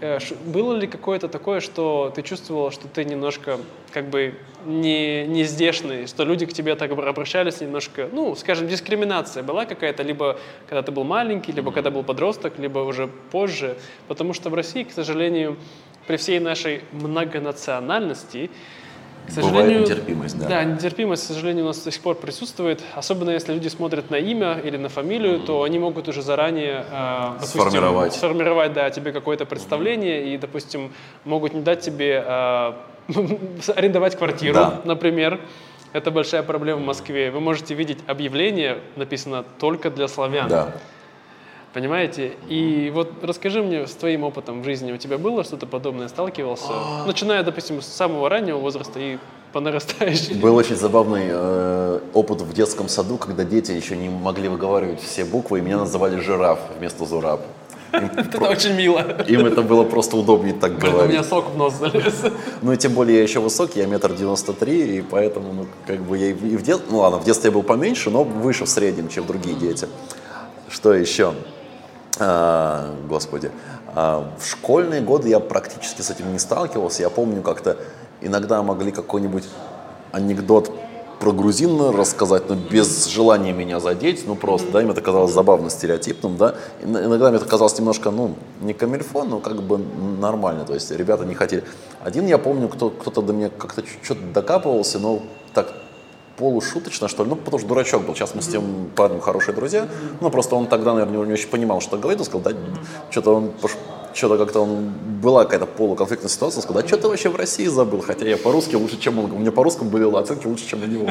э, 0.00 0.18
Было 0.46 0.72
ли 0.72 0.86
какое-то 0.86 1.28
такое, 1.28 1.60
что 1.60 2.10
ты 2.16 2.22
чувствовал, 2.22 2.70
что 2.70 2.88
ты 2.88 3.04
немножко 3.04 3.58
как 3.92 4.08
бы 4.08 4.34
не, 4.64 5.26
не 5.26 5.44
здешний, 5.44 6.06
что 6.06 6.24
люди 6.24 6.46
к 6.46 6.54
тебе 6.54 6.74
так 6.74 6.90
обра- 6.90 7.10
обращались 7.10 7.60
немножко, 7.60 8.08
ну, 8.10 8.34
скажем, 8.34 8.66
дискриминация 8.66 9.42
была 9.42 9.66
какая-то, 9.66 10.02
либо 10.04 10.38
когда 10.68 10.80
ты 10.82 10.90
был 10.90 11.04
маленький, 11.04 11.52
либо 11.52 11.70
когда 11.70 11.90
был 11.90 12.02
подросток, 12.02 12.58
либо 12.58 12.78
уже 12.78 13.08
позже. 13.30 13.76
Потому 14.08 14.32
что 14.32 14.48
в 14.48 14.54
России, 14.54 14.84
к 14.84 14.90
сожалению, 14.92 15.58
при 16.06 16.16
всей 16.16 16.40
нашей 16.40 16.80
многонациональности, 16.92 18.50
к 19.28 19.34
Бывает 19.34 19.54
сожалению, 19.54 19.80
нетерпимость, 19.82 20.38
да. 20.38 20.48
Да, 20.48 20.64
нетерпимость, 20.64 21.24
к 21.24 21.26
сожалению, 21.26 21.64
у 21.64 21.68
нас 21.68 21.78
до 21.78 21.90
сих 21.90 22.00
пор 22.02 22.14
присутствует. 22.16 22.82
Особенно 22.94 23.30
если 23.30 23.52
люди 23.52 23.68
смотрят 23.68 24.10
на 24.10 24.16
имя 24.16 24.58
или 24.64 24.76
на 24.76 24.88
фамилию, 24.88 25.40
то 25.40 25.62
они 25.62 25.78
могут 25.78 26.08
уже 26.08 26.22
заранее 26.22 26.84
э, 26.90 27.28
допустим, 27.34 27.60
Сформировать. 27.60 28.12
сформировать 28.14 28.72
да, 28.72 28.90
тебе 28.90 29.12
какое-то 29.12 29.44
представление 29.44 30.32
и, 30.34 30.38
допустим, 30.38 30.92
могут 31.24 31.52
не 31.54 31.60
дать 31.60 31.80
тебе 31.80 32.24
э, 32.26 32.72
арендовать 33.76 34.16
квартиру, 34.16 34.54
Да. 34.54 34.80
например. 34.84 35.40
Это 35.94 36.10
большая 36.10 36.42
проблема 36.42 36.80
в 36.82 36.84
Москве. 36.84 37.30
Вы 37.30 37.40
можете 37.40 37.74
видеть 37.74 37.98
объявление, 38.06 38.78
написано 38.96 39.44
только 39.58 39.90
для 39.90 40.06
славян. 40.08 40.48
Да. 40.48 40.74
Понимаете? 41.78 42.32
И 42.48 42.90
вот 42.92 43.08
расскажи 43.22 43.62
мне 43.62 43.86
с 43.86 43.92
твоим 43.92 44.24
опытом 44.24 44.62
в 44.62 44.64
жизни, 44.64 44.90
у 44.90 44.96
тебя 44.96 45.16
было 45.16 45.44
что-то 45.44 45.64
подобное, 45.66 46.08
сталкивался? 46.08 46.72
Начиная, 47.06 47.44
допустим, 47.44 47.80
с 47.80 47.86
самого 47.86 48.28
раннего 48.28 48.58
возраста 48.58 48.98
и 48.98 49.18
по 49.52 49.60
нарастающей. 49.60 50.34
Был 50.34 50.56
очень 50.56 50.74
забавный 50.74 51.26
э, 51.28 52.00
опыт 52.14 52.40
в 52.40 52.52
детском 52.52 52.88
саду, 52.88 53.16
когда 53.16 53.44
дети 53.44 53.70
еще 53.70 53.96
не 53.96 54.08
могли 54.08 54.48
выговаривать 54.48 55.00
все 55.00 55.24
буквы, 55.24 55.60
и 55.60 55.62
меня 55.62 55.76
называли 55.78 56.18
жираф 56.18 56.58
вместо 56.76 57.04
зураб. 57.04 57.42
Им, 57.92 58.06
Это 58.16 58.38
очень 58.44 58.72
мило. 58.74 59.22
им 59.28 59.46
это 59.46 59.62
было 59.62 59.84
просто 59.84 60.16
удобнее 60.16 60.54
так 60.54 60.80
Блин, 60.80 60.88
у 60.88 60.96
говорить. 60.96 61.12
меня 61.12 61.22
сок 61.22 61.50
в 61.50 61.56
нос 61.56 61.74
залез. 61.74 62.24
Ну 62.60 62.72
и 62.72 62.76
тем 62.76 62.92
более 62.92 63.18
я 63.18 63.22
еще 63.22 63.38
высокий, 63.38 63.78
я 63.78 63.86
метр 63.86 64.12
девяносто 64.14 64.52
три, 64.52 64.96
и 64.98 65.00
поэтому, 65.00 65.52
ну, 65.52 65.66
как 65.86 66.00
бы 66.00 66.18
я 66.18 66.30
и 66.30 66.32
в, 66.32 66.44
и 66.44 66.56
в 66.56 66.62
дет- 66.62 66.90
ну 66.90 66.98
ладно, 66.98 67.18
в 67.20 67.24
детстве 67.24 67.50
я 67.50 67.54
был 67.54 67.62
поменьше, 67.62 68.10
но 68.10 68.24
выше 68.24 68.64
в 68.64 68.68
среднем, 68.68 69.08
чем 69.08 69.26
другие 69.26 69.54
дети. 69.54 69.86
Что 70.70 70.92
еще? 70.92 71.32
А, 72.18 72.94
господи. 73.08 73.50
А, 73.94 74.30
в 74.38 74.46
школьные 74.46 75.00
годы 75.00 75.28
я 75.28 75.40
практически 75.40 76.02
с 76.02 76.10
этим 76.10 76.32
не 76.32 76.38
сталкивался. 76.38 77.02
Я 77.02 77.10
помню, 77.10 77.42
как-то 77.42 77.76
иногда 78.20 78.62
могли 78.62 78.90
какой-нибудь 78.92 79.44
анекдот 80.12 80.70
про 81.20 81.32
грузин 81.32 81.80
рассказать, 81.96 82.48
но 82.48 82.54
без 82.54 83.06
желания 83.06 83.52
меня 83.52 83.80
задеть, 83.80 84.24
ну 84.26 84.36
просто, 84.36 84.70
да, 84.70 84.82
им 84.82 84.90
это 84.92 85.00
казалось 85.00 85.32
забавно, 85.32 85.68
стереотипным, 85.68 86.36
да. 86.36 86.54
Ин- 86.82 86.96
Иногда 86.96 87.28
мне 87.30 87.38
это 87.38 87.44
казалось 87.46 87.76
немножко, 87.76 88.12
ну, 88.12 88.36
не 88.60 88.72
камильфо, 88.72 89.24
но 89.24 89.40
как 89.40 89.60
бы 89.62 89.78
нормально, 90.20 90.64
то 90.64 90.74
есть 90.74 90.92
ребята 90.92 91.24
не 91.24 91.34
хотели. 91.34 91.64
Один 92.04 92.26
я 92.26 92.38
помню, 92.38 92.68
кто, 92.68 92.90
кто-то 92.90 93.22
до 93.22 93.32
меня 93.32 93.50
как-то 93.50 93.82
что-то 94.02 94.20
докапывался, 94.32 95.00
но 95.00 95.20
так 95.54 95.72
полушуточно, 96.38 97.08
что 97.08 97.24
ли, 97.24 97.30
ну, 97.30 97.36
потому 97.36 97.58
что 97.58 97.68
дурачок 97.68 98.04
был. 98.04 98.14
Сейчас 98.14 98.34
мы 98.34 98.42
с 98.42 98.48
тем 98.48 98.90
парнем 98.94 99.20
хорошие 99.20 99.54
друзья, 99.54 99.88
ну, 100.20 100.30
просто 100.30 100.54
он 100.54 100.66
тогда, 100.66 100.94
наверное, 100.94 101.26
не 101.26 101.32
очень 101.32 101.48
понимал, 101.48 101.80
что 101.80 101.98
говорит, 101.98 102.20
он 102.20 102.26
сказал, 102.26 102.42
да, 102.42 102.56
что-то 103.10 103.34
он, 103.34 103.52
что-то 104.14 104.38
как-то 104.38 104.60
он, 104.60 104.92
была 105.20 105.44
какая-то 105.44 105.66
полуконфликтная 105.66 106.30
ситуация, 106.30 106.58
он 106.58 106.62
сказал, 106.62 106.82
да, 106.82 106.88
что 106.88 106.96
ты 106.96 107.08
вообще 107.08 107.28
в 107.28 107.36
России 107.36 107.66
забыл, 107.66 108.00
хотя 108.00 108.24
я 108.24 108.36
по-русски 108.36 108.76
лучше, 108.76 108.98
чем 108.98 109.18
он, 109.18 109.32
у 109.32 109.38
меня 109.38 109.50
по-русски 109.50 109.82
были 109.82 110.04
оценки 110.16 110.46
лучше, 110.46 110.66
чем 110.66 110.82
у 110.82 110.86
него. 110.86 111.08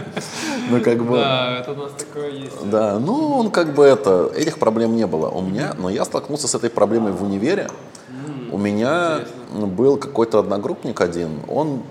Ну, 0.70 0.82
как 0.82 1.04
бы... 1.04 1.18
Да, 1.18 1.60
это 1.60 1.72
у 1.74 1.76
нас 1.76 1.92
такое 1.98 2.32
есть. 2.32 2.70
Да, 2.70 3.00
ну, 3.00 3.38
он 3.38 3.52
как 3.52 3.74
бы 3.74 3.84
это, 3.84 4.32
этих 4.36 4.60
проблем 4.60 4.96
не 4.96 5.06
было 5.08 5.30
у 5.30 5.42
меня, 5.42 5.76
но 5.78 5.90
я 5.90 6.06
столкнулся 6.06 6.48
с 6.48 6.56
этой 6.56 6.70
проблемой 6.70 7.12
в 7.12 7.24
универе, 7.24 7.68
У 8.52 8.58
меня 8.58 9.26
был 9.52 9.98
какой-то 9.98 10.40
одногруппник 10.40 11.02
один, 11.02 11.42
он 11.50 11.84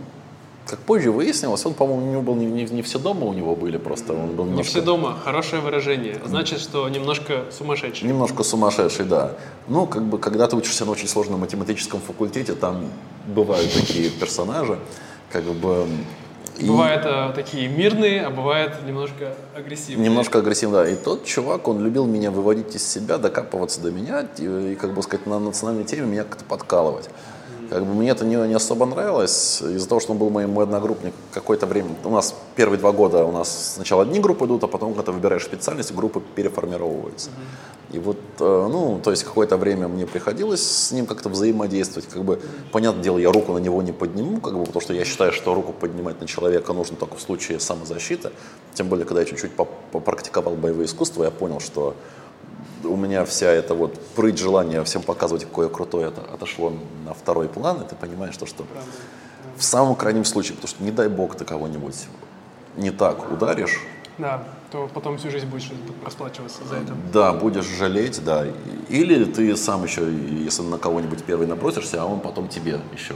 как 0.66 0.78
позже 0.80 1.10
выяснилось, 1.12 1.64
он, 1.64 1.74
по-моему, 1.74 2.06
у 2.06 2.10
него 2.10 2.22
был 2.22 2.34
не, 2.34 2.46
не, 2.46 2.64
не 2.64 2.82
все 2.82 2.98
дома 2.98 3.24
у 3.26 3.32
него 3.32 3.54
были 3.54 3.76
просто. 3.76 4.12
Он 4.14 4.34
был 4.34 4.44
Не 4.44 4.50
немножко, 4.50 4.70
все 4.70 4.82
дома, 4.82 5.16
хорошее 5.24 5.62
выражение. 5.62 6.20
Значит, 6.26 6.60
что 6.60 6.88
немножко 6.88 7.44
сумасшедший. 7.56 8.08
немножко 8.08 8.42
сумасшедший, 8.42 9.04
да. 9.04 9.32
Ну, 9.68 9.86
как 9.86 10.02
бы, 10.04 10.18
когда 10.18 10.46
ты 10.48 10.56
учишься 10.56 10.84
на 10.84 10.90
очень 10.90 11.08
сложном 11.08 11.40
математическом 11.40 12.00
факультете, 12.00 12.54
там 12.54 12.86
бывают 13.26 13.72
такие 13.72 14.10
персонажи, 14.10 14.78
как 15.30 15.44
бы... 15.44 15.86
и- 16.58 16.66
Бывают 16.66 17.02
э, 17.04 17.32
такие 17.34 17.68
мирные, 17.68 18.22
а 18.26 18.30
бывает 18.30 18.72
немножко 18.86 19.34
агрессивные. 19.54 20.08
Немножко 20.08 20.38
агрессивно, 20.38 20.78
да. 20.78 20.88
И 20.90 20.96
тот 20.96 21.24
чувак, 21.24 21.68
он 21.68 21.84
любил 21.84 22.06
меня 22.06 22.30
выводить 22.32 22.74
из 22.74 22.84
себя, 22.86 23.18
докапываться 23.18 23.80
до 23.80 23.92
меня 23.92 24.26
и, 24.38 24.72
и, 24.72 24.74
как 24.74 24.94
бы 24.94 25.02
сказать, 25.02 25.26
на 25.26 25.38
национальной 25.38 25.84
теме 25.84 26.06
меня 26.06 26.24
как-то 26.24 26.44
подкалывать. 26.44 27.08
Как 27.68 27.84
бы 27.84 27.94
мне 27.94 28.10
это 28.10 28.24
не, 28.24 28.36
не 28.48 28.54
особо 28.54 28.86
нравилось, 28.86 29.60
из-за 29.60 29.88
того, 29.88 30.00
что 30.00 30.12
он 30.12 30.18
был 30.18 30.30
моим 30.30 30.50
мой 30.50 30.64
одногруппник 30.64 31.12
какое-то 31.32 31.66
время. 31.66 31.90
У 32.04 32.10
нас 32.10 32.34
первые 32.54 32.78
два 32.78 32.92
года 32.92 33.24
у 33.24 33.32
нас 33.32 33.74
сначала 33.74 34.02
одни 34.02 34.20
группы 34.20 34.46
идут, 34.46 34.64
а 34.64 34.68
потом, 34.68 34.94
когда 34.94 35.06
ты 35.06 35.12
выбираешь 35.12 35.44
специальность, 35.44 35.94
группы 35.94 36.22
переформировываются. 36.34 37.30
И 37.92 37.98
вот, 37.98 38.18
э, 38.40 38.68
ну, 38.70 39.00
то 39.02 39.10
есть 39.10 39.22
какое-то 39.24 39.56
время 39.56 39.86
мне 39.86 40.06
приходилось 40.06 40.62
с 40.62 40.92
ним 40.92 41.06
как-то 41.06 41.28
взаимодействовать. 41.28 42.08
Как 42.08 42.24
бы, 42.24 42.40
понятное 42.72 43.02
дело, 43.02 43.18
я 43.18 43.30
руку 43.30 43.52
на 43.52 43.58
него 43.58 43.80
не 43.82 43.92
подниму, 43.92 44.40
как 44.40 44.54
бы, 44.54 44.64
потому 44.64 44.80
что 44.80 44.92
я 44.92 45.04
считаю, 45.04 45.32
что 45.32 45.54
руку 45.54 45.72
поднимать 45.72 46.20
на 46.20 46.26
человека 46.26 46.72
нужно 46.72 46.96
только 46.96 47.16
в 47.16 47.20
случае 47.20 47.60
самозащиты. 47.60 48.32
Тем 48.74 48.88
более, 48.88 49.06
когда 49.06 49.20
я 49.20 49.26
чуть-чуть 49.26 49.52
поп- 49.52 49.70
попрактиковал 49.92 50.54
боевые 50.56 50.86
искусства, 50.86 51.24
я 51.24 51.30
понял, 51.30 51.60
что 51.60 51.94
у 52.86 52.96
меня 52.96 53.24
вся 53.24 53.46
эта 53.48 53.74
вот 53.74 54.00
прыть 54.14 54.38
желание 54.38 54.82
всем 54.84 55.02
показывать, 55.02 55.44
какое 55.44 55.68
крутое 55.68 56.08
это 56.08 56.22
отошло 56.32 56.72
на 57.04 57.14
второй 57.14 57.48
план, 57.48 57.82
и 57.82 57.88
ты 57.88 57.94
понимаешь, 57.94 58.34
что, 58.34 58.46
что 58.46 58.64
в 59.56 59.62
самом 59.62 59.94
крайнем 59.96 60.24
случае, 60.24 60.54
потому 60.54 60.68
что 60.68 60.82
не 60.82 60.90
дай 60.90 61.08
бог 61.08 61.36
ты 61.36 61.44
кого-нибудь 61.44 62.06
не 62.76 62.90
так 62.90 63.30
ударишь, 63.30 63.80
Да, 64.18 64.44
то 64.70 64.88
потом 64.92 65.18
всю 65.18 65.30
жизнь 65.30 65.46
будешь 65.46 65.70
расплачиваться 66.04 66.64
за 66.64 66.76
это. 66.76 66.94
да, 67.12 67.32
будешь 67.32 67.64
жалеть, 67.66 68.24
да. 68.24 68.46
Или 68.88 69.24
ты 69.24 69.56
сам 69.56 69.84
еще, 69.84 70.02
если 70.10 70.62
на 70.62 70.78
кого-нибудь 70.78 71.24
первый 71.24 71.46
набросишься, 71.46 72.02
а 72.02 72.06
он 72.06 72.20
потом 72.20 72.48
тебе 72.48 72.80
еще. 72.92 73.14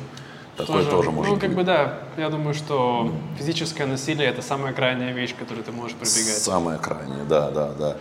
Такое 0.56 0.84
тоже, 0.84 1.10
может 1.10 1.30
ну, 1.30 1.36
быть. 1.36 1.46
как 1.46 1.54
бы 1.54 1.64
да, 1.64 2.00
я 2.18 2.28
думаю, 2.28 2.54
что 2.54 3.10
физическое 3.38 3.86
насилие 3.86 4.28
это 4.28 4.42
самая 4.42 4.74
крайняя 4.74 5.12
вещь, 5.14 5.34
к 5.34 5.38
которой 5.38 5.62
ты 5.62 5.72
можешь 5.72 5.96
прибегать. 5.96 6.42
Самое 6.42 6.78
крайнее, 6.78 7.24
да, 7.28 7.50
да, 7.50 7.72
да. 7.72 7.96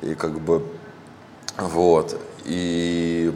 И 0.00 0.14
как 0.14 0.40
бы 0.40 0.64
вот. 1.58 2.20
И 2.44 3.32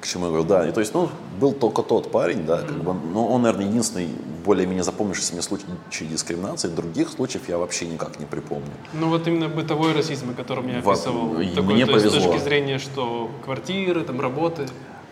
к 0.00 0.06
чему 0.06 0.26
я 0.26 0.30
говорю, 0.30 0.46
да, 0.46 0.68
и 0.68 0.72
то 0.72 0.80
есть, 0.80 0.92
ну, 0.94 1.08
был 1.40 1.52
только 1.52 1.82
тот 1.82 2.10
парень, 2.10 2.44
да, 2.44 2.58
как 2.58 2.76
бы, 2.82 2.92
ну, 2.92 3.26
он, 3.26 3.42
наверное, 3.42 3.66
единственный 3.66 4.08
более-менее 4.44 4.84
запомнившийся 4.84 5.32
мне 5.32 5.42
случай 5.42 6.04
дискриминации. 6.06 6.68
Других 6.68 7.08
случаев 7.08 7.48
я 7.48 7.56
вообще 7.58 7.86
никак 7.86 8.20
не 8.20 8.26
припомню. 8.26 8.70
Ну 8.92 9.08
вот 9.08 9.26
именно 9.26 9.48
бытовой 9.48 9.94
расизм, 9.94 10.30
о 10.30 10.34
котором 10.34 10.68
я 10.68 10.78
описывал. 10.80 11.40
и 11.40 11.48
Такой, 11.48 11.74
мне 11.74 11.86
то 11.86 11.92
есть 11.92 12.06
с 12.06 12.10
повезло. 12.10 12.32
точки 12.32 12.44
зрения, 12.44 12.78
что 12.78 13.30
квартиры, 13.44 14.02
там 14.02 14.20
работы. 14.20 14.66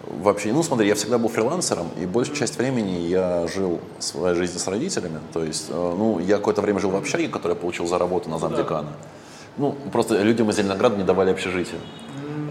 Вообще, 0.07 0.53
ну 0.53 0.63
смотри, 0.63 0.89
я 0.89 0.95
всегда 0.95 1.17
был 1.17 1.29
фрилансером, 1.31 1.89
и 1.99 2.05
большую 2.05 2.37
часть 2.37 2.59
времени 2.59 3.07
я 3.09 3.47
жил 3.47 3.81
своей 3.99 4.35
жизнью 4.37 4.59
с 4.59 4.67
родителями. 4.67 5.21
То 5.33 5.43
есть, 5.43 5.67
э, 5.71 5.95
ну, 5.97 6.19
я 6.19 6.37
какое-то 6.37 6.61
время 6.61 6.81
жил 6.81 6.91
в 6.91 6.97
общаге, 6.97 7.29
которую 7.29 7.57
я 7.57 7.61
получил 7.61 7.87
за 7.87 7.97
работу 7.99 8.29
на 8.29 8.39
замдекана. 8.39 8.93
Ну, 9.57 9.75
просто 9.93 10.21
людям 10.23 10.51
из 10.51 10.57
Зеленограда 10.57 10.97
не 10.97 11.05
давали 11.05 11.31
общежитие. 11.31 11.79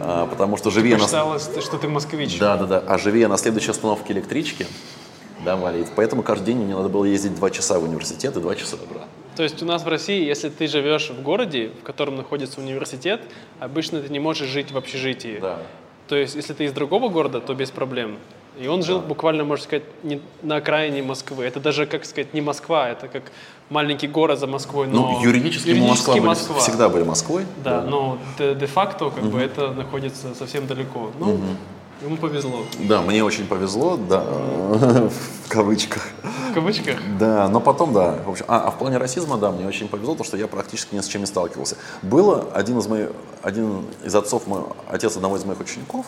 А, 0.04 0.26
потому 0.26 0.58
что 0.58 0.70
живи 0.72 0.90
я 0.90 0.98
на... 0.98 1.08
Что 1.08 1.78
ты 1.78 1.88
москвич. 1.88 2.40
Да, 2.40 2.58
да, 2.58 2.66
да. 2.66 2.84
А 2.88 2.98
живи 2.98 3.20
я 3.20 3.28
на 3.28 3.38
следующей 3.38 3.72
остановке 3.72 4.14
электрички, 4.14 4.66
давали. 5.46 5.82
И 5.82 5.86
Поэтому 5.96 6.24
каждый 6.24 6.46
день 6.46 6.58
мне 6.58 6.76
надо 6.76 6.90
было 6.90 7.06
ездить 7.06 7.36
два 7.36 7.50
часа 7.50 7.80
в 7.80 7.84
университет 7.84 8.36
и 8.36 8.40
два 8.40 8.56
часа 8.56 8.76
обратно. 8.76 9.08
То 9.36 9.44
есть 9.44 9.62
у 9.62 9.66
нас 9.66 9.84
в 9.84 9.88
России, 9.88 10.26
если 10.26 10.50
ты 10.50 10.68
живешь 10.68 11.10
в 11.10 11.22
городе, 11.22 11.72
в 11.82 11.84
котором 11.84 12.16
находится 12.16 12.60
университет, 12.60 13.22
обычно 13.60 14.02
ты 14.02 14.12
не 14.12 14.20
можешь 14.20 14.50
жить 14.50 14.72
в 14.72 14.78
общежитии. 14.78 15.40
Да. 15.42 15.60
То 16.08 16.16
есть 16.16 16.36
если 16.36 16.54
ты 16.54 16.66
из 16.66 16.74
другого 16.74 17.10
города, 17.10 17.40
то 17.40 17.54
без 17.54 17.72
проблем. 17.72 18.18
И 18.60 18.68
он 18.68 18.84
жил 18.84 19.00
буквально, 19.00 19.46
можно 19.46 19.64
сказать, 19.64 19.84
не 20.04 20.20
на 20.42 20.58
окраине 20.58 21.02
Москвы. 21.02 21.46
Это 21.46 21.62
даже, 21.62 21.86
как 21.86 22.04
сказать, 22.04 22.34
не 22.34 22.42
Москва, 22.42 22.90
это 22.90 23.08
как 23.08 23.32
маленький 23.72 24.08
город 24.08 24.40
за 24.40 24.48
Москвой. 24.48 24.88
Но 24.88 25.14
Ну, 25.14 25.22
юридически, 25.24 25.72
мы 25.72 25.88
Москва 25.88 26.14
были- 26.14 26.26
Москва. 26.26 26.60
всегда 26.60 26.90
были 26.90 27.04
Москвой. 27.04 27.46
Да, 27.64 27.82
но 27.82 28.18
де- 28.38 28.54
де-факто 28.54 29.10
как 29.10 29.24
бы 29.24 29.40
это 29.40 29.72
находится 29.72 30.36
совсем 30.38 30.68
далеко. 30.68 31.10
Ну, 31.20 31.40
ему 32.04 32.18
повезло. 32.18 32.60
Да, 32.80 33.02
мне 33.02 33.24
очень 33.24 33.48
повезло, 33.48 33.98
да, 33.98 34.20
в 35.46 35.50
кавычках. 35.50 36.08
В 36.52 36.54
кавычках. 36.54 36.98
Да, 37.18 37.48
но 37.48 37.60
потом, 37.62 37.94
да. 37.94 38.16
В 38.26 38.30
общем, 38.30 38.46
а, 38.50 38.60
а 38.68 38.72
в 38.72 38.78
плане 38.78 38.98
расизма, 38.98 39.38
да, 39.38 39.52
мне 39.52 39.66
очень 39.66 39.88
повезло, 39.88 40.14
потому 40.14 40.26
что 40.28 40.38
я 40.38 40.48
практически 40.48 40.94
ни 40.96 41.00
с 41.00 41.08
чем 41.08 41.22
не 41.22 41.28
сталкивался. 41.28 41.78
Было 42.02 42.46
один 42.54 42.78
из 42.80 42.88
моих, 42.88 43.10
один 43.42 43.86
из 44.04 44.14
отцов, 44.14 44.48
мой, 44.48 44.62
отец 44.90 45.16
одного 45.16 45.38
из 45.38 45.46
моих 45.46 45.60
учеников, 45.62 46.06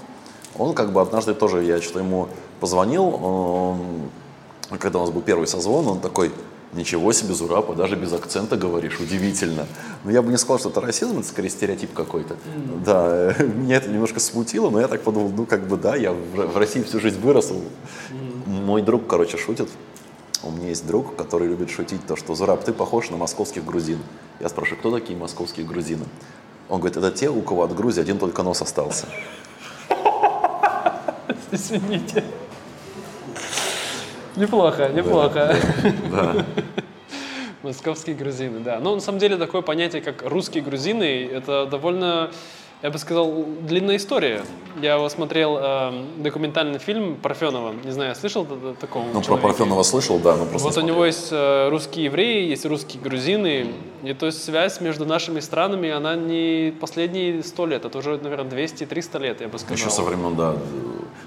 он 0.57 0.73
как 0.75 0.91
бы 0.91 0.99
однажды 1.01 1.33
тоже, 1.33 1.63
я 1.63 1.81
что-то 1.81 1.99
ему 1.99 2.27
позвонил, 2.59 3.05
он, 3.23 3.79
когда 4.79 4.99
у 4.99 5.01
нас 5.03 5.11
был 5.11 5.21
первый 5.21 5.47
созвон, 5.47 5.87
он 5.87 5.99
такой, 5.99 6.31
ничего 6.75 7.11
себе, 7.11 7.33
Зурапа, 7.33 7.75
даже 7.75 7.95
без 7.95 8.13
акцента 8.13 8.57
говоришь, 8.57 8.99
удивительно. 8.99 9.67
Но 10.03 10.11
я 10.11 10.21
бы 10.21 10.31
не 10.31 10.37
сказал, 10.37 10.59
что 10.59 10.69
это 10.69 10.81
расизм, 10.81 11.19
это 11.19 11.27
скорее 11.27 11.49
стереотип 11.49 11.93
какой-то. 11.93 12.35
Да, 12.85 13.35
меня 13.39 13.77
это 13.77 13.89
немножко 13.89 14.19
смутило, 14.19 14.69
но 14.69 14.79
я 14.79 14.87
так 14.87 15.01
подумал, 15.01 15.29
ну 15.29 15.45
как 15.45 15.67
бы 15.67 15.77
да, 15.77 15.95
я 15.95 16.11
в, 16.11 16.57
России 16.57 16.81
всю 16.81 16.99
жизнь 16.99 17.19
вырос. 17.19 17.51
Мой 18.45 18.81
друг, 18.81 19.07
короче, 19.07 19.37
шутит, 19.37 19.69
у 20.43 20.51
меня 20.51 20.69
есть 20.69 20.85
друг, 20.85 21.15
который 21.15 21.47
любит 21.47 21.69
шутить 21.69 22.05
то, 22.05 22.15
что 22.15 22.35
Зураб, 22.35 22.63
ты 22.63 22.73
похож 22.73 23.09
на 23.09 23.17
московских 23.17 23.65
грузин. 23.65 23.99
Я 24.39 24.49
спрашиваю, 24.49 24.79
кто 24.79 24.91
такие 24.91 25.17
московские 25.17 25.65
грузины? 25.65 26.05
Он 26.69 26.79
говорит, 26.79 26.97
это 26.97 27.11
те, 27.11 27.29
у 27.29 27.41
кого 27.41 27.63
от 27.63 27.75
Грузии 27.75 28.01
один 28.01 28.17
только 28.17 28.41
нос 28.41 28.61
остался. 28.61 29.05
Извините. 31.51 32.23
Неплохо, 34.35 34.89
неплохо. 34.89 35.55
Да. 36.11 36.45
Московские 37.61 38.15
грузины, 38.15 38.59
да. 38.59 38.79
Но 38.79 38.95
на 38.95 39.01
самом 39.01 39.19
деле 39.19 39.37
такое 39.37 39.61
понятие, 39.61 40.01
как 40.01 40.23
русские 40.29 40.63
грузины, 40.63 41.29
это 41.31 41.65
довольно, 41.65 42.29
я 42.81 42.89
бы 42.91 42.97
сказал, 42.97 43.45
длинная 43.61 43.95
история. 43.95 44.41
Я 44.81 44.97
вот 44.97 45.09
смотрел 45.13 45.57
э, 45.61 46.03
документальный 46.17 46.79
фильм 46.79 47.15
Парфенова. 47.15 47.73
Не 47.85 47.91
знаю, 47.91 48.15
слышал 48.15 48.41
о- 48.49 48.71
о 48.71 48.73
таком 48.73 49.05
Ну, 49.13 49.19
про 49.19 49.21
человеке? 49.23 49.47
Парфенова 49.47 49.83
слышал, 49.83 50.19
да, 50.19 50.35
но 50.35 50.45
просто 50.45 50.67
Вот 50.67 50.75
не 50.75 50.83
у 50.83 50.85
него 50.87 50.95
смотрел. 50.95 51.05
есть 51.05 51.27
э, 51.31 51.69
русские 51.69 52.05
евреи, 52.05 52.49
есть 52.49 52.65
русские 52.65 53.01
грузины. 53.01 53.67
И 54.03 54.13
то 54.13 54.25
есть 54.25 54.43
связь 54.43 54.81
между 54.81 55.05
нашими 55.05 55.39
странами, 55.39 55.89
она 55.89 56.15
не 56.15 56.73
последние 56.81 57.43
сто 57.43 57.65
лет, 57.65 57.85
это 57.85 57.97
уже, 57.97 58.17
наверное, 58.17 58.49
200-300 58.51 59.19
лет, 59.21 59.39
я 59.39 59.47
бы 59.47 59.57
сказал. 59.57 59.77
Еще 59.77 59.89
со 59.89 60.01
времен, 60.01 60.35
да. 60.35 60.55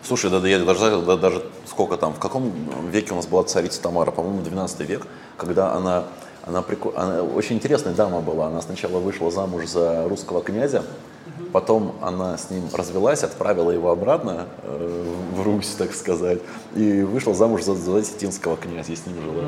Слушай, 0.03 0.31
да, 0.31 0.41
да, 0.41 0.49
я 0.49 0.59
даже, 0.65 1.01
да, 1.03 1.17
даже 1.17 1.43
сколько 1.67 1.97
там, 1.97 2.15
в 2.15 2.19
каком 2.19 2.53
веке 2.91 3.13
у 3.13 3.17
нас 3.17 3.27
была 3.27 3.43
царица 3.45 3.83
Тамара? 3.83 4.11
По-моему, 4.11 4.43
12 4.43 4.81
век, 4.81 5.07
когда 5.37 5.73
она, 5.73 6.05
она, 6.45 6.61
прико- 6.61 6.95
она 6.97 7.23
очень 7.23 7.57
интересная 7.57 7.95
дама 7.95 8.21
была. 8.21 8.47
Она 8.49 8.63
сначала 8.63 8.99
вышла 8.99 9.31
замуж 9.31 9.67
за 9.67 10.09
русского 10.09 10.43
князя, 10.43 10.85
потом 11.53 11.97
она 12.03 12.37
с 12.39 12.51
ним 12.51 12.65
развелась, 12.73 13.23
отправила 13.25 13.71
его 13.71 13.91
обратно 13.91 14.47
э, 14.63 15.05
в 15.35 15.43
Русь, 15.43 15.75
так 15.77 15.95
сказать, 15.95 16.39
и 16.75 17.03
вышла 17.03 17.35
замуж 17.35 17.63
за, 17.63 17.75
за 17.75 17.99
осетинского 17.99 18.57
князя, 18.57 18.95
с 18.95 19.07
ним 19.07 19.17
жила. 19.23 19.45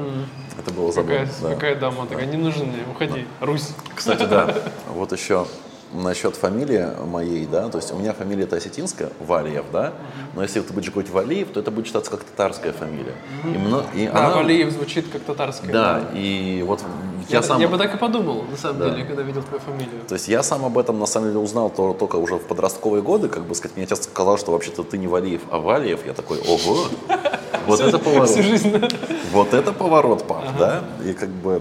Это 0.59 0.73
было 0.73 0.91
забавно. 0.93 1.27
Какая, 1.27 1.31
да. 1.43 1.55
какая 1.55 1.75
дама 1.77 2.07
такая, 2.07 2.27
не 2.27 2.37
нужен 2.37 2.67
мне, 2.67 2.83
уходи, 2.91 3.27
Русь. 3.41 3.71
Кстати, 3.95 4.25
да, 4.25 4.55
вот 4.95 5.13
еще 5.13 5.47
насчет 5.93 6.37
фамилии 6.37 6.87
моей, 7.07 7.47
да, 7.47 7.69
то 7.69 7.79
есть 7.79 7.93
у 7.93 7.97
меня 7.97 8.13
фамилия 8.13 8.45
это 8.45 8.57
осетинская, 8.57 9.11
Валиев, 9.21 9.65
да, 9.73 9.93
но 10.35 10.43
если 10.43 10.61
ты 10.61 10.73
будешь 10.73 10.91
говорить 10.91 11.11
Валиев, 11.11 11.49
то 11.49 11.61
это 11.61 11.71
будет 11.71 11.87
считаться 11.87 12.11
как 12.11 12.25
татарская 12.25 12.73
фамилия. 12.73 13.15
И 13.45 13.49
мно- 13.59 13.85
и 13.95 14.07
Да, 14.07 14.27
она- 14.27 14.37
Валиев 14.37 14.71
звучит 14.73 15.07
как 15.11 15.23
татарская. 15.23 15.73
Да, 15.73 16.01
и 16.15 16.63
вот 16.67 16.83
я, 17.29 17.39
Я, 17.39 17.43
сам, 17.43 17.61
я 17.61 17.69
бы 17.69 17.79
так 17.79 17.95
и 17.95 17.99
подумал, 17.99 18.45
на 18.51 18.57
самом 18.57 18.79
Да. 18.81 18.91
деле, 18.91 19.05
когда 19.05 19.23
видел 19.23 19.43
твою 19.43 19.61
фамилию. 19.61 20.01
то 20.07 20.15
есть 20.15 20.29
я 20.29 20.43
сам 20.43 20.65
об 20.65 20.77
этом 20.79 20.99
на 20.99 21.07
самом 21.07 21.29
деле 21.29 21.41
узнал 21.41 21.71
то- 21.71 21.93
только 21.95 22.17
уже 22.17 22.37
в 22.37 22.43
подростковые 22.47 23.03
годы, 23.03 23.29
как 23.29 23.45
бы 23.45 23.55
сказать, 23.55 23.77
мне 23.77 23.85
отец 23.87 24.05
сказал, 24.05 24.39
что 24.39 24.53
вообще-то 24.53 24.83
ты 24.85 24.99
не 24.99 25.07
Валиев, 25.07 25.41
а 25.51 25.59
Валиев, 25.59 26.05
я 26.07 26.13
такой, 26.15 26.39
ого, 26.41 26.87
вот 27.67 27.81
это 27.81 27.99
поворот. 27.99 28.29
Всю 28.31 28.43
жизнь. 28.43 28.71
да. 28.79 28.89
Вот 29.33 29.53
это 29.55 29.73
поворот, 29.73 30.27
пап, 30.27 30.45
да? 30.59 30.83
И 31.05 31.13
как 31.13 31.29
бы, 31.29 31.61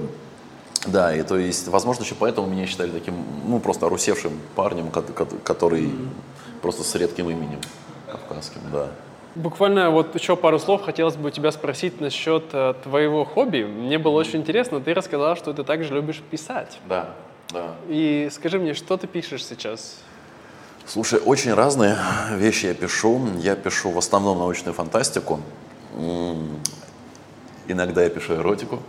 да, 0.88 1.16
и 1.16 1.24
то 1.24 1.38
есть, 1.38 1.68
возможно, 1.68 2.04
еще 2.04 2.16
поэтому 2.16 2.48
меня 2.48 2.66
считали 2.66 2.92
таким, 2.92 3.16
ну, 3.46 3.60
просто 3.60 3.88
русевшим 3.90 4.32
парнем, 4.56 4.90
ко- 4.90 5.02
ко- 5.02 5.26
который 5.44 5.92
просто 6.62 6.84
с 6.84 6.96
редким 6.96 7.30
именем 7.30 7.60
кавказским, 8.12 8.62
да. 8.72 8.88
Буквально 9.36 9.92
вот 9.92 10.16
еще 10.16 10.36
пару 10.36 10.58
слов 10.58 10.84
хотелось 10.84 11.16
бы 11.16 11.28
у 11.28 11.32
тебя 11.32 11.52
спросить 11.52 12.02
насчет 12.02 12.46
э, 12.54 12.74
твоего 12.84 13.24
хобби. 13.24 13.64
Мне 13.64 14.00
было 14.00 14.14
очень 14.18 14.40
интересно, 14.40 14.80
ты 14.82 14.94
рассказал, 14.96 15.36
что 15.36 15.54
ты 15.54 15.64
также 15.64 15.94
любишь 15.94 16.22
писать. 16.32 16.80
Да, 16.90 17.10
да. 17.52 17.76
И 17.88 18.30
скажи 18.32 18.58
мне, 18.58 18.74
что 18.74 18.98
ты 18.98 19.06
пишешь 19.06 19.46
сейчас? 19.46 19.98
Слушай, 20.88 21.20
очень 21.20 21.54
разные 21.54 21.98
вещи 22.36 22.66
я 22.66 22.74
пишу. 22.74 23.22
Я 23.38 23.56
пишу 23.56 23.92
в 23.92 23.98
основном 23.98 24.40
научную 24.40 24.74
фантастику. 24.74 25.42
Иногда 27.68 28.04
я 28.04 28.10
пишу 28.10 28.36
эротику. 28.36 28.80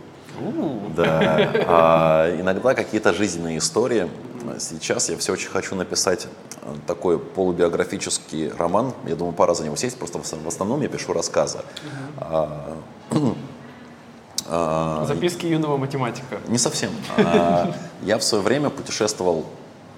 Да. 0.95 1.51
А 1.67 2.39
иногда 2.39 2.73
какие-то 2.73 3.13
жизненные 3.13 3.57
истории. 3.57 4.09
Сейчас 4.59 5.09
я 5.09 5.17
все 5.17 5.33
очень 5.33 5.49
хочу 5.49 5.75
написать 5.75 6.27
э, 6.61 6.73
такой 6.87 7.19
полубиографический 7.19 8.49
роман. 8.49 8.93
Я 9.05 9.15
думаю, 9.15 9.33
пора 9.33 9.53
за 9.53 9.63
него 9.63 9.75
сесть. 9.75 9.97
Просто 9.97 10.19
в 10.19 10.47
основном 10.47 10.81
я 10.81 10.87
пишу 10.87 11.13
рассказы. 11.13 11.59
А, 14.51 15.05
Записки 15.05 15.45
юного 15.45 15.77
математика. 15.77 16.39
Не 16.47 16.57
совсем. 16.57 16.89
Я 18.01 18.17
в 18.17 18.23
свое 18.23 18.43
время 18.43 18.69
путешествовал 18.69 19.45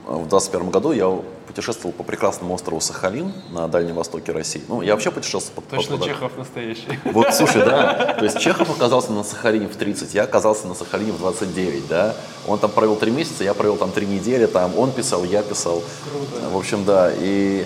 в 0.07 0.27
21 0.27 0.69
году 0.69 0.91
я 0.91 1.09
путешествовал 1.47 1.93
по 1.93 2.03
прекрасному 2.03 2.53
острову 2.53 2.81
Сахалин 2.81 3.33
на 3.51 3.67
Дальнем 3.67 3.95
Востоке 3.95 4.31
России. 4.31 4.61
Ну, 4.67 4.81
я 4.81 4.93
вообще 4.93 5.11
путешествовал 5.11 5.61
по 5.61 5.75
Точно 5.75 5.97
по, 5.97 6.05
Чехов 6.05 6.37
настоящий. 6.37 6.99
Вот, 7.03 7.33
слушай, 7.33 7.63
да. 7.63 8.15
То 8.17 8.25
есть 8.25 8.39
Чехов 8.39 8.69
оказался 8.69 9.11
на 9.11 9.23
Сахалине 9.23 9.67
в 9.67 9.75
30, 9.75 10.13
я 10.13 10.23
оказался 10.23 10.67
на 10.67 10.75
Сахалине 10.75 11.11
в 11.11 11.17
29, 11.17 11.87
да. 11.87 12.15
Он 12.47 12.57
там 12.57 12.71
провел 12.71 12.95
три 12.95 13.11
месяца, 13.11 13.43
я 13.43 13.53
провел 13.53 13.77
там 13.77 13.91
три 13.91 14.07
недели, 14.07 14.45
там 14.45 14.77
он 14.77 14.91
писал, 14.91 15.23
я 15.23 15.43
писал. 15.43 15.83
Круто. 16.09 16.49
В 16.49 16.57
общем, 16.57 16.85
да. 16.85 17.11
И 17.13 17.65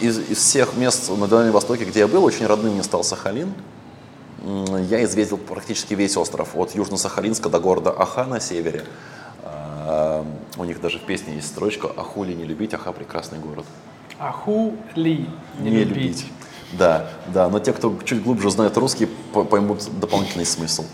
из, 0.00 0.18
из 0.18 0.38
всех 0.38 0.76
мест 0.76 1.10
на 1.10 1.26
Дальнем 1.26 1.52
Востоке, 1.52 1.84
где 1.84 2.00
я 2.00 2.08
был, 2.08 2.24
очень 2.24 2.46
родным 2.46 2.72
мне 2.72 2.82
стал 2.82 3.04
Сахалин. 3.04 3.52
Я 4.88 5.02
изведил 5.04 5.38
практически 5.38 5.94
весь 5.94 6.16
остров, 6.16 6.54
от 6.54 6.74
Южно-Сахалинска 6.74 7.48
до 7.48 7.58
города 7.58 7.90
Аха 7.90 8.24
на 8.24 8.38
севере. 8.40 8.84
А, 9.88 10.26
у 10.56 10.64
них 10.64 10.80
даже 10.80 10.98
в 10.98 11.02
песне 11.02 11.36
есть 11.36 11.48
строчка 11.48 11.88
«Аху 11.96 12.24
ли 12.24 12.34
не 12.34 12.44
любить, 12.44 12.74
Аха 12.74 12.92
прекрасный 12.92 13.38
город». 13.38 13.64
Аху 14.18 14.74
ли 14.96 15.28
не, 15.60 15.70
не 15.70 15.84
любить. 15.84 15.96
любить. 15.96 16.26
Да, 16.72 17.08
да, 17.32 17.48
но 17.48 17.60
те, 17.60 17.72
кто 17.72 17.96
чуть 18.04 18.22
глубже 18.22 18.50
знает 18.50 18.76
русский, 18.76 19.06
поймут 19.32 19.88
дополнительный 20.00 20.46
смысл. 20.46 20.84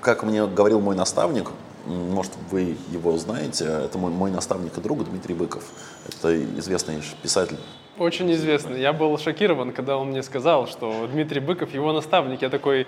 Как 0.00 0.22
мне 0.22 0.46
говорил 0.46 0.80
мой 0.80 0.94
наставник, 0.94 1.50
может, 1.86 2.32
вы 2.50 2.76
его 2.92 3.16
знаете, 3.16 3.64
это 3.64 3.98
мой, 3.98 4.12
мой 4.12 4.30
наставник 4.30 4.78
и 4.78 4.80
друг 4.80 5.04
Дмитрий 5.04 5.34
Быков. 5.34 5.64
Это 6.06 6.40
известный 6.58 7.02
писатель. 7.22 7.56
Очень 7.98 8.32
известный. 8.32 8.80
Я 8.80 8.92
был 8.92 9.18
шокирован, 9.18 9.72
когда 9.72 9.96
он 9.96 10.10
мне 10.10 10.22
сказал, 10.22 10.68
что 10.68 11.08
Дмитрий 11.12 11.40
Быков 11.40 11.74
его 11.74 11.92
наставник. 11.92 12.42
Я 12.42 12.50
такой, 12.50 12.86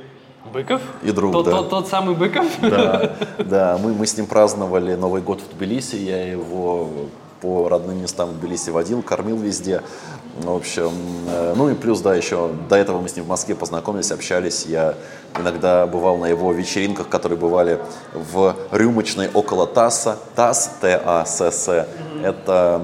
Быков? 0.52 0.82
И 1.02 1.10
друг, 1.12 1.32
тот, 1.32 1.44
да. 1.46 1.50
Тот, 1.52 1.70
тот 1.70 1.88
самый 1.88 2.14
Быков? 2.14 2.46
Да, 2.60 3.12
да. 3.38 3.78
Мы, 3.82 3.94
мы 3.94 4.06
с 4.06 4.16
ним 4.16 4.26
праздновали 4.26 4.94
Новый 4.94 5.22
год 5.22 5.40
в 5.40 5.56
Тбилиси. 5.56 5.96
Я 5.96 6.30
его 6.30 6.88
по 7.40 7.68
родным 7.68 8.00
местам 8.00 8.30
в 8.30 8.38
Тбилиси 8.38 8.70
водил, 8.70 9.02
кормил 9.02 9.36
везде. 9.36 9.82
В 10.38 10.50
общем, 10.50 10.90
э, 11.28 11.54
ну 11.56 11.68
и 11.68 11.74
плюс, 11.74 12.00
да, 12.00 12.14
еще 12.14 12.50
до 12.68 12.76
этого 12.76 13.00
мы 13.00 13.08
с 13.08 13.16
ним 13.16 13.26
в 13.26 13.28
Москве 13.28 13.54
познакомились, 13.54 14.10
общались. 14.10 14.64
Я 14.66 14.94
иногда 15.38 15.86
бывал 15.86 16.16
на 16.16 16.26
его 16.26 16.52
вечеринках, 16.52 17.08
которые 17.08 17.38
бывали 17.38 17.80
в 18.14 18.56
рюмочной 18.70 19.28
около 19.34 19.66
ТАССа. 19.66 20.18
ТАСС, 20.34 20.70
Т-А-С-С. 20.80 21.86
Это 22.22 22.82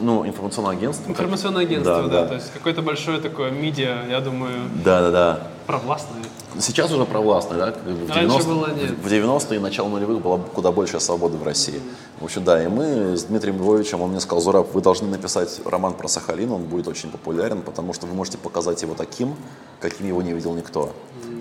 ну, 0.00 0.26
информационное 0.26 0.72
агентство. 0.72 1.10
Информационное 1.10 1.62
агентство, 1.62 2.02
да, 2.02 2.08
да. 2.08 2.22
да. 2.22 2.26
То 2.28 2.34
есть 2.34 2.52
какое-то 2.52 2.82
большое 2.82 3.20
такое 3.20 3.50
медиа, 3.50 4.06
я 4.08 4.20
думаю. 4.20 4.54
Да, 4.84 5.00
да, 5.02 5.10
да. 5.10 5.48
Провластное. 5.66 6.22
Сейчас 6.58 6.90
уже 6.92 7.04
провластный, 7.04 7.58
да? 7.58 7.72
В 7.72 8.12
90, 8.12 8.48
было 8.48 8.66
нет. 8.68 8.92
В 8.92 9.06
90-е 9.06 9.56
и 9.56 9.60
начало 9.60 9.88
нулевых 9.88 10.22
была 10.22 10.38
куда 10.38 10.72
большая 10.72 11.00
свобода 11.00 11.36
в 11.36 11.42
России. 11.42 11.80
В 12.20 12.24
общем, 12.24 12.44
да, 12.44 12.62
и 12.62 12.68
мы 12.68 13.16
с 13.16 13.24
Дмитрием 13.24 13.56
Львовичем, 13.56 14.00
он 14.00 14.10
мне 14.10 14.20
сказал, 14.20 14.40
Зураб, 14.40 14.74
вы 14.74 14.80
должны 14.80 15.08
написать 15.08 15.60
роман 15.64 15.94
про 15.94 16.08
Сахалин, 16.08 16.52
он 16.52 16.62
будет 16.62 16.88
очень 16.88 17.10
популярен, 17.10 17.62
потому 17.62 17.92
что 17.92 18.06
вы 18.06 18.14
можете 18.14 18.38
показать 18.38 18.80
его 18.82 18.94
таким, 18.94 19.34
каким 19.80 20.06
его 20.06 20.22
не 20.22 20.32
видел 20.32 20.54
никто. 20.54 20.92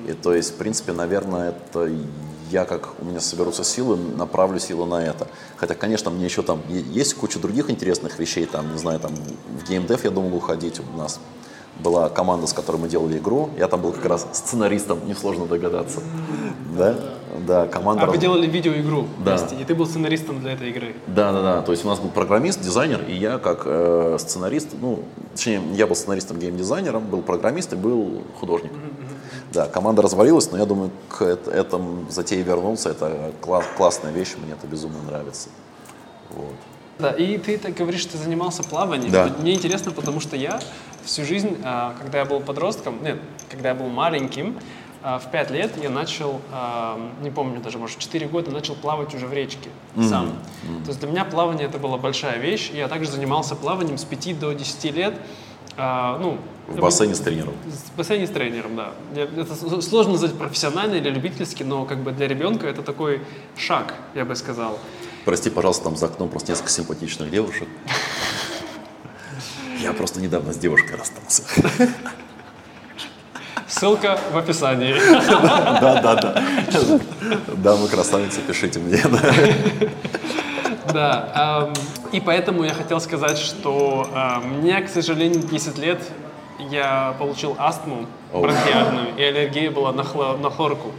И 0.07 0.13
то 0.13 0.33
есть, 0.33 0.51
в 0.51 0.55
принципе, 0.55 0.91
наверное, 0.91 1.49
это 1.49 1.89
я, 2.51 2.65
как 2.65 2.89
у 3.01 3.05
меня 3.05 3.19
соберутся 3.19 3.63
силы, 3.63 3.97
направлю 3.97 4.59
силы 4.59 4.85
на 4.85 5.03
это. 5.03 5.27
Хотя, 5.57 5.75
конечно, 5.75 6.11
мне 6.11 6.25
еще 6.25 6.41
там 6.41 6.61
есть 6.69 7.15
куча 7.15 7.39
других 7.39 7.69
интересных 7.69 8.19
вещей, 8.19 8.45
там, 8.45 8.71
не 8.71 8.77
знаю, 8.77 8.99
там 8.99 9.13
в 9.15 9.67
геймдев 9.67 10.03
я 10.03 10.11
думал 10.11 10.35
уходить 10.35 10.79
у 10.79 10.97
нас 10.97 11.19
была 11.79 12.09
команда, 12.09 12.47
с 12.47 12.53
которой 12.53 12.77
мы 12.77 12.87
делали 12.87 13.17
игру. 13.17 13.49
Я 13.57 13.67
там 13.67 13.81
был 13.81 13.91
как 13.91 14.05
раз 14.05 14.27
сценаристом, 14.31 15.05
несложно 15.07 15.45
догадаться. 15.45 16.01
Да? 16.77 16.95
Да, 17.45 17.67
команда... 17.67 18.03
А 18.03 18.05
вы 18.05 18.17
делали 18.17 18.47
видеоигру 18.47 19.07
да. 19.23 19.35
вместе, 19.35 19.55
и 19.59 19.65
ты 19.65 19.75
был 19.75 19.85
сценаристом 19.85 20.39
для 20.39 20.53
этой 20.53 20.69
игры? 20.69 20.95
Да, 21.07 21.33
да, 21.33 21.41
да. 21.41 21.61
То 21.61 21.73
есть 21.73 21.83
у 21.83 21.87
нас 21.87 21.99
был 21.99 22.09
программист, 22.09 22.61
дизайнер, 22.61 23.03
и 23.07 23.13
я 23.13 23.39
как 23.39 23.63
э, 23.65 24.15
сценарист, 24.19 24.69
ну, 24.79 25.03
точнее, 25.33 25.61
я 25.73 25.85
был 25.85 25.95
сценаристом, 25.95 26.39
геймдизайнером, 26.39 27.05
был 27.05 27.21
программист 27.21 27.73
и 27.73 27.75
был 27.75 28.23
художник. 28.39 28.71
Да, 29.55 29.67
команда 29.67 30.01
развалилась, 30.01 30.51
но 30.51 30.57
я 30.57 30.65
думаю, 30.65 30.91
к 31.07 31.21
этому 31.21 32.05
затее 32.09 32.43
вернуться, 32.43 32.89
это 32.89 33.31
класс, 33.39 33.65
классная 33.77 34.11
вещь, 34.11 34.35
мне 34.35 34.51
это 34.51 34.67
безумно 34.67 35.01
нравится. 35.01 35.47
Вот. 36.29 36.55
Да, 36.99 37.11
и 37.11 37.37
ты 37.37 37.57
так 37.57 37.73
говоришь, 37.73 38.05
ты 38.05 38.17
занимался 38.17 38.63
плаванием. 38.63 39.11
Да. 39.11 39.33
Мне 39.39 39.53
интересно, 39.53 39.91
потому 39.91 40.19
что 40.19 40.35
я 40.35 40.59
всю 41.05 41.23
жизнь, 41.23 41.57
а, 41.63 41.95
когда 42.01 42.19
я 42.19 42.25
был 42.25 42.41
подростком, 42.41 43.01
нет, 43.01 43.17
когда 43.49 43.69
я 43.69 43.75
был 43.75 43.87
маленьким, 43.87 44.59
а, 45.01 45.19
в 45.19 45.31
пять 45.31 45.51
лет 45.51 45.71
я 45.81 45.89
начал, 45.89 46.41
а, 46.51 46.99
не 47.21 47.31
помню 47.31 47.61
даже, 47.61 47.77
может, 47.77 47.97
четыре 47.99 48.27
года 48.27 48.51
начал 48.51 48.75
плавать 48.75 49.15
уже 49.15 49.25
в 49.25 49.33
речке 49.33 49.69
mm-hmm. 49.95 50.09
сам. 50.09 50.25
Mm-hmm. 50.27 50.83
То 50.83 50.87
есть 50.87 50.99
для 50.99 51.09
меня 51.09 51.23
плавание 51.23 51.67
это 51.67 51.77
была 51.77 51.97
большая 51.97 52.39
вещь. 52.39 52.71
Я 52.73 52.89
также 52.89 53.09
занимался 53.09 53.55
плаванием 53.55 53.97
с 53.97 54.03
5 54.03 54.37
до 54.39 54.51
10 54.51 54.95
лет. 54.95 55.13
Ну, 55.77 56.37
в 56.67 56.79
бассейне 56.79 57.13
с 57.15 57.19
тренером. 57.19 57.53
В 57.93 57.97
бассейне 57.97 58.25
с 58.25 58.29
тренером, 58.29 58.75
да. 58.75 58.91
Это 59.13 59.81
сложно 59.81 60.13
назвать 60.13 60.33
профессионально 60.33 60.95
или 60.95 61.09
любительски, 61.09 61.63
но 61.63 61.85
как 61.85 61.99
бы 61.99 62.11
для 62.11 62.27
ребенка 62.27 62.67
это 62.67 62.81
такой 62.81 63.21
шаг, 63.57 63.93
я 64.15 64.25
бы 64.25 64.35
сказал. 64.35 64.79
Прости, 65.25 65.49
пожалуйста, 65.49 65.85
там 65.85 65.95
за 65.97 66.05
окном 66.07 66.29
просто 66.29 66.51
несколько 66.51 66.69
симпатичных 66.69 67.29
девушек. 67.29 67.67
Я 69.79 69.93
просто 69.93 70.21
недавно 70.21 70.53
с 70.53 70.57
девушкой 70.57 70.95
расстался. 70.97 71.43
Ссылка 73.67 74.19
в 74.31 74.37
описании. 74.37 74.95
Да, 75.29 76.01
да, 76.01 76.15
да. 76.15 76.43
Да, 77.57 77.75
мы 77.75 77.87
красавицы, 77.87 78.39
пишите 78.41 78.79
мне. 78.79 79.01
Да, 80.93 81.69
и 82.11 82.19
поэтому 82.19 82.63
я 82.63 82.73
хотел 82.73 82.99
сказать, 82.99 83.37
что 83.37 84.07
мне, 84.43 84.81
к 84.81 84.89
сожалению, 84.89 85.41
10 85.41 85.77
лет 85.77 86.01
я 86.71 87.15
получил 87.19 87.55
астму 87.57 88.05
бронхиальную, 88.31 89.15
и 89.17 89.23
аллергия 89.23 89.71
была 89.71 89.91
на, 89.91 90.03
хлорку. 90.03 90.91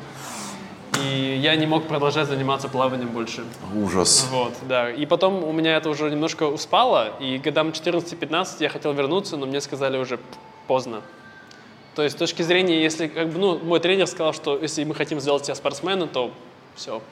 И 1.03 1.38
я 1.42 1.57
не 1.57 1.66
мог 1.66 1.87
продолжать 1.87 2.27
заниматься 2.27 2.68
плаванием 2.68 3.09
больше. 3.09 3.44
Ужас. 3.75 4.27
Вот, 4.31 4.55
да. 4.62 4.90
И 4.90 5.05
потом 5.05 5.44
у 5.44 5.53
меня 5.53 5.77
это 5.77 5.90
уже 5.90 6.11
немножко 6.11 6.44
успало, 6.44 7.12
и 7.20 7.38
годам 7.38 7.68
14-15 7.68 8.46
я 8.61 8.68
хотел 8.68 8.92
вернуться, 8.92 9.37
но 9.37 9.46
мне 9.46 9.61
сказали 9.61 9.99
уже 9.99 10.18
поздно. 10.66 11.03
То 11.94 12.03
есть 12.03 12.16
с 12.16 12.18
точки 12.18 12.42
зрения, 12.42 12.83
если, 12.83 13.09
как 13.09 13.29
бы, 13.29 13.38
ну, 13.38 13.59
мой 13.59 13.81
тренер 13.81 14.07
сказал, 14.07 14.33
что 14.33 14.59
если 14.59 14.85
мы 14.85 14.94
хотим 14.94 15.20
сделать 15.20 15.44
тебя 15.44 15.55
спортсмена, 15.55 16.07
то 16.07 16.31
все. 16.75 17.03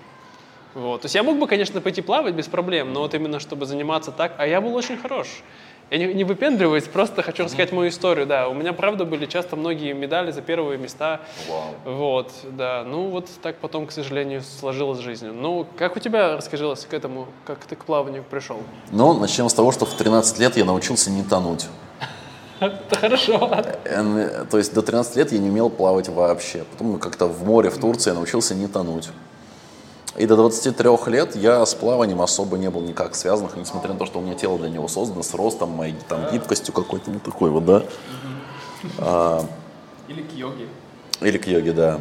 Вот. 0.74 1.02
То 1.02 1.06
есть 1.06 1.14
я 1.14 1.22
мог 1.22 1.38
бы, 1.38 1.46
конечно, 1.46 1.80
пойти 1.80 2.02
плавать 2.02 2.34
без 2.34 2.46
проблем, 2.46 2.92
но 2.92 3.00
вот 3.00 3.14
именно 3.14 3.40
чтобы 3.40 3.66
заниматься 3.66 4.10
так, 4.10 4.34
а 4.38 4.46
я 4.46 4.60
был 4.60 4.74
очень 4.74 4.96
хорош. 4.96 5.42
Я 5.90 5.98
не, 5.98 6.14
не 6.14 6.24
выпендриваюсь, 6.24 6.84
просто 6.84 7.22
хочу 7.22 7.44
рассказать 7.44 7.70
мою 7.70 7.90
историю, 7.90 8.26
да. 8.26 8.48
У 8.48 8.54
меня, 8.54 8.72
правда, 8.72 9.04
были 9.04 9.26
часто 9.26 9.54
многие 9.54 9.92
медали 9.92 10.30
за 10.30 10.40
первые 10.40 10.78
места. 10.78 11.20
Wow. 11.48 11.96
Вот, 11.96 12.32
да. 12.50 12.84
Ну, 12.84 13.10
вот 13.10 13.28
так 13.42 13.56
потом, 13.58 13.87
к 13.87 13.92
сожалению, 13.92 14.40
сложилась 14.40 14.98
жизнь. 14.98 15.30
Ну, 15.30 15.66
как 15.76 15.96
у 15.96 16.00
тебя 16.00 16.37
расскажилось 16.37 16.87
к 16.87 16.94
этому, 16.94 17.28
как 17.44 17.64
ты 17.66 17.76
к 17.76 17.84
плаванию 17.84 18.24
пришел? 18.28 18.56
Ну, 18.90 19.12
начнем 19.12 19.48
с 19.48 19.54
того, 19.54 19.72
что 19.72 19.84
в 19.84 19.94
13 19.94 20.38
лет 20.38 20.56
я 20.56 20.64
научился 20.64 21.10
не 21.10 21.22
тонуть. 21.22 21.66
Это 22.60 22.96
хорошо. 22.98 23.62
То 24.50 24.58
есть 24.58 24.72
до 24.74 24.82
13 24.82 25.16
лет 25.16 25.32
я 25.32 25.38
не 25.38 25.50
умел 25.50 25.68
плавать 25.68 26.08
вообще. 26.08 26.64
Потом 26.72 26.98
как-то 26.98 27.26
в 27.26 27.44
море 27.44 27.68
в 27.68 27.78
Турции 27.78 28.10
я 28.10 28.14
научился 28.14 28.54
не 28.54 28.66
тонуть. 28.66 29.10
И 30.16 30.27
до 30.27 30.37
23 30.37 30.90
лет 31.07 31.35
я 31.35 31.66
с 31.66 31.74
плаванием 31.74 32.20
особо 32.20 32.57
не 32.57 32.70
был 32.70 32.83
никак 32.83 33.16
связан, 33.16 33.48
несмотря 33.57 33.92
на 33.92 33.98
то, 33.98 34.07
что 34.07 34.20
у 34.20 34.22
меня 34.22 34.35
тело 34.35 34.59
для 34.59 34.68
него 34.68 34.87
создано, 34.87 35.22
с 35.22 35.35
ростом, 35.35 35.70
моей 35.70 35.94
там, 36.09 36.31
гибкостью 36.33 36.72
какой-то, 36.72 37.11
ну 37.11 37.18
такой 37.18 37.50
вот, 37.50 37.64
да. 37.64 37.83
А, 38.98 39.44
или 40.07 40.22
к 40.22 40.33
йоге. 40.33 40.68
Или 41.20 41.38
к 41.38 41.46
йоге, 41.48 41.72
да. 41.72 42.00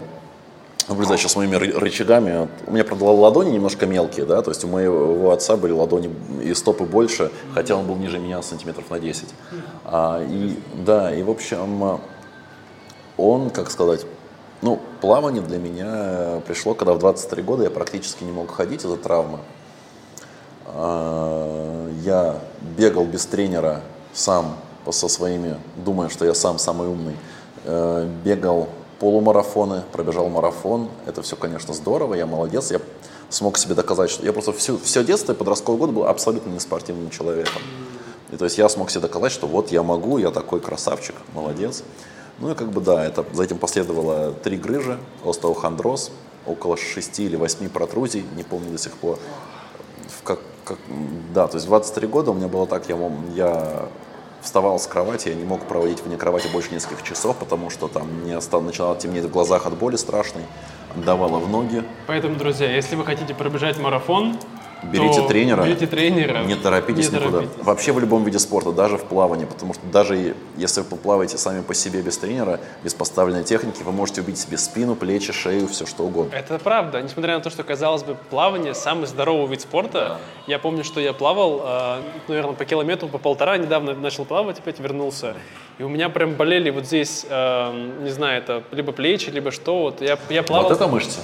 Наблюдаю 0.88 1.18
сейчас 1.18 1.36
моими 1.38 1.56
рычагами. 1.56 2.50
У 2.68 2.72
меня, 2.72 2.84
правда, 2.84 3.06
ладони 3.06 3.52
немножко 3.52 3.86
мелкие, 3.88 4.26
да, 4.26 4.42
то 4.42 4.52
есть 4.52 4.64
у 4.64 4.68
моего 4.68 5.32
отца 5.32 5.56
были 5.56 5.72
ладони 5.72 6.14
и 6.44 6.54
стопы 6.54 6.84
больше, 6.84 7.32
хотя 7.54 7.76
он 7.76 7.88
был 7.88 7.96
ниже 7.96 8.20
меня 8.20 8.42
сантиметров 8.44 8.90
на 8.90 9.00
10. 9.00 9.30
А, 9.86 10.22
и, 10.24 10.60
да, 10.86 11.16
и, 11.16 11.24
в 11.24 11.32
общем, 11.32 12.00
он, 13.18 13.50
как 13.50 13.72
сказать, 13.72 14.06
ну, 14.64 14.80
плавание 15.02 15.42
для 15.42 15.58
меня 15.58 16.42
пришло, 16.48 16.74
когда 16.74 16.94
в 16.94 17.00
23 17.00 17.44
года 17.44 17.64
я 17.64 17.70
практически 17.70 18.24
не 18.24 18.32
мог 18.32 18.50
ходить 18.50 18.86
из-за 18.86 18.96
травмы. 18.96 19.40
А, 20.66 21.90
я 22.04 22.40
бегал 22.78 23.06
без 23.06 23.26
тренера 23.26 23.82
сам 24.14 24.56
со 24.90 25.08
своими, 25.08 25.58
думая, 25.76 26.10
что 26.10 26.26
я 26.26 26.34
сам 26.34 26.60
самый 26.60 26.88
умный, 26.88 27.16
э, 27.66 28.10
бегал 28.24 28.70
полумарафоны, 29.00 29.84
пробежал 29.92 30.30
марафон. 30.30 30.90
Это 31.06 31.22
все, 31.22 31.36
конечно, 31.36 31.74
здорово, 31.74 32.16
я 32.16 32.26
молодец. 32.26 32.72
Я 32.72 32.80
смог 33.30 33.58
себе 33.58 33.76
доказать, 33.76 34.10
что 34.10 34.26
я 34.26 34.34
просто 34.34 34.54
всю, 34.54 34.78
все 34.78 35.04
детство 35.04 35.34
и 35.34 35.36
подростковый 35.36 35.80
год 35.80 35.90
был 35.92 36.06
абсолютно 36.06 36.50
не 36.52 36.60
спортивным 36.60 37.10
человеком. 37.10 37.62
И 38.32 38.38
то 38.38 38.46
есть 38.46 38.58
я 38.58 38.68
смог 38.70 38.90
себе 38.90 39.02
доказать, 39.02 39.32
что 39.32 39.48
вот 39.48 39.72
я 39.72 39.84
могу, 39.84 40.18
я 40.18 40.32
такой 40.32 40.60
красавчик, 40.60 41.16
молодец. 41.34 41.84
Ну 42.44 42.52
и 42.52 42.56
как 42.56 42.72
бы 42.72 42.82
да, 42.82 43.06
это, 43.06 43.24
за 43.32 43.44
этим 43.44 43.58
последовало 43.58 44.34
три 44.34 44.58
грыжи, 44.58 45.00
остеохондроз, 45.24 46.12
около 46.46 46.76
шести 46.76 47.24
или 47.24 47.38
восьми 47.38 47.70
протрузий, 47.70 48.26
не 48.36 48.44
помню 48.44 48.70
до 48.70 48.78
сих 48.78 48.92
пор. 48.98 49.18
В 50.10 50.24
как, 50.24 50.40
как, 50.66 50.78
да, 51.34 51.48
то 51.48 51.56
есть 51.56 51.68
23 51.68 52.06
года 52.08 52.32
у 52.32 52.34
меня 52.34 52.50
было 52.50 52.68
так, 52.68 52.90
я, 52.90 52.98
я 53.34 53.86
вставал 54.42 54.78
с 54.78 54.88
кровати, 54.88 55.30
я 55.30 55.36
не 55.36 55.46
мог 55.46 55.62
проводить 55.62 56.04
вне 56.04 56.18
кровати 56.18 56.50
больше 56.52 56.74
нескольких 56.74 57.04
часов, 57.04 57.38
потому 57.38 57.70
что 57.70 57.88
там 57.88 58.10
мне 58.24 58.42
стало, 58.42 58.62
начинало 58.62 58.98
темнеть 58.98 59.24
в 59.24 59.32
глазах 59.32 59.66
от 59.66 59.78
боли 59.78 59.96
страшной, 59.96 60.44
давало 60.98 61.40
в 61.40 61.50
ноги. 61.50 61.82
Поэтому, 62.08 62.36
друзья, 62.36 62.70
если 62.70 62.98
вы 62.98 63.06
хотите 63.06 63.34
пробежать 63.34 63.80
марафон, 63.80 64.38
Берите 64.92 65.22
то 65.22 65.28
тренера. 65.28 65.64
Берите 65.64 65.88
тренера. 65.88 66.44
Не 66.44 66.56
торопитесь 66.56 67.12
не 67.12 67.18
никуда. 67.18 67.40
торопитесь. 67.40 67.66
Вообще 67.66 67.92
в 67.92 68.00
любом 68.00 68.24
виде 68.24 68.40
спорта, 68.40 68.72
даже 68.72 68.98
в 68.98 69.04
плавании, 69.06 69.46
потому 69.46 69.74
что 69.74 69.86
даже 69.88 70.36
если 70.58 70.82
вы 70.82 70.98
плаваете 70.98 71.38
сами 71.38 71.62
по 71.62 71.74
себе 71.74 72.02
без 72.02 72.18
тренера, 72.18 72.60
без 72.84 72.94
поставленной 72.94 73.44
техники, 73.44 73.82
вы 73.84 73.92
можете 73.92 74.22
убить 74.22 74.38
себе 74.38 74.58
спину, 74.58 74.96
плечи, 74.96 75.32
шею, 75.34 75.68
все 75.68 75.86
что 75.86 76.04
угодно. 76.04 76.36
Это 76.36 76.60
правда. 76.60 77.02
Несмотря 77.02 77.36
на 77.36 77.42
то, 77.42 77.50
что, 77.50 77.64
казалось 77.64 78.04
бы, 78.04 78.16
плавание 78.30 78.74
самый 78.74 79.08
здоровый 79.08 79.48
вид 79.48 79.62
спорта. 79.62 80.20
Я 80.48 80.60
помню, 80.60 80.84
что 80.84 81.00
я 81.00 81.14
плавал, 81.14 81.62
э, 81.64 82.02
наверное, 82.28 82.54
по 82.54 82.66
километру, 82.66 83.08
по 83.08 83.18
полтора. 83.18 83.58
Недавно 83.58 83.94
начал 83.94 84.26
плавать, 84.26 84.60
опять 84.60 84.80
вернулся. 84.80 85.36
И 85.80 85.84
у 85.84 85.90
меня 85.90 86.10
прям 86.10 86.36
болели 86.36 86.70
вот 86.70 86.86
здесь, 86.86 87.26
э, 87.30 87.90
не 88.02 88.10
знаю, 88.10 88.40
это 88.40 88.64
либо 88.72 88.92
плечи, 88.92 89.30
либо 89.30 89.52
что. 89.52 89.84
Вот 89.84 90.02
я, 90.02 90.18
я 90.30 90.44
плавал. 90.44 90.70
Вот 90.70 90.74
это 90.74 90.88
мышцы. 90.88 91.20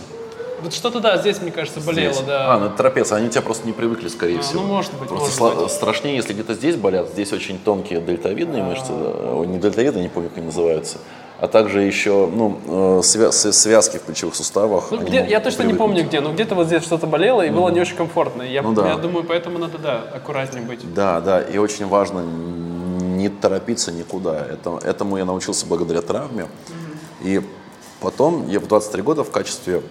Вот 0.63 0.73
что-то, 0.73 0.99
да, 0.99 1.17
здесь, 1.17 1.41
мне 1.41 1.51
кажется, 1.51 1.79
болело, 1.79 2.13
Здесь. 2.13 2.25
да. 2.25 2.53
А, 2.53 2.59
ну 2.59 2.65
это 2.67 2.75
трапеция, 2.77 3.17
они 3.17 3.29
тебя 3.29 3.41
просто 3.41 3.65
не 3.67 3.73
привыкли, 3.73 4.07
скорее 4.07 4.39
А, 4.39 4.41
всего. 4.41 4.61
ну, 4.61 4.67
может 4.67 4.91
быть, 4.93 5.09
Просто 5.09 5.41
может 5.41 5.57
сла- 5.57 5.63
быть. 5.63 5.71
страшнее, 5.71 6.15
если 6.15 6.33
где-то 6.33 6.53
здесь 6.53 6.75
болят. 6.75 7.09
Здесь 7.09 7.31
очень 7.33 7.57
тонкие 7.59 7.99
дельтовидные 8.01 8.63
мышцы. 8.63 8.87
да, 8.89 9.33
ой, 9.33 9.47
Не 9.47 9.57
дельтовидные, 9.57 10.03
не 10.03 10.09
помню, 10.09 10.29
как 10.29 10.37
они 10.37 10.47
называются. 10.47 10.97
А 11.39 11.47
также 11.47 11.81
еще 11.83 12.27
ну, 12.27 12.59
э, 12.67 12.99
свя- 13.01 13.31
связки 13.31 13.97
в 13.97 14.01
плечевых 14.01 14.35
суставах. 14.35 14.91
Ну, 14.91 14.97
где, 14.97 15.25
я 15.25 15.39
точно 15.39 15.61
не 15.63 15.69
привыкнуть. 15.69 15.77
помню 15.77 16.03
где, 16.05 16.19
но 16.19 16.33
где-то 16.33 16.53
вот 16.55 16.67
здесь 16.67 16.83
что-то 16.83 17.07
болело 17.07 17.41
и 17.41 17.49
было 17.49 17.69
не 17.69 17.79
очень 17.79 17.95
комфортно. 17.95 18.41
Я, 18.41 18.61
Ну 18.61 18.73
да. 18.73 18.89
я 18.89 18.97
думаю, 18.97 19.23
поэтому 19.23 19.57
надо, 19.57 19.77
да, 19.77 20.01
аккуратнее 20.13 20.63
быть. 20.65 20.93
Да, 20.93 21.21
да, 21.21 21.39
и 21.41 21.57
очень 21.57 21.87
важно 21.87 22.19
не 22.21 23.29
торопиться 23.29 23.93
никуда. 23.93 24.45
Это, 24.45 24.79
этому 24.83 25.15
я 25.17 25.23
научился 25.23 25.65
благодаря 25.65 26.01
травме. 26.01 26.47
И 27.23 27.41
потом, 28.01 28.49
я 28.49 28.59
в 28.59 28.67
23 28.67 29.01
года 29.01 29.23
в 29.23 29.31
качестве 29.31 29.81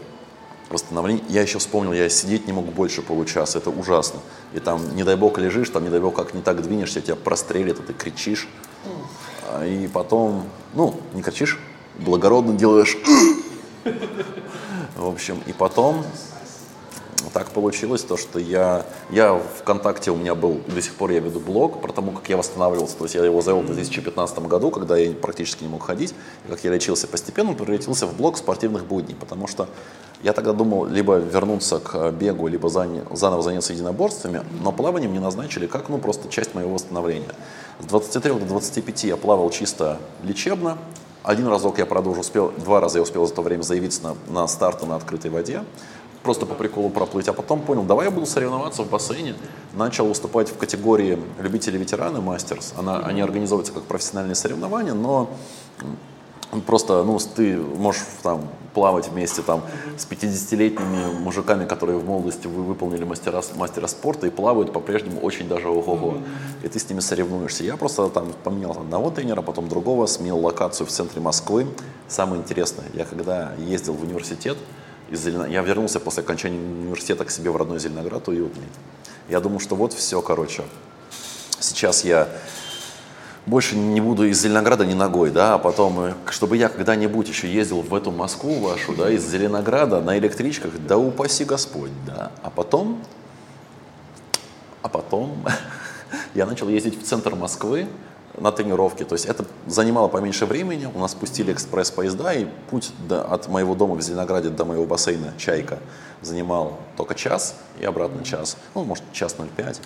восстановления, 0.70 1.22
я 1.28 1.42
еще 1.42 1.58
вспомнил, 1.58 1.92
я 1.92 2.08
сидеть 2.08 2.46
не 2.46 2.52
мог 2.52 2.66
больше 2.66 3.02
получаса, 3.02 3.58
это 3.58 3.70
ужасно. 3.70 4.20
И 4.52 4.60
там, 4.60 4.94
не 4.94 5.04
дай 5.04 5.16
бог, 5.16 5.38
лежишь, 5.38 5.70
там, 5.70 5.84
не 5.84 5.90
дай 5.90 6.00
бог, 6.00 6.14
как 6.14 6.34
не 6.34 6.42
так 6.42 6.62
двинешься, 6.62 7.00
тебя 7.00 7.16
прострелит, 7.16 7.78
и 7.80 7.82
ты 7.82 7.92
кричишь. 7.92 8.48
А, 9.48 9.64
И 9.66 9.88
потом, 9.88 10.44
ну, 10.74 11.00
не 11.14 11.22
кричишь, 11.22 11.58
благородно 11.98 12.54
делаешь. 12.54 12.96
В 14.96 15.06
общем, 15.06 15.40
и 15.46 15.52
потом 15.52 16.04
так 17.32 17.50
получилось, 17.50 18.02
то, 18.02 18.16
что 18.16 18.38
я, 18.38 18.84
я 19.10 19.40
ВКонтакте 19.60 20.10
у 20.10 20.16
меня 20.16 20.34
был, 20.34 20.60
до 20.66 20.80
сих 20.80 20.94
пор 20.94 21.10
я 21.10 21.20
веду 21.20 21.40
блог 21.40 21.80
про 21.80 21.92
тому, 21.92 22.12
как 22.12 22.28
я 22.28 22.36
восстанавливался. 22.36 22.96
То 22.96 23.04
есть 23.04 23.14
я 23.14 23.24
его 23.24 23.42
завел 23.42 23.60
в 23.60 23.66
2015 23.66 24.38
году, 24.40 24.70
когда 24.70 24.96
я 24.96 25.12
практически 25.12 25.64
не 25.64 25.68
мог 25.68 25.82
ходить, 25.82 26.14
и 26.46 26.50
как 26.50 26.62
я 26.64 26.70
лечился 26.70 27.06
постепенно, 27.06 27.54
превратился 27.54 28.06
в 28.06 28.16
блог 28.16 28.36
спортивных 28.36 28.84
будней, 28.84 29.14
потому 29.14 29.46
что 29.46 29.68
я 30.22 30.32
тогда 30.32 30.52
думал 30.52 30.86
либо 30.86 31.16
вернуться 31.16 31.78
к 31.78 32.10
бегу, 32.12 32.48
либо 32.48 32.68
заня- 32.68 33.04
заново 33.14 33.42
заняться 33.42 33.72
единоборствами, 33.72 34.42
но 34.62 34.72
плавание 34.72 35.08
мне 35.08 35.20
назначили 35.20 35.66
как, 35.66 35.88
ну, 35.88 35.98
просто 35.98 36.28
часть 36.28 36.54
моего 36.54 36.74
восстановления. 36.74 37.30
С 37.80 37.84
23 37.86 38.32
до 38.34 38.46
25 38.46 39.04
я 39.04 39.16
плавал 39.16 39.50
чисто 39.50 39.98
лечебно, 40.24 40.78
один 41.28 41.46
разок 41.48 41.78
я 41.78 41.84
продолжил, 41.84 42.20
успел, 42.20 42.52
два 42.56 42.80
раза 42.80 42.98
я 42.98 43.02
успел 43.02 43.26
за 43.26 43.34
то 43.34 43.42
время 43.42 43.62
заявиться 43.62 44.02
на, 44.02 44.16
на 44.32 44.48
старты 44.48 44.86
на 44.86 44.96
открытой 44.96 45.30
воде, 45.30 45.62
просто 46.22 46.46
по 46.46 46.54
приколу 46.54 46.90
проплыть, 46.90 47.28
а 47.28 47.32
потом 47.32 47.60
понял, 47.60 47.82
давай 47.84 48.06
я 48.06 48.10
буду 48.10 48.26
соревноваться 48.26 48.82
в 48.82 48.90
бассейне. 48.90 49.34
Начал 49.74 50.06
выступать 50.06 50.50
в 50.50 50.56
категории 50.56 51.18
любители-ветераны, 51.40 52.20
мастерс. 52.20 52.74
Она, 52.76 52.98
Они 52.98 53.20
организовываются 53.20 53.72
как 53.72 53.84
профессиональные 53.84 54.34
соревнования, 54.34 54.94
но 54.94 55.30
просто, 56.66 57.04
ну, 57.04 57.18
ты 57.18 57.56
можешь 57.56 58.02
там 58.22 58.42
плавать 58.74 59.08
вместе 59.08 59.42
там 59.42 59.62
с 59.96 60.06
50-летними 60.06 61.20
мужиками, 61.20 61.66
которые 61.66 61.98
в 61.98 62.06
молодости 62.06 62.46
вы 62.46 62.62
выполнили 62.62 63.04
мастера, 63.04 63.42
мастера 63.56 63.86
спорта 63.86 64.26
и 64.26 64.30
плавают 64.30 64.72
по-прежнему 64.72 65.20
очень 65.20 65.48
даже 65.48 65.68
ого-го. 65.68 66.18
И 66.62 66.68
ты 66.68 66.78
с 66.78 66.88
ними 66.88 67.00
соревнуешься. 67.00 67.64
Я 67.64 67.76
просто 67.76 68.08
там 68.08 68.32
поменял 68.44 68.72
одного 68.72 69.10
тренера, 69.10 69.42
потом 69.42 69.68
другого, 69.68 70.06
сменил 70.06 70.38
локацию 70.38 70.86
в 70.86 70.90
центре 70.90 71.20
Москвы. 71.20 71.66
Самое 72.06 72.40
интересное, 72.40 72.86
я 72.94 73.04
когда 73.04 73.52
ездил 73.58 73.94
в 73.94 74.02
университет, 74.02 74.56
из 75.10 75.26
Зелено- 75.26 75.50
Я 75.50 75.62
вернулся 75.62 76.00
после 76.00 76.22
окончания 76.22 76.58
университета 76.58 77.24
к 77.24 77.30
себе 77.30 77.50
в 77.50 77.56
родной 77.56 77.78
Зеленоград 77.78 78.28
уютный. 78.28 78.66
Я 79.28 79.40
думаю, 79.40 79.60
что 79.60 79.74
вот 79.74 79.92
все, 79.92 80.20
короче. 80.22 80.62
Сейчас 81.60 82.04
я 82.04 82.28
больше 83.46 83.76
не 83.76 84.00
буду 84.00 84.24
из 84.26 84.40
Зеленограда 84.40 84.84
ни 84.84 84.94
ногой, 84.94 85.30
да, 85.30 85.54
а 85.54 85.58
потом, 85.58 86.00
э, 86.00 86.14
чтобы 86.30 86.56
я 86.56 86.68
когда-нибудь 86.68 87.28
еще 87.28 87.50
ездил 87.50 87.80
в 87.80 87.94
эту 87.94 88.10
Москву 88.10 88.60
вашу, 88.60 88.94
да, 88.94 89.10
из 89.10 89.26
Зеленограда 89.26 90.00
на 90.00 90.18
электричках, 90.18 90.72
да 90.86 90.98
упаси 90.98 91.44
Господь, 91.44 91.90
да. 92.06 92.30
А 92.42 92.50
потом, 92.50 93.02
а 94.82 94.88
потом 94.88 95.42
я 96.34 96.46
начал 96.46 96.68
ездить 96.68 97.00
в 97.02 97.06
центр 97.06 97.34
Москвы 97.34 97.88
на 98.40 98.52
тренировки. 98.52 99.04
То 99.04 99.14
есть 99.14 99.26
это 99.26 99.44
занимало 99.66 100.08
поменьше 100.08 100.46
времени. 100.46 100.88
У 100.92 100.98
нас 100.98 101.14
пустили 101.14 101.52
экспресс-поезда, 101.52 102.32
и 102.32 102.46
путь 102.70 102.92
до- 103.08 103.22
от 103.22 103.48
моего 103.48 103.74
дома 103.74 103.94
в 103.96 104.02
Зеленограде 104.02 104.48
до 104.48 104.64
моего 104.64 104.84
бассейна 104.84 105.32
«Чайка» 105.38 105.78
занимал 106.22 106.78
только 106.96 107.14
час 107.14 107.54
и 107.80 107.84
обратно 107.84 108.24
час. 108.24 108.56
Ну, 108.74 108.84
может, 108.84 109.04
час 109.12 109.36
05. 109.38 109.80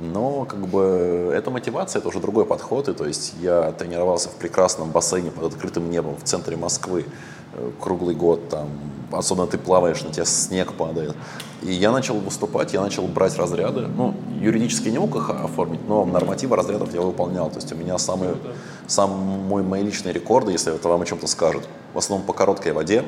Но 0.00 0.46
как 0.46 0.66
бы 0.66 1.30
эта 1.34 1.50
мотивация, 1.50 2.00
это 2.00 2.08
уже 2.08 2.20
другой 2.20 2.46
подход. 2.46 2.88
И 2.88 2.94
то 2.94 3.04
есть 3.04 3.34
я 3.40 3.72
тренировался 3.72 4.28
в 4.30 4.34
прекрасном 4.34 4.90
бассейне 4.90 5.30
под 5.30 5.52
открытым 5.52 5.90
небом 5.90 6.16
в 6.16 6.24
центре 6.24 6.56
Москвы 6.56 7.04
круглый 7.80 8.14
год. 8.14 8.48
Там, 8.48 8.68
особенно 9.12 9.46
ты 9.46 9.58
плаваешь, 9.58 10.02
на 10.02 10.12
тебя 10.12 10.24
снег 10.24 10.74
падает. 10.74 11.14
И 11.62 11.72
я 11.72 11.92
начал 11.92 12.14
выступать, 12.18 12.72
я 12.72 12.80
начал 12.80 13.06
брать 13.06 13.36
разряды. 13.36 13.82
Ну, 13.82 14.14
юридически 14.40 14.88
не 14.88 14.98
мог 14.98 15.14
их 15.14 15.30
оформить, 15.30 15.86
но 15.88 16.04
нормативы 16.04 16.56
разрядов 16.56 16.94
я 16.94 17.02
выполнял. 17.02 17.50
То 17.50 17.56
есть 17.56 17.72
у 17.72 17.76
меня 17.76 17.98
самые, 17.98 18.36
сам 18.86 19.10
мой, 19.10 19.62
мои 19.62 19.82
личные 19.82 20.12
рекорды, 20.12 20.52
если 20.52 20.74
это 20.74 20.88
вам 20.88 21.02
о 21.02 21.06
чем-то 21.06 21.26
скажет, 21.26 21.68
в 21.92 21.98
основном 21.98 22.26
по 22.26 22.32
короткой 22.32 22.72
воде. 22.72 23.04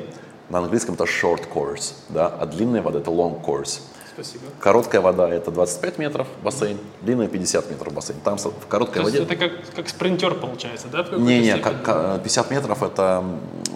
На 0.49 0.59
английском 0.59 0.95
это 0.95 1.05
short 1.05 1.43
course, 1.51 1.93
да, 2.09 2.27
а 2.27 2.45
длинная 2.45 2.81
вода 2.81 2.99
это 2.99 3.09
long 3.09 3.43
course. 3.43 3.79
Спасибо. 4.13 4.43
Короткая 4.59 5.01
вода 5.01 5.29
это 5.29 5.51
25 5.51 5.97
метров 5.97 6.27
бассейн, 6.43 6.77
длинная 7.01 7.27
50 7.27 7.69
метров 7.69 7.93
бассейн. 7.93 8.19
Там 8.23 8.37
в 8.37 8.67
короткой 8.67 8.99
То 8.99 9.03
воде... 9.03 9.23
это 9.23 9.35
как, 9.35 9.51
как 9.75 9.89
спринтер 9.89 10.35
получается, 10.35 10.87
да? 10.91 11.03
как- 11.03 11.83
ка- 11.83 12.19
50 12.23 12.51
метров 12.51 12.83
это 12.83 13.23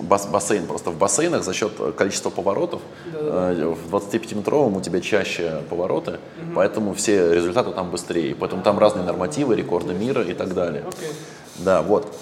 бас- 0.04 0.28
бассейн. 0.28 0.66
Просто 0.68 0.92
в 0.92 0.98
бассейнах 0.98 1.44
за 1.44 1.54
счет 1.54 1.72
количества 1.96 2.30
поворотов 2.30 2.82
э, 3.14 3.74
в 3.90 3.96
25-метровом 3.96 4.78
у 4.78 4.82
тебя 4.82 5.02
чаще 5.02 5.64
повороты, 5.70 6.20
поэтому 6.56 6.94
все 6.94 7.34
результаты 7.34 7.72
там 7.72 7.90
быстрее. 7.90 8.36
Поэтому 8.36 8.62
там 8.62 8.78
разные 8.80 9.06
нормативы, 9.06 9.56
рекорды 9.56 9.94
мира 9.94 10.22
и 10.24 10.34
так 10.34 10.54
далее. 10.54 10.84
Окей. 10.88 11.10
Да, 11.58 11.82
вот. 11.82 12.14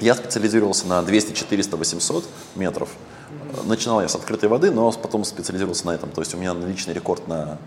Я 0.00 0.14
специализировался 0.14 0.86
на 0.86 1.02
200, 1.02 1.34
400, 1.34 1.76
800 1.76 2.28
метров. 2.56 2.88
Начинал 3.64 4.00
я 4.00 4.08
с 4.08 4.14
открытой 4.14 4.48
воды, 4.48 4.70
но 4.70 4.90
потом 4.92 5.24
специализировался 5.24 5.86
на 5.86 5.92
этом. 5.92 6.10
То 6.10 6.20
есть 6.20 6.34
у 6.34 6.36
меня 6.36 6.52
личный 6.54 6.94
рекорд 6.94 7.28
на 7.28 7.58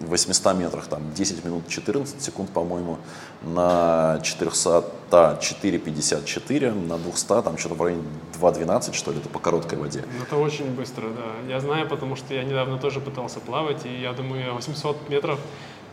800 0.00 0.54
метрах, 0.56 0.86
там 0.86 1.12
10 1.14 1.44
минут 1.44 1.68
14 1.68 2.20
секунд, 2.20 2.50
по-моему, 2.50 2.98
на 3.42 4.20
400 4.22 4.84
4,54, 5.10 6.88
на 6.88 6.98
200 6.98 7.42
там 7.42 7.56
что-то 7.56 7.74
в 7.76 7.82
районе 7.82 8.02
2,12, 8.40 8.94
что 8.94 9.12
ли, 9.12 9.18
это 9.18 9.28
по 9.28 9.38
короткой 9.38 9.78
воде. 9.78 10.02
Ну, 10.18 10.24
Это 10.24 10.36
очень 10.36 10.74
быстро, 10.74 11.02
да. 11.02 11.52
Я 11.52 11.60
знаю, 11.60 11.88
потому 11.88 12.16
что 12.16 12.34
я 12.34 12.42
недавно 12.42 12.78
тоже 12.78 13.00
пытался 13.00 13.38
плавать, 13.38 13.86
и 13.86 14.00
я 14.00 14.12
думаю, 14.12 14.44
я 14.44 14.52
800 14.52 15.08
метров 15.08 15.38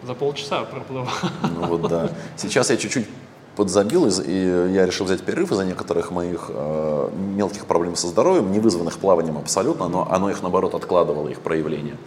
за 0.04 0.16
полчаса 0.16 0.64
проплывал. 0.64 1.14
Ну 1.44 1.68
вот 1.68 1.88
да. 1.88 2.10
Сейчас 2.36 2.72
я 2.72 2.78
чуть-чуть 2.78 3.08
подзабил, 3.56 4.08
и 4.08 4.72
я 4.72 4.86
решил 4.86 5.06
взять 5.06 5.22
перерыв 5.22 5.52
из-за 5.52 5.66
некоторых 5.66 6.12
моих 6.12 6.46
э, 6.50 7.10
мелких 7.36 7.66
проблем 7.66 7.96
со 7.96 8.08
здоровьем, 8.08 8.52
не 8.52 8.60
вызванных 8.60 8.98
плаванием 8.98 9.38
абсолютно, 9.38 9.88
но 9.88 10.08
оно 10.10 10.30
их, 10.30 10.42
наоборот, 10.42 10.74
откладывало, 10.74 11.28
их 11.28 11.42
проявление. 11.42 11.98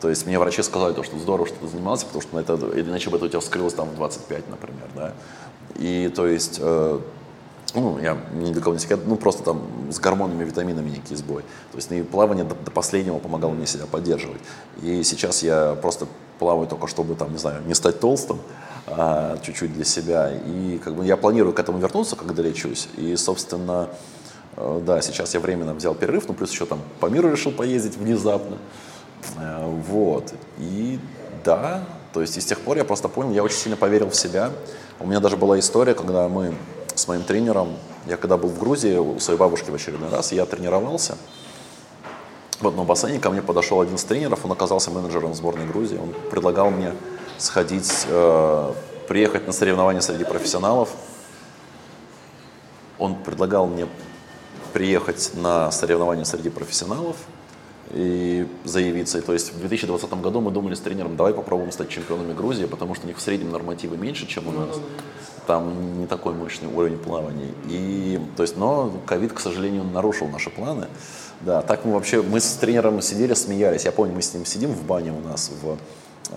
То 0.00 0.08
есть 0.08 0.26
мне 0.26 0.38
врачи 0.38 0.62
сказали, 0.62 0.92
то, 0.92 1.02
что 1.02 1.18
здорово, 1.18 1.46
что 1.46 1.56
ты 1.60 1.68
занимался, 1.68 2.06
потому 2.06 2.22
что 2.22 2.38
это, 2.38 2.54
иначе 2.78 3.08
бы 3.08 3.16
это 3.16 3.26
у 3.26 3.28
тебя 3.28 3.40
вскрылось 3.40 3.74
там 3.74 3.88
в 3.88 3.94
25, 3.94 4.50
например, 4.50 4.88
да. 4.94 5.12
И 5.76 6.12
то 6.14 6.26
есть, 6.26 6.58
э, 6.60 6.98
ну, 7.74 7.98
я 8.00 8.18
ни 8.34 8.52
для 8.52 8.60
кого 8.60 8.74
не 8.74 8.80
секрет, 8.80 9.00
ну, 9.06 9.16
просто 9.16 9.44
там 9.44 9.62
с 9.90 9.98
гормонами, 9.98 10.44
витаминами 10.44 10.90
некий 10.90 11.14
сбой. 11.14 11.42
То 11.70 11.76
есть 11.76 11.90
и 11.92 12.02
плавание 12.02 12.44
до, 12.44 12.54
до 12.54 12.70
последнего 12.70 13.18
помогало 13.18 13.52
мне 13.52 13.66
себя 13.66 13.86
поддерживать. 13.86 14.40
И 14.82 15.02
сейчас 15.04 15.42
я 15.42 15.76
просто 15.80 16.06
плаваю 16.38 16.66
только 16.66 16.88
чтобы, 16.88 17.14
там, 17.14 17.32
не 17.32 17.38
знаю, 17.38 17.62
не 17.64 17.74
стать 17.74 18.00
толстым, 18.00 18.40
чуть-чуть 19.42 19.72
для 19.72 19.84
себя. 19.84 20.32
И 20.32 20.78
как 20.78 20.94
бы 20.94 21.04
я 21.04 21.16
планирую 21.16 21.52
к 21.54 21.60
этому 21.60 21.78
вернуться, 21.78 22.16
когда 22.16 22.42
лечусь. 22.42 22.88
И, 22.96 23.16
собственно, 23.16 23.88
э, 24.56 24.82
да, 24.84 25.00
сейчас 25.00 25.34
я 25.34 25.40
временно 25.40 25.74
взял 25.74 25.94
перерыв, 25.94 26.28
ну, 26.28 26.34
плюс 26.34 26.50
еще 26.50 26.66
там 26.66 26.80
по 27.00 27.06
миру 27.06 27.30
решил 27.30 27.52
поездить 27.52 27.96
внезапно. 27.96 28.58
Э, 29.38 29.64
вот. 29.88 30.34
И 30.58 30.98
да, 31.44 31.84
то 32.12 32.20
есть 32.20 32.36
и 32.36 32.40
с 32.40 32.44
тех 32.44 32.60
пор 32.60 32.76
я 32.76 32.84
просто 32.84 33.08
понял, 33.08 33.32
я 33.32 33.42
очень 33.42 33.56
сильно 33.56 33.76
поверил 33.76 34.10
в 34.10 34.16
себя. 34.16 34.50
У 35.00 35.06
меня 35.06 35.20
даже 35.20 35.36
была 35.36 35.58
история, 35.58 35.94
когда 35.94 36.28
мы 36.28 36.54
с 36.94 37.08
моим 37.08 37.22
тренером, 37.22 37.76
я 38.06 38.16
когда 38.16 38.36
был 38.36 38.48
в 38.48 38.58
Грузии 38.58 38.96
у 38.96 39.18
своей 39.18 39.38
бабушки 39.38 39.70
в 39.70 39.74
очередной 39.74 40.10
раз, 40.10 40.32
я 40.32 40.44
тренировался. 40.44 41.16
В 42.60 42.68
одном 42.68 42.86
бассейне 42.86 43.18
ко 43.18 43.30
мне 43.30 43.42
подошел 43.42 43.80
один 43.80 43.96
из 43.96 44.04
тренеров, 44.04 44.44
он 44.44 44.52
оказался 44.52 44.90
менеджером 44.90 45.34
сборной 45.34 45.66
Грузии. 45.66 45.96
Он 45.96 46.14
предлагал 46.30 46.70
мне 46.70 46.92
сходить, 47.42 48.06
э, 48.08 48.72
приехать 49.08 49.46
на 49.46 49.52
соревнования 49.52 50.00
среди 50.00 50.24
профессионалов. 50.24 50.90
Он 52.98 53.16
предлагал 53.16 53.66
мне 53.66 53.88
приехать 54.72 55.32
на 55.34 55.70
соревнования 55.72 56.24
среди 56.24 56.50
профессионалов 56.50 57.16
и 57.90 58.46
заявиться. 58.64 59.18
И, 59.18 59.20
то 59.22 59.32
есть 59.32 59.52
в 59.52 59.58
2020 59.58 60.12
году 60.22 60.40
мы 60.40 60.52
думали 60.52 60.74
с 60.74 60.80
тренером, 60.80 61.16
давай 61.16 61.34
попробуем 61.34 61.72
стать 61.72 61.88
чемпионами 61.88 62.32
Грузии, 62.32 62.64
потому 62.66 62.94
что 62.94 63.04
у 63.04 63.08
них 63.08 63.18
в 63.18 63.20
среднем 63.20 63.50
нормативы 63.50 63.96
меньше, 63.96 64.26
чем 64.26 64.46
у 64.46 64.52
нас. 64.52 64.78
Там 65.48 65.98
не 65.98 66.06
такой 66.06 66.34
мощный 66.34 66.68
уровень 66.68 66.96
плавания. 66.96 67.52
И, 67.68 68.20
то 68.36 68.44
есть, 68.44 68.56
но 68.56 68.92
ковид, 69.04 69.32
к 69.32 69.40
сожалению, 69.40 69.82
нарушил 69.82 70.28
наши 70.28 70.48
планы. 70.48 70.86
Да, 71.40 71.60
так 71.62 71.84
мы 71.84 71.94
вообще, 71.94 72.22
мы 72.22 72.38
с 72.38 72.54
тренером 72.54 73.02
сидели, 73.02 73.34
смеялись. 73.34 73.84
Я 73.84 73.90
помню, 73.90 74.14
мы 74.14 74.22
с 74.22 74.32
ним 74.32 74.46
сидим 74.46 74.70
в 74.70 74.84
бане 74.84 75.12
у 75.12 75.20
нас 75.20 75.50
в 75.60 75.76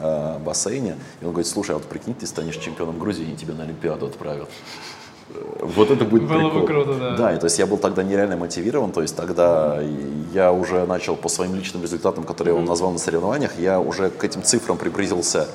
э, 0.02 0.40
бассейне, 0.40 0.98
и 1.22 1.26
он 1.26 1.32
говорит, 1.32 1.48
слушай, 1.48 1.72
а 1.72 1.76
вот 1.76 1.86
прикинь, 1.86 2.14
ты 2.14 2.28
станешь 2.28 2.58
чемпионом 2.58 3.00
Грузии, 3.00 3.32
и 3.32 3.36
тебя 3.36 3.54
на 3.54 3.64
Олимпиаду 3.64 4.06
отправят. 4.06 4.50
Вот 5.60 5.90
это 5.90 6.06
будет 6.06 6.28
Было 6.30 6.50
прикол. 6.50 6.62
бы 6.62 6.68
круто, 6.68 6.94
да. 6.94 7.16
Да, 7.16 7.34
и 7.34 7.40
то 7.40 7.46
есть 7.46 7.58
я 7.58 7.66
был 7.66 7.78
тогда 7.78 8.04
нереально 8.04 8.38
мотивирован, 8.38 8.92
то 8.92 9.02
есть 9.02 9.16
тогда 9.16 9.82
я 10.34 10.52
уже 10.52 10.86
начал 10.86 11.16
по 11.16 11.30
своим 11.30 11.56
личным 11.56 11.82
результатам, 11.82 12.24
которые 12.24 12.54
я 12.54 12.60
вам 12.60 12.68
назвал 12.68 12.92
на 12.92 13.00
соревнованиях, 13.00 13.58
я 13.58 13.80
уже 13.80 14.12
к 14.12 14.24
этим 14.24 14.44
цифрам 14.44 14.78
приблизился 14.78 15.48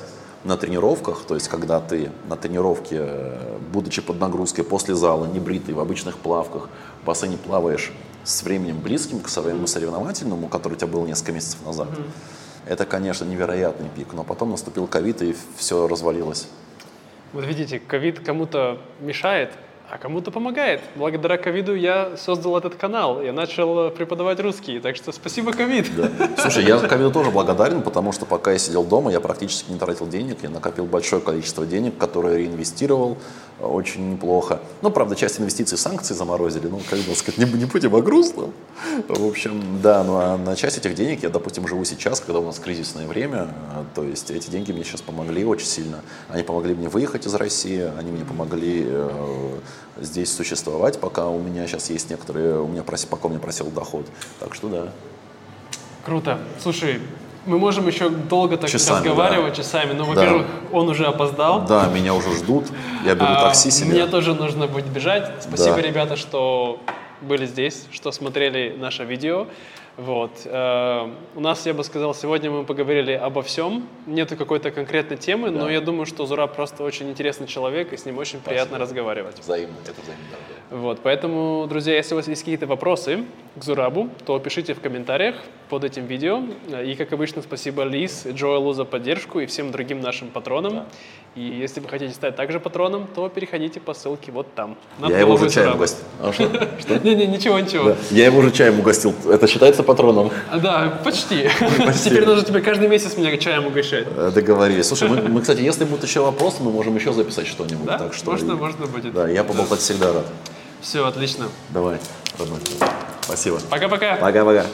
на 0.43 0.57
тренировках, 0.57 1.23
то 1.27 1.35
есть 1.35 1.47
когда 1.47 1.79
ты 1.79 2.11
на 2.27 2.35
тренировке, 2.35 2.97
э, 2.99 3.57
будучи 3.71 4.01
под 4.01 4.19
нагрузкой 4.19 4.65
после 4.65 4.95
зала, 4.95 5.25
не 5.25 5.39
бритый, 5.39 5.73
в 5.73 5.79
обычных 5.79 6.17
плавках, 6.17 6.67
в 7.01 7.05
бассейне 7.05 7.37
плаваешь 7.37 7.93
с 8.23 8.43
временем 8.43 8.79
близким 8.79 9.19
к 9.19 9.29
своему 9.29 9.67
соревновательному, 9.67 10.47
который 10.47 10.73
у 10.73 10.75
тебя 10.75 10.87
был 10.87 11.05
несколько 11.05 11.31
месяцев 11.31 11.59
назад. 11.65 11.89
Это, 12.65 12.85
конечно, 12.85 13.25
невероятный 13.25 13.89
пик, 13.89 14.13
но 14.13 14.23
потом 14.23 14.51
наступил 14.51 14.87
ковид 14.87 15.21
и 15.21 15.35
все 15.57 15.87
развалилось. 15.87 16.47
Вот 17.33 17.45
видите, 17.45 17.79
ковид 17.79 18.19
кому-то 18.19 18.79
мешает, 18.99 19.51
а 19.91 19.97
кому-то 19.97 20.31
помогает. 20.31 20.81
Благодаря 20.95 21.37
ковиду 21.37 21.75
я 21.75 22.15
создал 22.15 22.57
этот 22.57 22.75
канал, 22.75 23.21
я 23.21 23.33
начал 23.33 23.87
э, 23.87 23.91
преподавать 23.91 24.39
русский, 24.39 24.79
так 24.79 24.95
что 24.95 25.11
спасибо 25.11 25.51
ковид. 25.51 25.93
Да. 25.97 26.09
Слушай, 26.37 26.63
я 26.63 26.77
ковиду 26.79 27.11
тоже 27.11 27.29
благодарен, 27.29 27.81
потому 27.81 28.13
что 28.13 28.25
пока 28.25 28.53
я 28.53 28.57
сидел 28.57 28.85
дома, 28.85 29.11
я 29.11 29.19
практически 29.19 29.69
не 29.69 29.77
тратил 29.77 30.07
денег, 30.07 30.37
я 30.43 30.49
накопил 30.49 30.85
большое 30.85 31.21
количество 31.21 31.65
денег, 31.65 31.97
которые 31.97 32.37
реинвестировал 32.37 33.17
э, 33.59 33.65
очень 33.65 34.13
неплохо. 34.13 34.61
Ну, 34.81 34.91
правда, 34.91 35.17
часть 35.17 35.41
инвестиций 35.41 35.77
санкции 35.77 36.13
заморозили, 36.13 36.67
ну, 36.67 36.79
как 36.89 36.99
бы 36.99 37.13
сказать, 37.13 37.37
не, 37.37 37.59
не 37.59 37.65
будем 37.65 37.93
о 37.93 38.01
грустном. 38.01 38.53
В 39.09 39.27
общем, 39.27 39.81
да, 39.83 40.05
ну 40.05 40.15
а 40.15 40.37
на 40.37 40.55
часть 40.55 40.77
этих 40.77 40.95
денег 40.95 41.23
я, 41.23 41.29
допустим, 41.29 41.67
живу 41.67 41.83
сейчас, 41.83 42.21
когда 42.21 42.39
у 42.39 42.45
нас 42.45 42.59
кризисное 42.59 43.07
время, 43.07 43.49
э, 43.75 43.83
то 43.93 44.03
есть 44.03 44.31
эти 44.31 44.49
деньги 44.49 44.71
мне 44.71 44.85
сейчас 44.85 45.01
помогли 45.01 45.43
очень 45.43 45.67
сильно. 45.67 45.99
Они 46.29 46.43
помогли 46.43 46.75
мне 46.75 46.87
выехать 46.87 47.27
из 47.27 47.33
России, 47.33 47.91
они 47.99 48.09
мне 48.11 48.23
помогли 48.23 48.85
э, 48.87 49.59
здесь 49.99 50.33
существовать, 50.33 50.99
пока 50.99 51.27
у 51.27 51.39
меня 51.39 51.67
сейчас 51.67 51.89
есть 51.89 52.09
некоторые, 52.09 52.59
у 52.61 52.67
меня 52.67 52.83
проси, 52.83 53.07
пока 53.07 53.27
у 53.27 53.29
меня 53.29 53.39
просел 53.39 53.67
доход. 53.67 54.05
Так 54.39 54.55
что 54.55 54.67
да. 54.69 54.87
Круто. 56.05 56.39
Слушай, 56.59 56.99
мы 57.45 57.57
можем 57.59 57.87
еще 57.87 58.09
долго 58.09 58.57
так 58.57 58.69
Часами, 58.69 58.97
разговаривать 58.97 59.55
да. 59.55 59.63
часами, 59.63 59.93
но, 59.93 60.05
Да. 60.05 60.09
во-первых, 60.11 60.45
он 60.71 60.89
уже 60.89 61.05
опоздал. 61.05 61.65
Да, 61.65 61.87
меня 61.87 62.13
уже 62.13 62.35
ждут, 62.35 62.65
я 63.05 63.15
беру 63.15 63.25
А, 63.29 63.47
такси 63.47 63.71
себе. 63.71 63.91
Мне 63.91 64.07
тоже 64.07 64.33
нужно 64.33 64.67
будет 64.67 64.85
бежать. 64.87 65.31
Спасибо, 65.41 65.75
Да. 65.75 65.81
ребята, 65.81 66.15
что 66.15 66.79
были 67.21 67.45
здесь, 67.45 67.85
что 67.91 68.11
смотрели 68.11 68.75
наше 68.79 69.03
видео. 69.05 69.47
Вот. 69.97 70.31
Э, 70.45 71.09
У 71.35 71.39
нас, 71.41 71.65
я 71.65 71.73
бы 71.73 71.83
сказал, 71.83 72.13
сегодня 72.15 72.49
мы 72.49 72.63
поговорили 72.63 73.11
обо 73.11 73.41
всем. 73.41 73.87
Нету 74.07 74.35
какой-то 74.37 74.71
конкретной 74.71 75.17
темы, 75.17 75.49
но 75.51 75.65
Да. 75.65 75.71
я 75.71 75.81
думаю, 75.81 76.05
что 76.05 76.25
Зураб 76.25 76.55
просто 76.55 76.83
очень 76.83 77.09
интересный 77.09 77.47
человек, 77.47 77.93
и 77.93 77.97
с 77.97 78.05
ним 78.05 78.17
очень 78.17 78.39
приятно 78.39 78.77
разговаривать. 78.79 79.39
Взаимно, 79.39 79.75
это 79.83 80.01
взаимно, 80.01 80.23
да, 80.31 80.37
да. 80.71 80.77
Вот, 80.77 80.99
поэтому, 81.03 81.67
друзья, 81.67 81.95
если 81.95 82.13
у 82.15 82.17
вас 82.17 82.27
есть 82.27 82.41
какие-то 82.41 82.67
вопросы 82.67 83.25
к 83.55 83.63
Зурабу, 83.63 84.09
то 84.25 84.39
пишите 84.39 84.73
в 84.73 84.79
комментариях 84.79 85.35
под 85.71 85.85
этим 85.85 86.05
видео. 86.05 86.43
И, 86.85 86.95
как 86.95 87.13
обычно, 87.13 87.41
спасибо 87.41 87.83
Лиз 87.83 88.27
Джоэлу 88.27 88.73
за 88.73 88.83
поддержку 88.83 89.39
и 89.39 89.45
всем 89.45 89.71
другим 89.71 90.01
нашим 90.01 90.27
патронам. 90.27 90.83
И 91.33 91.41
если 91.41 91.79
вы 91.79 91.87
хотите 91.87 92.13
стать 92.13 92.35
также 92.35 92.59
патроном, 92.59 93.07
то 93.15 93.29
переходите 93.29 93.79
по 93.79 93.93
ссылке 93.93 94.33
вот 94.33 94.53
там. 94.53 94.75
Я 94.99 95.19
его 95.19 95.35
уже 95.35 95.49
чаем 95.49 95.75
угостил. 95.75 96.03
А 96.19 96.33
что? 96.33 96.97
Не-не, 97.03 97.25
ничего, 97.25 97.57
ничего. 97.57 97.95
Я 98.09 98.25
его 98.25 98.39
уже 98.39 98.51
чаем 98.51 98.81
угостил. 98.81 99.15
Это 99.29 99.47
считается 99.47 99.81
патроном? 99.81 100.29
А, 100.51 100.59
Да, 100.59 100.99
почти. 101.05 101.49
Теперь 102.03 102.25
нужно 102.25 102.43
тебе 102.43 102.59
каждый 102.59 102.89
месяц 102.89 103.15
меня 103.15 103.37
чаем 103.37 103.65
угощать. 103.65 104.07
Э, 104.17 104.29
Договорились. 104.35 104.87
Слушай, 104.87 105.07
мы, 105.07 105.39
кстати, 105.39 105.61
если 105.61 105.85
будут 105.85 106.03
еще 106.03 106.19
вопросы, 106.19 106.61
мы 106.61 106.71
можем 106.71 106.97
еще 106.97 107.13
записать 107.13 107.47
что-нибудь. 107.47 107.85
Да? 107.85 108.11
Можно, 108.25 108.55
можно 108.55 108.87
будет. 108.87 109.13
Да, 109.13 109.29
я 109.29 109.45
поболтать 109.45 109.79
всегда 109.79 110.11
рад. 110.11 110.25
Все, 110.81 111.07
отлично. 111.07 111.45
Давай, 111.69 111.97
родной. 112.37 112.59
Спасибо. 113.21 113.61
Пока-пока. 113.69 114.17
Пока-пока. 114.17 114.65